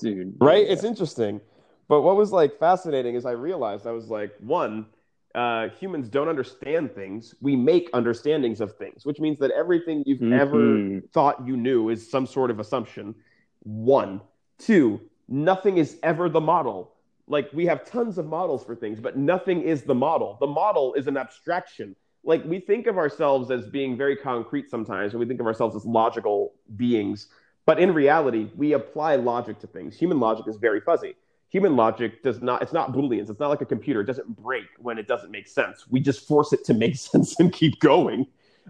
Dude, 0.00 0.36
right? 0.40 0.66
Yeah. 0.66 0.72
It's 0.72 0.84
interesting, 0.84 1.40
but 1.88 2.02
what 2.02 2.16
was 2.16 2.32
like 2.32 2.58
fascinating 2.58 3.14
is 3.14 3.24
I 3.24 3.32
realized 3.32 3.86
I 3.86 3.92
was 3.92 4.08
like, 4.08 4.34
one, 4.40 4.86
uh, 5.34 5.68
humans 5.70 6.08
don't 6.08 6.28
understand 6.28 6.94
things; 6.94 7.34
we 7.40 7.56
make 7.56 7.88
understandings 7.94 8.60
of 8.60 8.76
things, 8.76 9.06
which 9.06 9.20
means 9.20 9.38
that 9.38 9.50
everything 9.52 10.02
you've 10.04 10.18
mm-hmm. 10.18 10.32
ever 10.32 11.00
thought 11.12 11.46
you 11.46 11.56
knew 11.56 11.88
is 11.88 12.08
some 12.10 12.26
sort 12.26 12.50
of 12.50 12.60
assumption. 12.60 13.14
One, 13.62 14.20
two, 14.58 15.00
nothing 15.28 15.78
is 15.78 15.98
ever 16.02 16.28
the 16.28 16.40
model 16.40 16.92
like 17.28 17.50
we 17.52 17.66
have 17.66 17.84
tons 17.84 18.18
of 18.18 18.26
models 18.26 18.64
for 18.64 18.74
things, 18.74 19.00
but 19.00 19.16
nothing 19.16 19.62
is 19.62 19.82
the 19.82 19.94
model. 19.94 20.36
The 20.40 20.46
model 20.46 20.94
is 20.94 21.06
an 21.06 21.16
abstraction. 21.16 21.94
Like 22.24 22.44
we 22.44 22.60
think 22.60 22.86
of 22.86 22.98
ourselves 22.98 23.50
as 23.50 23.66
being 23.66 23.96
very 23.96 24.16
concrete 24.16 24.68
sometimes, 24.70 25.12
and 25.12 25.20
we 25.20 25.26
think 25.26 25.40
of 25.40 25.46
ourselves 25.46 25.76
as 25.76 25.84
logical 25.84 26.54
beings. 26.76 27.28
But 27.66 27.78
in 27.78 27.92
reality, 27.92 28.50
we 28.56 28.72
apply 28.72 29.16
logic 29.16 29.58
to 29.60 29.66
things. 29.66 29.96
Human 29.96 30.18
logic 30.18 30.46
is 30.48 30.56
very 30.56 30.80
fuzzy. 30.80 31.14
Human 31.50 31.76
logic 31.76 32.22
does 32.22 32.42
not, 32.42 32.62
it's 32.62 32.72
not 32.72 32.92
Booleans. 32.92 33.30
It's 33.30 33.40
not 33.40 33.48
like 33.48 33.60
a 33.60 33.66
computer. 33.66 34.00
It 34.00 34.06
doesn't 34.06 34.28
break 34.36 34.66
when 34.78 34.98
it 34.98 35.06
doesn't 35.06 35.30
make 35.30 35.48
sense. 35.48 35.86
We 35.88 36.00
just 36.00 36.26
force 36.26 36.52
it 36.52 36.64
to 36.64 36.74
make 36.74 36.96
sense 37.10 37.38
and 37.38 37.52
keep 37.52 37.78
going. 37.80 38.26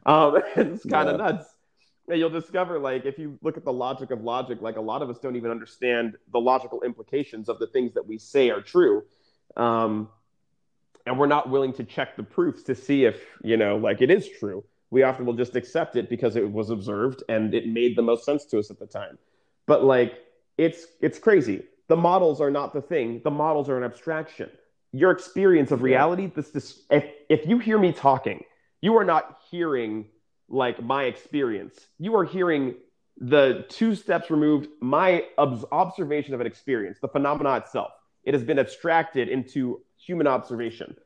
Um, 0.07 0.41
it's 0.57 0.85
kind 0.85 1.09
of 1.09 1.19
yeah. 1.19 1.27
nuts 1.27 1.47
you'll 2.17 2.31
discover 2.31 2.79
like 2.79 3.05
if 3.05 3.19
you 3.19 3.39
look 3.43 3.57
at 3.57 3.65
the 3.65 3.73
logic 3.73 4.11
of 4.11 4.23
logic 4.23 4.63
like 4.63 4.77
a 4.77 4.81
lot 4.81 5.03
of 5.03 5.11
us 5.11 5.19
don't 5.19 5.37
even 5.37 5.51
understand 5.51 6.17
the 6.33 6.39
logical 6.39 6.83
implications 6.83 7.49
of 7.49 7.59
the 7.59 7.67
things 7.67 7.93
that 7.95 8.07
we 8.07 8.19
say 8.19 8.51
are 8.51 8.63
true. 8.63 9.05
Um, 9.57 10.09
and 11.07 11.19
we're 11.19 11.27
not 11.27 11.51
willing 11.51 11.73
to 11.75 11.85
check 11.85 12.17
the 12.17 12.23
proofs 12.23 12.63
to 12.65 12.75
see 12.75 13.05
if 13.05 13.21
you 13.43 13.57
know 13.57 13.77
like 13.77 14.01
it 14.01 14.11
is 14.11 14.29
true. 14.39 14.65
We 14.91 15.03
often 15.03 15.27
will 15.27 15.35
just 15.35 15.55
accept 15.55 15.97
it 15.97 16.09
because 16.09 16.37
it 16.37 16.51
was 16.51 16.71
observed 16.71 17.23
and 17.29 17.55
it 17.55 17.69
made 17.69 17.97
the 17.97 18.03
most 18.03 18.25
sense 18.25 18.47
to 18.47 18.59
us 18.59 18.71
at 18.71 18.79
the 18.79 18.87
time. 18.87 19.19
But 19.67 19.85
like 19.85 20.25
it's 20.57 20.87
it's 21.01 21.19
crazy. 21.19 21.65
The 21.89 21.97
models 21.97 22.41
are 22.41 22.51
not 22.51 22.73
the 22.73 22.83
thing. 22.83 23.21
The 23.25 23.31
models 23.31 23.69
are 23.69 23.77
an 23.77 23.85
abstraction. 23.85 24.51
Your 24.93 25.11
experience 25.11 25.71
of 25.71 25.83
reality 25.83 26.33
this, 26.35 26.51
this 26.51 26.83
if, 26.91 27.05
if 27.29 27.47
you 27.47 27.59
hear 27.59 27.79
me 27.79 27.93
talking 27.93 28.43
you 28.81 28.97
are 28.97 29.05
not 29.05 29.39
hearing 29.51 30.07
like 30.49 30.83
my 30.83 31.05
experience. 31.05 31.87
You 31.99 32.17
are 32.17 32.25
hearing 32.25 32.75
the 33.21 33.67
two 33.69 33.95
steps 33.95 34.31
removed, 34.31 34.69
my 34.81 35.25
observation 35.39 36.35
of 36.35 36.41
an 36.41 36.47
experience, 36.47 36.99
the 37.01 37.09
phenomena 37.09 37.57
itself. 37.57 37.91
It 38.25 38.35
has 38.35 38.45
been 38.45 38.59
abstracted 38.59 39.29
into 39.29 39.83
human 39.97 40.27
observation. 40.27 40.97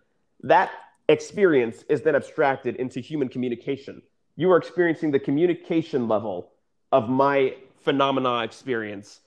That 0.43 0.71
experience 1.09 1.85
is 1.89 2.03
then 2.03 2.15
abstracted 2.15 2.77
into 2.77 3.01
human 3.01 3.29
communication. 3.29 4.03
You 4.37 4.51
are 4.51 4.57
experiencing 4.57 5.11
the 5.11 5.19
communication 5.21 6.09
level 6.09 6.51
of 6.91 7.09
my 7.09 7.55
phenomena 7.83 8.43
experience, 8.43 9.21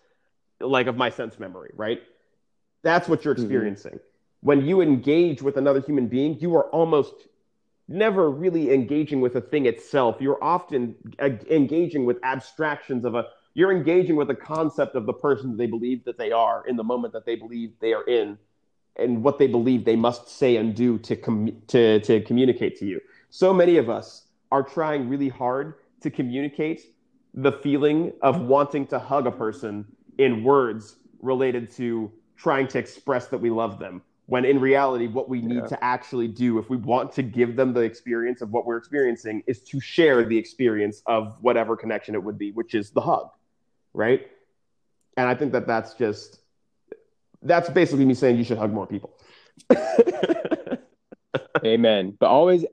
like 0.59 0.87
of 0.87 0.95
my 0.95 1.09
sense 1.09 1.39
memory, 1.39 1.71
right? 1.75 2.01
That's 2.83 3.09
what 3.09 3.25
you're 3.25 3.33
mm-hmm. 3.33 3.43
experiencing. 3.43 3.93
Mm-hmm. 3.93 4.47
When 4.47 4.65
you 4.65 4.81
engage 4.81 5.41
with 5.41 5.57
another 5.57 5.81
human 5.81 6.07
being, 6.07 6.39
you 6.39 6.55
are 6.55 6.65
almost 6.65 7.13
never 7.87 8.29
really 8.31 8.73
engaging 8.73 9.21
with 9.21 9.35
a 9.35 9.41
thing 9.41 9.65
itself. 9.65 10.17
You're 10.19 10.43
often 10.43 10.95
engaging 11.19 12.05
with 12.05 12.17
abstractions 12.23 13.05
of 13.05 13.15
a, 13.15 13.25
you're 13.53 13.71
engaging 13.71 14.15
with 14.15 14.29
a 14.29 14.35
concept 14.35 14.95
of 14.95 15.05
the 15.05 15.13
person 15.13 15.51
that 15.51 15.57
they 15.57 15.67
believe 15.67 16.03
that 16.05 16.17
they 16.17 16.31
are 16.31 16.65
in 16.67 16.75
the 16.75 16.83
moment 16.83 17.13
that 17.13 17.25
they 17.25 17.35
believe 17.35 17.73
they 17.79 17.93
are 17.93 18.03
in 18.03 18.37
and 18.97 19.23
what 19.23 19.37
they 19.37 19.47
believe 19.47 19.85
they 19.85 19.95
must 19.95 20.29
say 20.29 20.55
and 20.55 20.73
do 20.73 20.97
to, 20.99 21.15
com- 21.15 21.61
to, 21.67 21.99
to 21.99 22.21
communicate 22.21 22.77
to 22.79 22.85
you. 22.85 22.99
So 23.29 23.53
many 23.53 23.77
of 23.77 23.89
us 23.89 24.23
are 24.51 24.63
trying 24.63 25.09
really 25.09 25.29
hard 25.29 25.75
to 26.01 26.09
communicate 26.09 26.93
the 27.33 27.51
feeling 27.51 28.13
of 28.21 28.41
wanting 28.41 28.87
to 28.87 28.99
hug 28.99 29.27
a 29.27 29.31
person 29.31 29.85
in 30.17 30.43
words 30.43 30.95
related 31.21 31.69
to 31.71 32.11
trying 32.37 32.67
to 32.69 32.79
express 32.79 33.27
that 33.27 33.37
we 33.37 33.49
love 33.49 33.79
them 33.79 34.01
when 34.27 34.45
in 34.45 34.59
reality 34.59 35.07
what 35.07 35.29
we 35.29 35.41
need 35.41 35.55
yeah. 35.55 35.67
to 35.67 35.83
actually 35.83 36.27
do 36.27 36.57
if 36.57 36.69
we 36.69 36.77
want 36.77 37.11
to 37.11 37.21
give 37.21 37.55
them 37.55 37.73
the 37.73 37.81
experience 37.81 38.41
of 38.41 38.49
what 38.51 38.65
we're 38.65 38.77
experiencing 38.77 39.43
is 39.47 39.61
to 39.61 39.79
share 39.79 40.23
the 40.23 40.37
experience 40.37 41.01
of 41.05 41.37
whatever 41.41 41.75
connection 41.75 42.15
it 42.15 42.23
would 42.23 42.37
be 42.37 42.51
which 42.51 42.73
is 42.73 42.91
the 42.91 43.01
hug 43.01 43.29
right? 43.93 44.27
And 45.17 45.27
i 45.27 45.35
think 45.35 45.53
that 45.53 45.67
that's 45.67 45.93
just 45.93 46.39
that's 47.41 47.69
basically 47.69 48.05
me 48.05 48.13
saying 48.13 48.37
you 48.37 48.43
should 48.43 48.57
hug 48.57 48.73
more 48.73 48.87
people. 48.87 49.13
Amen. 51.65 52.17
But 52.19 52.27
always 52.27 52.65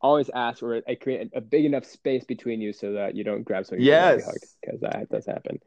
always 0.00 0.30
ask 0.30 0.60
for 0.60 0.82
a, 0.86 0.96
create 0.96 1.30
a 1.34 1.40
big 1.40 1.64
enough 1.64 1.84
space 1.84 2.24
between 2.24 2.60
you 2.60 2.72
so 2.72 2.92
that 2.92 3.14
you 3.14 3.24
don't 3.24 3.42
grab 3.42 3.66
someone 3.66 3.84
yes. 3.84 4.28
because 4.60 4.80
that 4.80 5.08
does 5.10 5.26
happen 5.26 5.58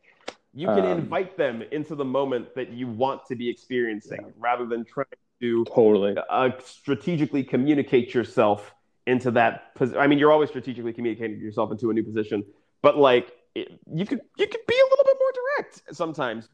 you 0.54 0.68
can 0.68 0.86
um, 0.86 1.00
invite 1.00 1.38
them 1.38 1.64
into 1.72 1.96
the 1.96 2.06
moment 2.06 2.56
that 2.56 2.72
you 2.72 2.88
want 2.88 3.26
to 3.28 3.36
be 3.36 3.50
experiencing 3.50 4.22
yeah. 4.22 4.32
rather 4.38 4.66
than 4.66 4.84
trying 4.86 5.06
to 5.42 5.64
totally 5.66 6.16
uh, 6.30 6.50
strategically 6.64 7.44
communicate 7.44 8.14
yourself 8.14 8.74
into 9.06 9.32
that 9.32 9.74
position. 9.76 10.00
I 10.00 10.08
mean, 10.08 10.20
you're 10.20 10.32
always 10.32 10.50
strategically 10.50 10.94
communicating 10.94 11.40
yourself 11.40 11.72
into 11.72 11.90
a 11.90 11.94
new 11.94 12.04
position, 12.04 12.44
but 12.82 12.98
like 12.98 13.32
it, 13.56 13.80
you 13.92 14.06
could 14.06 14.22
you 14.38 14.48
could 14.48 14.66
be 14.68 14.76
a 14.76 14.90
little 14.90 15.06
bit 15.06 15.18
more 15.20 15.32
direct 15.32 15.96
sometimes. 15.96 16.50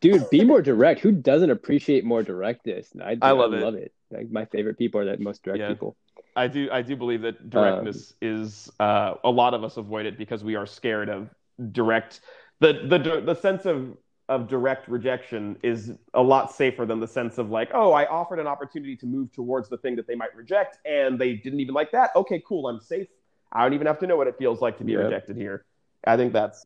Dude, 0.00 0.28
be 0.30 0.44
more 0.44 0.62
direct. 0.70 1.00
Who 1.00 1.12
doesn't 1.12 1.50
appreciate 1.50 2.04
more 2.04 2.22
directness? 2.22 2.92
I, 3.02 3.16
I 3.20 3.32
love 3.32 3.52
I 3.52 3.56
it. 3.56 3.62
Love 3.62 3.74
it. 3.74 3.92
Like 4.10 4.30
my 4.30 4.44
favorite 4.44 4.78
people 4.78 5.00
are 5.00 5.16
the 5.16 5.22
most 5.22 5.42
direct 5.42 5.60
yeah. 5.60 5.68
people. 5.68 5.96
I 6.36 6.48
do. 6.48 6.68
I 6.70 6.82
do 6.82 6.96
believe 6.96 7.22
that 7.22 7.50
directness 7.50 8.12
um, 8.12 8.16
is 8.20 8.70
uh, 8.78 9.14
a 9.24 9.30
lot 9.30 9.54
of 9.54 9.64
us 9.64 9.76
avoid 9.76 10.06
it 10.06 10.16
because 10.18 10.44
we 10.44 10.54
are 10.54 10.66
scared 10.66 11.08
of 11.08 11.28
direct 11.72 12.20
the 12.62 12.98
the 12.98 13.20
the 13.20 13.34
sense 13.34 13.66
of 13.66 13.96
of 14.28 14.48
direct 14.48 14.88
rejection 14.88 15.58
is 15.62 15.92
a 16.14 16.22
lot 16.22 16.50
safer 16.50 16.86
than 16.86 17.00
the 17.00 17.08
sense 17.08 17.36
of 17.38 17.50
like, 17.50 17.70
oh, 17.74 17.92
I 17.92 18.06
offered 18.06 18.38
an 18.38 18.46
opportunity 18.46 18.96
to 18.96 19.06
move 19.06 19.32
towards 19.32 19.68
the 19.68 19.76
thing 19.78 19.96
that 19.96 20.06
they 20.06 20.14
might 20.14 20.34
reject 20.34 20.78
and 20.86 21.18
they 21.18 21.34
didn't 21.34 21.60
even 21.60 21.74
like 21.74 21.90
that. 21.92 22.10
Okay, 22.16 22.42
cool, 22.46 22.68
I'm 22.68 22.80
safe. 22.80 23.08
I 23.52 23.62
don't 23.62 23.74
even 23.74 23.86
have 23.86 23.98
to 23.98 24.06
know 24.06 24.16
what 24.16 24.28
it 24.28 24.36
feels 24.38 24.60
like 24.60 24.78
to 24.78 24.84
be 24.84 24.96
rejected 24.96 25.36
here. 25.36 25.66
I 26.06 26.16
think 26.16 26.32
that's 26.32 26.64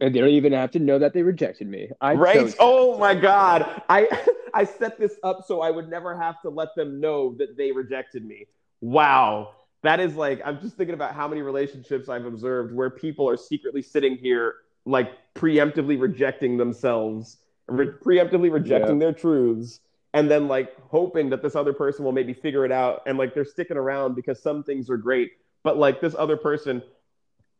and 0.00 0.14
they 0.14 0.20
don't 0.20 0.30
even 0.30 0.52
have 0.52 0.72
to 0.72 0.80
know 0.80 0.98
that 0.98 1.12
they 1.12 1.22
rejected 1.22 1.68
me. 1.68 1.88
I 2.00 2.14
right? 2.14 2.54
Oh 2.58 2.98
my 2.98 3.14
god. 3.14 3.82
I 3.88 4.08
I 4.54 4.64
set 4.64 4.98
this 4.98 5.16
up 5.22 5.44
so 5.46 5.60
I 5.60 5.70
would 5.70 5.88
never 5.88 6.16
have 6.16 6.40
to 6.42 6.48
let 6.48 6.74
them 6.74 7.00
know 7.00 7.34
that 7.38 7.56
they 7.56 7.70
rejected 7.70 8.24
me. 8.24 8.46
Wow. 8.80 9.52
That 9.82 10.00
is 10.00 10.16
like 10.16 10.40
I'm 10.44 10.60
just 10.60 10.76
thinking 10.76 10.94
about 10.94 11.14
how 11.14 11.28
many 11.28 11.42
relationships 11.42 12.08
I've 12.08 12.24
observed 12.24 12.74
where 12.74 12.90
people 12.90 13.28
are 13.28 13.36
secretly 13.36 13.82
sitting 13.82 14.16
here 14.16 14.56
like 14.84 15.12
preemptively 15.34 16.00
rejecting 16.00 16.56
themselves, 16.56 17.38
re- 17.68 17.86
preemptively 17.86 18.52
rejecting 18.52 19.00
yeah. 19.00 19.06
their 19.06 19.12
truths 19.12 19.80
and 20.14 20.30
then 20.30 20.46
like 20.46 20.74
hoping 20.88 21.28
that 21.30 21.42
this 21.42 21.56
other 21.56 21.72
person 21.72 22.04
will 22.04 22.12
maybe 22.12 22.32
figure 22.32 22.64
it 22.64 22.70
out 22.70 23.02
and 23.06 23.18
like 23.18 23.34
they're 23.34 23.44
sticking 23.44 23.76
around 23.76 24.14
because 24.14 24.40
some 24.40 24.62
things 24.62 24.88
are 24.88 24.96
great, 24.96 25.32
but 25.64 25.76
like 25.76 26.00
this 26.00 26.14
other 26.16 26.36
person 26.36 26.82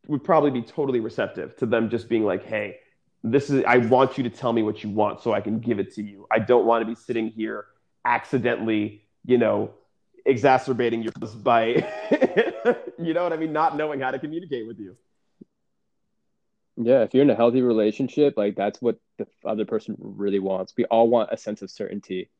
would 0.07 0.23
probably 0.23 0.51
be 0.51 0.63
totally 0.63 1.01
receptive 1.01 1.57
to 1.57 1.67
them 1.67 1.91
just 1.91 2.09
being 2.09 2.25
like, 2.25 2.45
hey, 2.45 2.79
this 3.25 3.51
is 3.51 3.65
I 3.65 3.79
want 3.79 4.17
you 4.17 4.25
to 4.25 4.31
tell 4.31 4.53
me 4.53 4.63
what 4.63 4.85
you 4.85 4.91
want 4.91 5.21
so 5.21 5.33
I 5.33 5.41
can 5.41 5.59
give 5.59 5.81
it 5.81 5.93
to 5.95 6.03
you. 6.03 6.27
I 6.31 6.39
don't 6.39 6.65
want 6.65 6.83
to 6.83 6.87
be 6.87 6.95
sitting 6.95 7.29
here 7.29 7.67
accidentally, 8.05 9.03
you 9.25 9.39
know, 9.39 9.71
exacerbating 10.25 11.03
your 11.03 11.13
by 11.43 11.67
you 12.99 13.15
know 13.15 13.25
what 13.25 13.33
I 13.33 13.37
mean, 13.37 13.53
not 13.53 13.77
knowing 13.77 13.99
how 13.99 14.13
to 14.13 14.19
communicate 14.19 14.67
with 14.67 14.79
you. 14.79 14.97
Yeah, 16.77 17.03
if 17.03 17.15
you're 17.15 17.23
in 17.23 17.31
a 17.31 17.37
healthy 17.37 17.63
relationship, 17.63 18.35
like 18.37 18.57
that's 18.57 18.83
what 18.83 18.99
the 19.19 19.27
other 19.45 19.65
person 19.65 19.97
really 19.99 20.41
wants. 20.41 20.75
We 20.77 20.85
all 20.87 21.09
want 21.09 21.31
a 21.33 21.37
sense 21.37 21.63
of 21.63 21.71
certainty. 21.71 22.31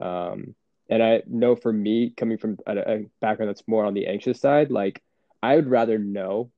Um, 0.00 0.54
and 0.88 1.02
I 1.02 1.22
know 1.26 1.54
for 1.54 1.72
me, 1.72 2.12
coming 2.16 2.38
from 2.38 2.58
a, 2.66 2.76
a 2.78 3.04
background 3.20 3.50
that's 3.50 3.68
more 3.68 3.84
on 3.84 3.94
the 3.94 4.06
anxious 4.06 4.40
side, 4.40 4.70
like 4.70 5.02
I 5.42 5.56
would 5.56 5.68
rather 5.68 5.98
know 5.98 6.50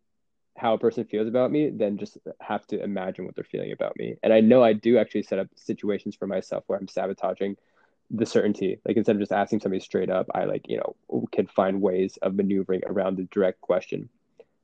how 0.57 0.75
a 0.75 0.79
person 0.79 1.05
feels 1.05 1.29
about 1.29 1.51
me 1.51 1.71
than 1.71 1.99
just 1.99 2.17
have 2.41 2.67
to 2.69 2.83
imagine 2.83 3.25
what 3.25 3.35
they're 3.35 3.45
feeling 3.45 3.73
about 3.73 3.97
me. 3.97 4.17
And 4.23 4.33
I 4.33 4.41
know 4.41 4.63
I 4.63 4.73
do 4.73 4.97
actually 4.99 5.25
set 5.25 5.39
up 5.39 5.49
situations 5.57 6.17
for 6.17 6.27
myself 6.27 6.65
where 6.67 6.79
I'm 6.79 6.89
sabotaging 6.89 7.57
the 8.11 8.25
certainty. 8.25 8.79
Like 8.85 8.97
instead 8.97 9.17
of 9.17 9.21
just 9.21 9.33
asking 9.33 9.61
somebody 9.61 9.81
straight 9.81 10.11
up, 10.11 10.29
I 10.35 10.45
like, 10.45 10.67
you 10.69 10.79
know, 10.79 11.29
can 11.33 11.47
find 11.47 11.83
ways 11.83 12.19
of 12.23 12.35
maneuvering 12.35 12.83
around 12.87 13.17
the 13.17 13.25
direct 13.25 13.61
question. 13.61 14.09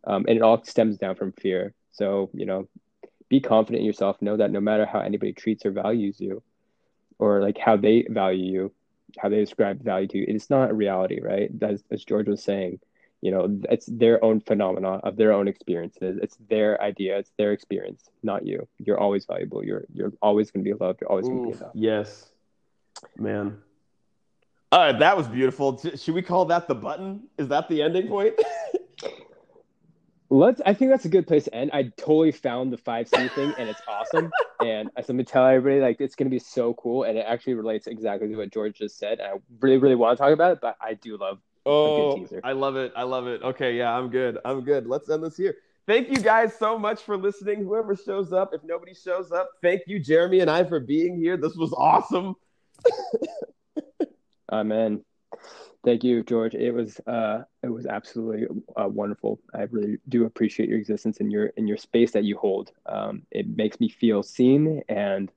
Um, 0.04 0.24
and 0.28 0.36
it 0.36 0.42
all 0.42 0.64
stems 0.64 0.96
down 0.96 1.16
from 1.16 1.32
fear. 1.32 1.74
So, 1.92 2.30
you 2.32 2.46
know, 2.46 2.68
be 3.28 3.40
confident 3.40 3.80
in 3.80 3.86
yourself. 3.86 4.20
Know 4.20 4.36
that 4.36 4.50
no 4.50 4.60
matter 4.60 4.86
how 4.86 5.00
anybody 5.00 5.32
treats 5.32 5.64
or 5.64 5.70
values 5.70 6.20
you, 6.20 6.42
or 7.18 7.40
like 7.40 7.58
how 7.58 7.76
they 7.76 8.06
value 8.08 8.52
you, 8.52 8.72
how 9.18 9.28
they 9.28 9.40
describe 9.40 9.82
value 9.82 10.08
to 10.08 10.18
you, 10.18 10.24
it's 10.28 10.50
not 10.50 10.70
a 10.70 10.74
reality, 10.74 11.20
right? 11.22 11.50
As, 11.62 11.82
as 11.90 12.04
George 12.04 12.28
was 12.28 12.42
saying, 12.42 12.80
you 13.22 13.30
know 13.30 13.60
it's 13.70 13.86
their 13.86 14.22
own 14.22 14.40
phenomena 14.40 15.00
of 15.04 15.16
their 15.16 15.32
own 15.32 15.48
experiences. 15.48 16.18
It's 16.20 16.36
their 16.50 16.82
idea. 16.82 17.18
It's 17.18 17.30
their 17.38 17.52
experience 17.52 18.10
not 18.22 18.44
you. 18.44 18.66
You're 18.78 18.98
always 18.98 19.24
valuable. 19.24 19.64
You're 19.64 19.84
you're 19.94 20.12
always 20.20 20.50
going 20.50 20.64
to 20.64 20.70
be 20.70 20.76
loved. 20.76 21.00
You're 21.00 21.10
always 21.10 21.26
going 21.26 21.44
to 21.44 21.50
be 21.52 21.56
enough. 21.56 21.70
Yes. 21.72 22.26
Man. 23.16 23.58
All 24.72 24.80
right. 24.80 24.98
That 24.98 25.16
was 25.16 25.28
beautiful. 25.28 25.78
Should 25.78 26.14
we 26.14 26.22
call 26.22 26.46
that 26.46 26.66
the 26.66 26.74
button? 26.74 27.28
Is 27.38 27.48
that 27.48 27.68
the 27.68 27.80
ending 27.82 28.08
point 28.08 28.34
let's 30.32 30.62
i 30.64 30.72
think 30.72 30.90
that's 30.90 31.04
a 31.04 31.10
good 31.10 31.26
place 31.26 31.44
to 31.44 31.54
end 31.54 31.70
i 31.74 31.82
totally 31.98 32.32
found 32.32 32.72
the 32.72 32.76
5c 32.76 33.30
thing 33.34 33.52
and 33.58 33.68
it's 33.68 33.82
awesome 33.86 34.30
and 34.60 34.90
i'm 34.96 35.04
going 35.04 35.18
to 35.18 35.24
tell 35.24 35.46
everybody 35.46 35.80
like 35.80 36.00
it's 36.00 36.14
going 36.14 36.26
to 36.26 36.34
be 36.34 36.38
so 36.38 36.72
cool 36.74 37.04
and 37.04 37.18
it 37.18 37.26
actually 37.28 37.54
relates 37.54 37.86
exactly 37.86 38.28
to 38.28 38.36
what 38.36 38.50
george 38.50 38.78
just 38.78 38.98
said 38.98 39.20
i 39.20 39.32
really 39.60 39.76
really 39.76 39.94
want 39.94 40.16
to 40.16 40.22
talk 40.22 40.32
about 40.32 40.52
it 40.52 40.58
but 40.62 40.76
i 40.80 40.94
do 40.94 41.16
love 41.16 41.38
Oh, 41.64 42.26
I 42.42 42.52
love 42.52 42.76
it. 42.76 42.92
I 42.96 43.04
love 43.04 43.28
it. 43.28 43.42
Okay, 43.42 43.76
yeah, 43.76 43.96
I'm 43.96 44.10
good. 44.10 44.38
I'm 44.44 44.62
good. 44.62 44.86
Let's 44.86 45.08
end 45.08 45.22
this 45.22 45.36
here. 45.36 45.54
Thank 45.86 46.10
you 46.10 46.16
guys 46.16 46.56
so 46.58 46.78
much 46.78 47.02
for 47.02 47.16
listening. 47.16 47.62
Whoever 47.62 47.96
shows 47.96 48.32
up, 48.32 48.52
if 48.52 48.62
nobody 48.64 48.94
shows 48.94 49.32
up, 49.32 49.50
thank 49.62 49.82
you, 49.86 49.98
Jeremy 49.98 50.40
and 50.40 50.50
I, 50.50 50.64
for 50.64 50.80
being 50.80 51.16
here. 51.16 51.36
This 51.36 51.54
was 51.54 51.72
awesome. 51.72 52.34
Amen. 54.52 55.04
Thank 55.84 56.04
you, 56.04 56.22
George. 56.22 56.54
It 56.54 56.72
was 56.72 57.00
uh, 57.06 57.42
it 57.62 57.68
was 57.68 57.86
absolutely 57.86 58.46
uh, 58.76 58.88
wonderful. 58.88 59.40
I 59.52 59.62
really 59.62 59.98
do 60.08 60.24
appreciate 60.26 60.68
your 60.68 60.78
existence 60.78 61.18
and 61.18 61.32
your 61.32 61.46
in 61.56 61.66
your 61.66 61.76
space 61.76 62.12
that 62.12 62.24
you 62.24 62.36
hold. 62.38 62.70
Um, 62.86 63.22
it 63.32 63.48
makes 63.56 63.80
me 63.80 63.88
feel 63.88 64.22
seen 64.22 64.82
and 64.88 65.30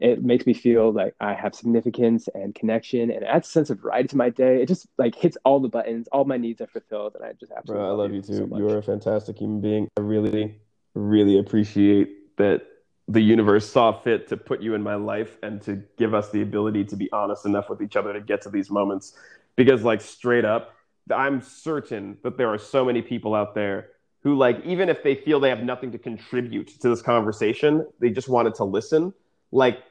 it 0.00 0.22
makes 0.22 0.46
me 0.46 0.52
feel 0.52 0.92
like 0.92 1.14
I 1.20 1.32
have 1.32 1.54
significance 1.54 2.28
and 2.34 2.54
connection, 2.54 3.10
and 3.10 3.22
it 3.22 3.26
adds 3.26 3.48
a 3.48 3.50
sense 3.50 3.70
of 3.70 3.80
variety 3.80 4.08
to 4.08 4.16
my 4.16 4.28
day. 4.28 4.62
It 4.62 4.66
just 4.66 4.86
like 4.98 5.14
hits 5.14 5.38
all 5.44 5.60
the 5.60 5.68
buttons, 5.68 6.06
all 6.12 6.24
my 6.24 6.36
needs 6.36 6.60
are 6.60 6.66
fulfilled, 6.66 7.14
and 7.14 7.24
I 7.24 7.32
just 7.32 7.52
absolutely. 7.52 7.86
Bro, 7.86 7.90
I 7.90 8.02
love 8.02 8.12
you, 8.12 8.22
too. 8.22 8.48
So 8.50 8.56
you 8.56 8.68
are 8.68 8.78
a 8.78 8.82
fantastic 8.82 9.38
human 9.38 9.60
being. 9.60 9.88
I 9.96 10.02
really, 10.02 10.60
really 10.94 11.38
appreciate 11.38 12.36
that 12.36 12.62
the 13.08 13.20
universe 13.20 13.70
saw 13.70 13.92
fit 13.92 14.26
to 14.28 14.36
put 14.36 14.60
you 14.60 14.74
in 14.74 14.82
my 14.82 14.96
life 14.96 15.38
and 15.42 15.62
to 15.62 15.82
give 15.96 16.12
us 16.12 16.30
the 16.30 16.42
ability 16.42 16.84
to 16.84 16.96
be 16.96 17.10
honest 17.12 17.46
enough 17.46 17.70
with 17.70 17.80
each 17.80 17.96
other 17.96 18.12
to 18.12 18.20
get 18.20 18.42
to 18.42 18.50
these 18.50 18.70
moments. 18.70 19.14
Because, 19.56 19.82
like, 19.82 20.00
straight 20.00 20.44
up, 20.44 20.74
I'm 21.14 21.40
certain 21.40 22.18
that 22.22 22.36
there 22.36 22.48
are 22.48 22.58
so 22.58 22.84
many 22.84 23.02
people 23.02 23.34
out 23.34 23.54
there 23.54 23.88
who, 24.22 24.36
like, 24.36 24.64
even 24.64 24.88
if 24.88 25.02
they 25.02 25.14
feel 25.14 25.40
they 25.40 25.48
have 25.48 25.62
nothing 25.62 25.92
to 25.92 25.98
contribute 25.98 26.68
to 26.80 26.88
this 26.88 27.02
conversation, 27.02 27.86
they 28.00 28.10
just 28.10 28.28
wanted 28.28 28.54
to 28.56 28.64
listen 28.64 29.12
like 29.52 29.82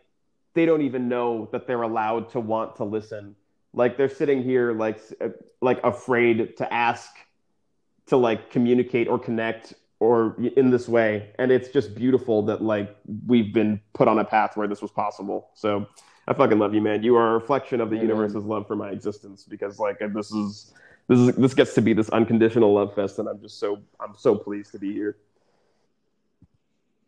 they 0.53 0.65
don't 0.65 0.81
even 0.81 1.07
know 1.09 1.49
that 1.51 1.67
they're 1.67 1.81
allowed 1.81 2.29
to 2.29 2.39
want 2.39 2.75
to 2.77 2.83
listen. 2.83 3.35
Like 3.73 3.97
they're 3.97 4.09
sitting 4.09 4.43
here 4.43 4.73
like 4.73 4.99
uh, 5.19 5.29
like 5.61 5.83
afraid 5.83 6.57
to 6.57 6.73
ask 6.73 7.09
to 8.07 8.17
like 8.17 8.51
communicate 8.51 9.07
or 9.07 9.19
connect 9.19 9.73
or 9.99 10.37
in 10.55 10.69
this 10.69 10.87
way. 10.87 11.31
And 11.39 11.51
it's 11.51 11.69
just 11.69 11.95
beautiful 11.95 12.43
that 12.43 12.61
like 12.61 12.95
we've 13.25 13.53
been 13.53 13.81
put 13.93 14.07
on 14.07 14.19
a 14.19 14.23
path 14.23 14.55
where 14.55 14.67
this 14.67 14.81
was 14.81 14.91
possible. 14.91 15.49
So 15.55 15.87
i 16.27 16.33
fucking 16.33 16.59
love 16.59 16.73
you 16.73 16.81
man 16.81 17.03
you 17.03 17.15
are 17.15 17.31
a 17.31 17.33
reflection 17.33 17.81
of 17.81 17.89
the 17.89 17.95
Amen. 17.95 18.09
universe's 18.09 18.45
love 18.45 18.67
for 18.67 18.75
my 18.75 18.89
existence 18.89 19.43
because 19.43 19.79
like 19.79 19.99
this 19.99 20.31
is 20.31 20.73
this 21.07 21.19
is 21.19 21.35
this 21.35 21.53
gets 21.53 21.73
to 21.73 21.81
be 21.81 21.93
this 21.93 22.09
unconditional 22.09 22.73
love 22.73 22.93
fest 22.95 23.19
and 23.19 23.27
i'm 23.27 23.41
just 23.41 23.59
so 23.59 23.81
i'm 23.99 24.15
so 24.17 24.35
pleased 24.35 24.71
to 24.71 24.79
be 24.79 24.93
here 24.93 25.17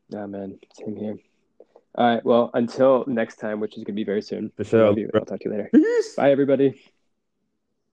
yeah 0.10 0.26
man 0.26 0.58
same 0.74 0.96
here 0.96 1.18
all 1.98 2.14
right. 2.14 2.24
Well, 2.24 2.52
until 2.54 3.04
next 3.08 3.38
time, 3.38 3.60
which 3.60 3.72
is 3.72 3.84
going 3.84 3.96
to 3.96 4.00
be 4.00 4.04
very 4.04 4.22
soon. 4.22 4.52
For 4.56 4.64
sure. 4.64 4.86
I'll 4.86 5.26
talk 5.26 5.40
to 5.40 5.46
you 5.46 5.52
later. 5.52 5.70
Peace. 5.74 6.16
Bye, 6.16 6.32
everybody. 6.32 6.80